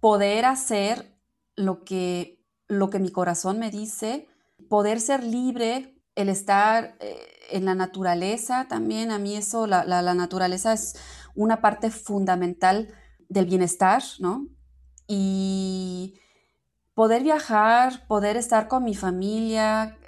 poder 0.00 0.44
hacer 0.44 1.16
lo 1.56 1.84
que, 1.84 2.44
lo 2.68 2.90
que 2.90 2.98
mi 2.98 3.10
corazón 3.10 3.58
me 3.58 3.70
dice, 3.70 4.26
poder 4.68 5.00
ser 5.00 5.22
libre 5.22 6.02
el 6.14 6.28
estar 6.28 6.96
eh, 7.00 7.16
en 7.50 7.64
la 7.64 7.74
naturaleza 7.74 8.66
también, 8.68 9.10
a 9.10 9.18
mí 9.18 9.36
eso, 9.36 9.66
la, 9.66 9.84
naturaleza 10.14 10.72
es 10.72 10.96
una 11.34 11.60
parte 11.60 11.90
fundamental 11.90 12.88
del 13.28 13.46
bienestar, 13.46 14.02
¿no? 14.18 14.48
Y 15.06 16.18
poder 16.94 17.22
viajar, 17.22 18.06
poder 18.06 18.36
estar 18.36 18.68
con 18.68 18.84
mi 18.84 18.94
familia, 18.94 19.98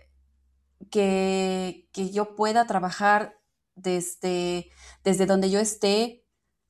que, 0.90 1.88
yo 2.12 2.36
pueda 2.36 2.66
trabajar 2.66 3.38
desde, 3.74 4.70
desde 5.02 5.26
donde 5.26 5.50
yo 5.50 5.60
esté, 5.60 6.23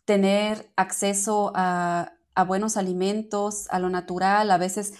tener 0.04 0.70
acceso 0.76 1.52
a, 1.54 2.12
buenos 2.46 2.76
alimentos, 2.76 3.66
a 3.70 3.78
lo 3.78 3.90
natural. 3.90 4.50
A 4.50 4.58
veces 4.58 4.94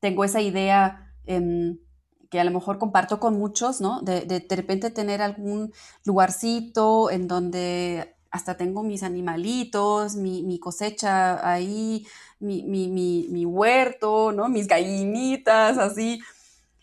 tengo 0.00 0.24
esa 0.24 0.40
idea 0.40 1.14
que 1.24 2.40
a 2.40 2.44
lo 2.44 2.50
mejor 2.50 2.78
comparto 2.78 3.20
con 3.20 3.38
muchos, 3.38 3.80
¿no? 3.80 4.00
De, 4.02 4.22
de, 4.22 4.56
repente 4.56 4.90
tener 4.90 5.22
algún 5.22 5.72
lugarcito 6.04 7.10
en 7.10 7.28
donde 7.28 8.16
hasta 8.30 8.56
tengo 8.56 8.82
mis 8.82 9.02
animalitos, 9.02 10.14
mi, 10.14 10.58
cosecha 10.60 11.48
ahí, 11.48 12.06
mi, 12.38 12.62
mi, 12.62 13.44
huerto, 13.44 14.32
¿no? 14.32 14.48
Mis 14.48 14.68
gallinitas, 14.68 15.78
así. 15.78 16.20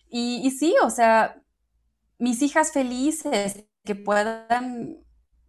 Y, 0.09 0.41
y, 0.45 0.51
sí, 0.51 0.75
o 0.83 0.89
sea, 0.89 1.41
mis 2.19 2.41
hijas 2.41 2.71
felices 2.71 3.65
que 3.85 3.95
puedan, 3.95 4.97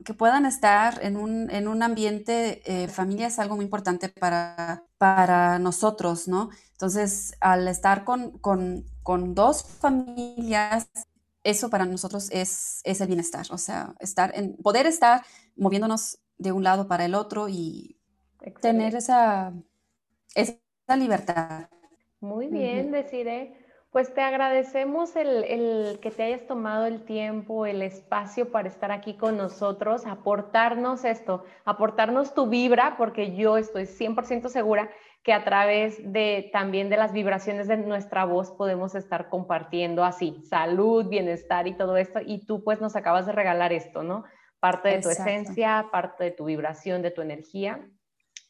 que 0.09 0.15
puedan 0.15 0.47
estar 0.47 1.05
en 1.05 1.19
un, 1.19 1.51
en 1.51 1.69
un 1.69 1.83
ambiente, 1.83 2.63
eh, 2.65 2.89
familia 2.89 3.27
es 3.27 3.39
algo 3.39 3.57
muy 3.57 3.67
importante 3.67 4.09
para, 4.09 4.87
para 4.97 5.59
nosotros, 5.59 6.29
¿no? 6.29 6.49
Entonces, 6.73 7.37
al 7.41 7.69
estar 7.69 8.05
con, 8.05 8.39
con, 8.39 8.87
con 9.03 9.35
dos 9.35 9.63
familias, 9.65 10.89
eso 11.45 11.69
para 11.69 11.85
nosotros 11.85 12.31
es, 12.33 12.81
es, 12.85 13.03
el 13.03 13.07
bienestar, 13.09 13.49
o 13.51 13.59
sea, 13.59 13.95
estar 14.01 14.33
en, 14.35 14.57
poder 14.57 14.87
estar 14.87 15.27
moviéndonos 15.57 16.21
de 16.39 16.53
un 16.53 16.65
lado 16.65 16.89
para 16.89 17.05
el 17.05 17.15
otro 17.15 17.51
y 17.51 17.99
tener 18.63 18.95
esa, 18.95 19.53
esa 20.35 20.97
libertad. 20.97 21.69
Muy 22.21 22.47
bien, 22.47 22.95
uh 22.95 23.68
Pues 23.91 24.13
te 24.13 24.21
agradecemos 24.21 25.17
el, 25.17 25.99
que 26.01 26.11
te 26.11 26.23
hayas 26.23 26.47
tomado 26.47 26.85
el 26.85 27.05
tiempo, 27.05 27.65
el 27.65 27.81
espacio 27.81 28.53
para 28.53 28.69
estar 28.69 28.93
aquí 28.93 29.15
con 29.15 29.39
nosotros, 29.39 30.07
aportarnos 30.07 31.07
esto, 31.07 31.45
aportarnos 31.65 32.35
tu 32.35 32.49
vibra, 32.49 32.97
porque 32.99 33.35
yo 33.35 33.57
estoy 33.57 33.85
100% 33.85 34.51
segura 34.51 34.91
que 35.23 35.33
a 35.33 35.43
través 35.43 36.13
de 36.13 36.51
también 36.53 36.91
de 36.91 36.99
las 36.99 37.13
vibraciones 37.13 37.67
de 37.67 37.79
nuestra 37.79 38.27
voz 38.27 38.51
podemos 38.51 38.95
estar 38.95 39.31
compartiendo 39.31 40.05
así 40.05 40.43
salud, 40.49 41.07
bienestar 41.09 41.67
y 41.67 41.75
todo 41.75 41.97
esto. 41.97 42.21
Y 42.25 42.45
tú 42.45 42.63
pues 42.63 42.83
nos 42.83 42.95
acabas 42.95 43.25
de 43.25 43.33
regalar 43.33 43.73
esto, 43.73 44.03
¿no? 44.03 44.25
Parte 44.61 44.91
de 44.91 45.01
tu 45.01 45.09
esencia, 45.09 45.87
parte 45.91 46.25
de 46.25 46.31
tu 46.33 46.45
vibración, 46.45 47.01
de 47.01 47.11
tu 47.11 47.23
energía. 47.23 47.89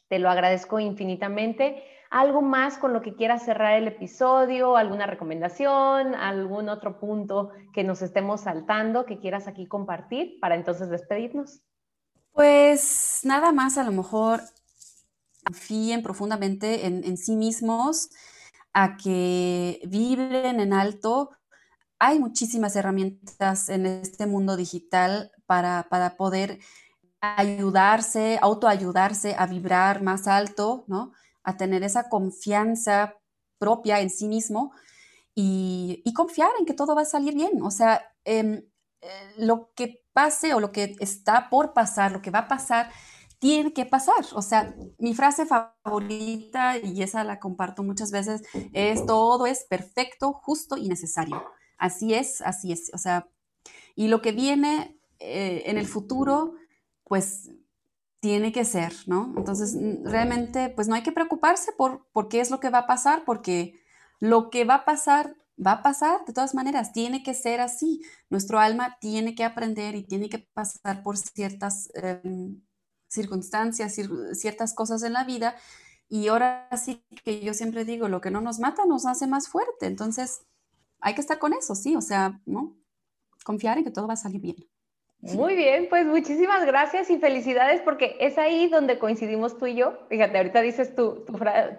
Te 0.09 0.19
lo 0.19 0.31
agradezco 0.31 0.81
infinitamente. 0.81 1.85
¿Algo 2.11 2.41
más 2.41 2.79
con 2.79 2.95
lo 2.95 3.03
que 3.03 3.15
quieras 3.15 3.45
cerrar 3.45 3.75
el 3.75 3.87
episodio? 3.87 4.77
¿Alguna 4.77 5.07
recomendación? 5.07 6.15
¿Algún 6.15 6.71
otro 6.71 6.99
punto 6.99 7.51
que 7.75 7.85
nos 7.85 8.01
estemos 8.01 8.43
saltando 8.43 9.05
que 9.05 9.19
quieras 9.19 9.47
aquí 9.47 9.67
compartir 9.67 10.39
para 10.41 10.55
entonces 10.55 10.89
despedirnos? 10.89 11.61
Pues 12.33 13.21
nada 13.25 13.53
más, 13.53 13.77
a 13.77 13.85
lo 13.85 13.93
mejor 13.93 14.41
confíen 15.45 16.03
profundamente 16.03 16.87
en, 16.87 17.17
sí 17.17 17.37
mismos, 17.37 18.11
a 18.73 18.97
que 18.97 19.81
vibren 19.87 20.61
en 20.61 20.73
alto. 20.73 21.31
Hay 21.99 22.19
muchísimas 22.19 22.75
herramientas 22.77 23.69
en 23.69 23.85
este 23.87 24.27
mundo 24.27 24.57
digital 24.57 25.31
para, 25.47 25.89
para 25.91 26.17
poder 26.17 26.59
ayudarse, 27.21 28.39
autoayudarse 28.41 29.35
a 29.37 29.47
vibrar 29.47 30.03
más 30.03 30.27
alto, 30.27 30.85
¿no? 30.87 31.13
A 31.49 31.57
tener 31.57 31.83
esa 31.83 32.11
confianza 32.11 33.17
propia 33.59 34.01
en 34.01 34.11
sí 34.11 34.29
mismo 34.29 34.73
y, 35.35 36.03
confiar 36.15 36.51
en 36.59 36.67
que 36.67 36.75
todo 36.75 36.95
va 36.95 37.03
a 37.03 37.07
salir 37.07 37.35
bien. 37.35 37.63
O 37.63 37.71
sea, 37.71 38.03
em, 38.25 38.65
eh, 39.01 39.35
lo 39.39 39.73
que 39.75 40.05
pase 40.13 40.53
o 40.53 40.61
lo 40.61 40.73
que 40.73 40.97
está 41.01 41.49
por 41.49 41.73
pasar, 41.73 42.13
lo 42.13 42.21
que 42.21 42.31
va 42.31 42.41
a 42.41 42.49
pasar, 42.49 42.91
tiene 43.39 43.73
que 43.73 43.87
pasar. 43.87 44.27
O 44.35 44.43
sea, 44.43 44.75
mi 44.99 45.15
frase 45.15 45.47
favorita, 45.47 46.77
y 46.79 47.03
esa 47.03 47.25
la 47.25 47.39
comparto 47.39 47.83
muchas 47.83 48.11
veces, 48.11 48.43
es 48.75 49.07
todo 49.07 49.47
es 49.47 49.65
perfecto, 49.65 50.33
justo 50.33 50.77
y 50.77 50.89
necesario. 50.89 51.43
Así 51.79 52.13
es, 52.13 52.43
así 52.43 52.73
es. 52.73 52.91
O 52.93 52.99
sea, 52.99 53.29
y 53.95 54.09
lo 54.09 54.21
que 54.21 54.33
viene 54.33 54.99
eh, 55.19 55.63
en 55.67 55.79
el 55.79 55.87
futuro, 55.87 56.55
pues 57.05 57.51
tiene 58.21 58.53
que 58.53 58.65
ser, 58.65 58.93
¿no? 59.07 59.33
Entonces, 59.37 59.77
realmente, 60.05 60.71
pues 60.71 60.89
no 60.89 60.95
hay 60.95 61.03
que 61.03 61.13
preocuparse 61.13 61.73
por, 61.73 62.07
por 62.13 62.29
qué 62.29 62.41
es 62.41 62.51
lo 62.51 62.61
que 62.61 62.71
va 62.71 62.81
a 62.81 62.87
pasar, 62.87 63.25
porque 63.25 63.81
lo 64.21 64.51
que 64.51 64.65
va 64.65 64.77
a 64.77 64.85
pasar, 64.85 65.37
va 65.65 65.73
a 65.73 65.83
pasar 65.83 66.25
de 66.27 66.33
todas 66.33 66.55
maneras, 66.55 66.93
tiene 66.93 67.23
que 67.23 67.35
ser 67.35 67.61
así. 67.61 68.03
Nuestro 68.31 68.59
alma 68.59 68.99
tiene 69.01 69.35
que 69.35 69.45
aprender 69.45 69.95
y 69.95 70.05
tiene 70.05 70.29
que 70.29 70.39
pasar 70.39 71.03
por 71.03 71.17
ciertas 71.17 71.91
em, 71.95 72.61
circunstancias, 73.09 73.97
ciertas 74.33 74.75
cosas 74.75 75.03
en 75.03 75.13
la 75.13 75.25
vida. 75.25 75.57
Y 76.09 76.29
ahora 76.29 76.69
sí 76.77 77.05
que 77.25 77.41
yo 77.41 77.55
siempre 77.55 77.85
digo, 77.85 78.09
lo 78.09 78.21
que 78.21 78.31
no 78.31 78.41
nos 78.41 78.59
mata 78.61 78.85
nos 78.87 79.07
hace 79.07 79.27
más 79.27 79.49
fuerte. 79.49 79.87
Entonces, 79.87 80.43
hay 81.01 81.15
que 81.15 81.21
estar 81.21 81.39
con 81.39 81.53
eso, 81.55 81.75
sí, 81.75 81.97
o 81.97 82.01
sea, 82.01 82.41
¿no? 82.47 82.77
Confiar 83.45 83.79
en 83.79 83.85
que 83.85 83.91
todo 83.91 84.09
va 84.09 84.15
a 84.15 84.17
salir 84.17 84.41
bien. 84.41 84.57
Muy 85.21 85.57
bien, 85.57 85.89
pues 85.89 86.07
muchísimas 86.07 86.65
gracias 86.65 87.11
y 87.11 87.19
felicidades 87.19 87.81
porque 87.81 88.17
es 88.21 88.39
ahí 88.39 88.69
donde 88.69 88.99
coincidimos 88.99 89.59
tú 89.59 89.67
y 89.67 89.75
yo. 89.75 89.99
Fíjate, 90.09 90.39
ahorita 90.39 90.61
dices 90.61 90.95
tu, 90.95 91.25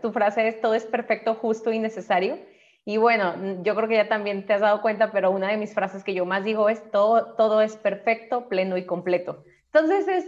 tu, 0.01 0.11
frase 0.11 0.47
es 0.47 0.59
todo 0.59 0.73
es 0.75 0.85
perfecto, 0.85 1.35
justo 1.35 1.71
y 1.71 1.79
necesario. 1.79 2.37
Y 2.83 2.97
bueno, 2.97 3.61
yo 3.63 3.75
creo 3.75 3.87
que 3.87 3.95
ya 3.95 4.09
también 4.09 4.45
te 4.45 4.53
has 4.53 4.61
dado 4.61 4.81
cuenta, 4.81 5.11
pero 5.11 5.31
una 5.31 5.49
de 5.49 5.57
mis 5.57 5.73
frases 5.73 6.03
que 6.03 6.13
yo 6.13 6.25
más 6.25 6.43
digo 6.43 6.69
es 6.69 6.91
todo, 6.91 7.35
todo 7.35 7.61
es 7.61 7.77
perfecto, 7.77 8.49
pleno 8.49 8.77
y 8.77 8.85
completo. 8.85 9.45
Entonces 9.71 10.07
es 10.07 10.25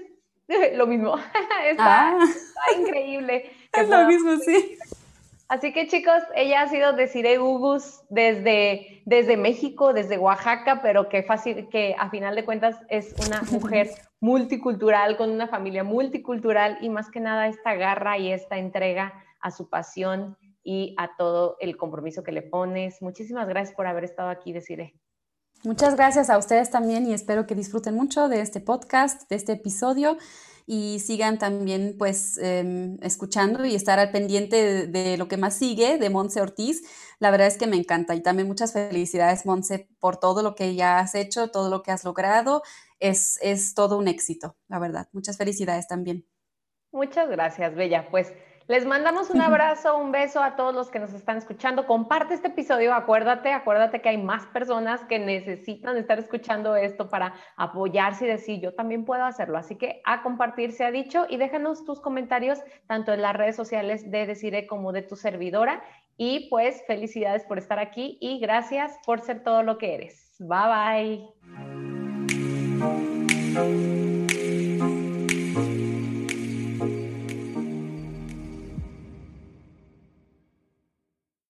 lo 0.77 0.87
mismo. 0.87 1.17
está, 1.67 2.11
ah. 2.11 2.17
está, 2.23 2.79
increíble. 2.79 3.51
Es 3.73 3.87
lo 3.87 4.05
mismo, 4.05 4.35
sí. 4.35 4.77
Así 5.51 5.73
que 5.73 5.85
chicos, 5.85 6.23
ella 6.33 6.61
ha 6.61 6.69
sido 6.69 6.93
Desiree 6.93 7.37
Ugus 7.37 8.05
desde, 8.07 9.03
desde 9.05 9.35
México, 9.35 9.91
desde 9.91 10.17
Oaxaca, 10.17 10.79
pero 10.81 11.09
que 11.09 11.23
fácil, 11.23 11.67
que 11.67 11.93
a 11.99 12.09
final 12.09 12.35
de 12.35 12.45
cuentas 12.45 12.77
es 12.87 13.13
una 13.27 13.41
mujer 13.51 13.89
multicultural, 14.21 15.17
con 15.17 15.29
una 15.29 15.49
familia 15.49 15.83
multicultural 15.83 16.77
y 16.79 16.87
más 16.87 17.11
que 17.11 17.19
nada 17.19 17.49
esta 17.49 17.75
garra 17.75 18.17
y 18.17 18.31
esta 18.31 18.59
entrega 18.59 19.25
a 19.41 19.51
su 19.51 19.69
pasión 19.69 20.37
y 20.63 20.95
a 20.97 21.17
todo 21.17 21.57
el 21.59 21.75
compromiso 21.75 22.23
que 22.23 22.31
le 22.31 22.43
pones. 22.43 23.01
Muchísimas 23.01 23.49
gracias 23.49 23.75
por 23.75 23.87
haber 23.87 24.05
estado 24.05 24.29
aquí, 24.29 24.53
Desiree. 24.53 24.93
Muchas 25.65 25.97
gracias 25.97 26.29
a 26.29 26.37
ustedes 26.37 26.69
también 26.69 27.05
y 27.05 27.13
espero 27.13 27.45
que 27.45 27.55
disfruten 27.55 27.93
mucho 27.93 28.29
de 28.29 28.39
este 28.39 28.61
podcast, 28.61 29.29
de 29.29 29.35
este 29.35 29.51
episodio 29.51 30.17
y 30.65 30.99
sigan 30.99 31.37
también 31.37 31.95
pues 31.97 32.37
em, 32.37 32.97
escuchando 33.01 33.65
y 33.65 33.75
estar 33.75 33.99
al 33.99 34.11
pendiente 34.11 34.87
de, 34.87 35.17
lo 35.17 35.27
que 35.27 35.37
más 35.37 35.55
sigue 35.55 35.97
de 35.97 36.09
Monse 36.09 36.41
Ortiz. 36.41 36.83
La 37.19 37.31
verdad 37.31 37.47
es 37.47 37.57
que 37.57 37.67
me 37.67 37.77
encanta 37.77 38.15
y 38.15 38.21
también 38.21 38.47
muchas 38.47 38.73
felicidades 38.73 39.45
Monse 39.45 39.87
por 39.99 40.17
todo 40.17 40.43
lo 40.43 40.55
que 40.55 40.75
ya 40.75 40.99
has 40.99 41.15
hecho, 41.15 41.49
todo 41.49 41.69
lo 41.69 41.83
que 41.83 41.91
has 41.91 42.03
logrado. 42.03 42.61
Es, 42.99 43.39
es 43.41 43.73
todo 43.73 43.97
un 43.97 44.07
éxito, 44.07 44.57
la 44.67 44.79
verdad. 44.79 45.07
Muchas 45.11 45.37
felicidades 45.37 45.87
también. 45.87 46.25
Muchas 46.91 47.29
gracias, 47.29 47.73
Bella. 47.75 48.09
Pues 48.11 48.33
les 48.71 48.85
mandamos 48.85 49.29
un 49.29 49.41
abrazo, 49.41 49.97
un 49.97 50.13
beso 50.13 50.41
a 50.41 50.55
todos 50.55 50.73
los 50.73 50.89
que 50.89 50.97
nos 50.97 51.13
están 51.13 51.35
escuchando. 51.35 51.85
Comparte 51.85 52.33
este 52.33 52.47
episodio, 52.47 52.93
acuérdate, 52.93 53.51
acuérdate 53.51 53.99
que 53.99 54.07
hay 54.07 54.17
más 54.17 54.45
personas 54.45 55.03
que 55.09 55.19
necesitan 55.19 55.97
estar 55.97 56.17
escuchando 56.19 56.77
esto 56.77 57.09
para 57.09 57.33
apoyarse 57.57 58.23
y 58.23 58.29
decir, 58.29 58.61
yo 58.61 58.73
también 58.73 59.03
puedo 59.03 59.25
hacerlo. 59.25 59.57
Así 59.57 59.75
que 59.75 60.01
a 60.05 60.23
compartir 60.23 60.71
se 60.71 60.85
ha 60.85 60.91
dicho 60.91 61.25
y 61.29 61.35
déjanos 61.35 61.83
tus 61.83 61.99
comentarios 61.99 62.59
tanto 62.87 63.11
en 63.11 63.21
las 63.21 63.35
redes 63.35 63.57
sociales 63.57 64.09
de 64.09 64.25
Deciré 64.25 64.67
como 64.67 64.93
de 64.93 65.01
tu 65.01 65.17
servidora. 65.17 65.83
Y 66.15 66.47
pues 66.49 66.81
felicidades 66.87 67.43
por 67.43 67.57
estar 67.57 67.77
aquí 67.77 68.17
y 68.21 68.39
gracias 68.39 68.97
por 69.05 69.19
ser 69.19 69.43
todo 69.43 69.63
lo 69.63 69.77
que 69.77 69.95
eres. 69.95 70.37
Bye 70.39 71.27
bye. 73.51 74.00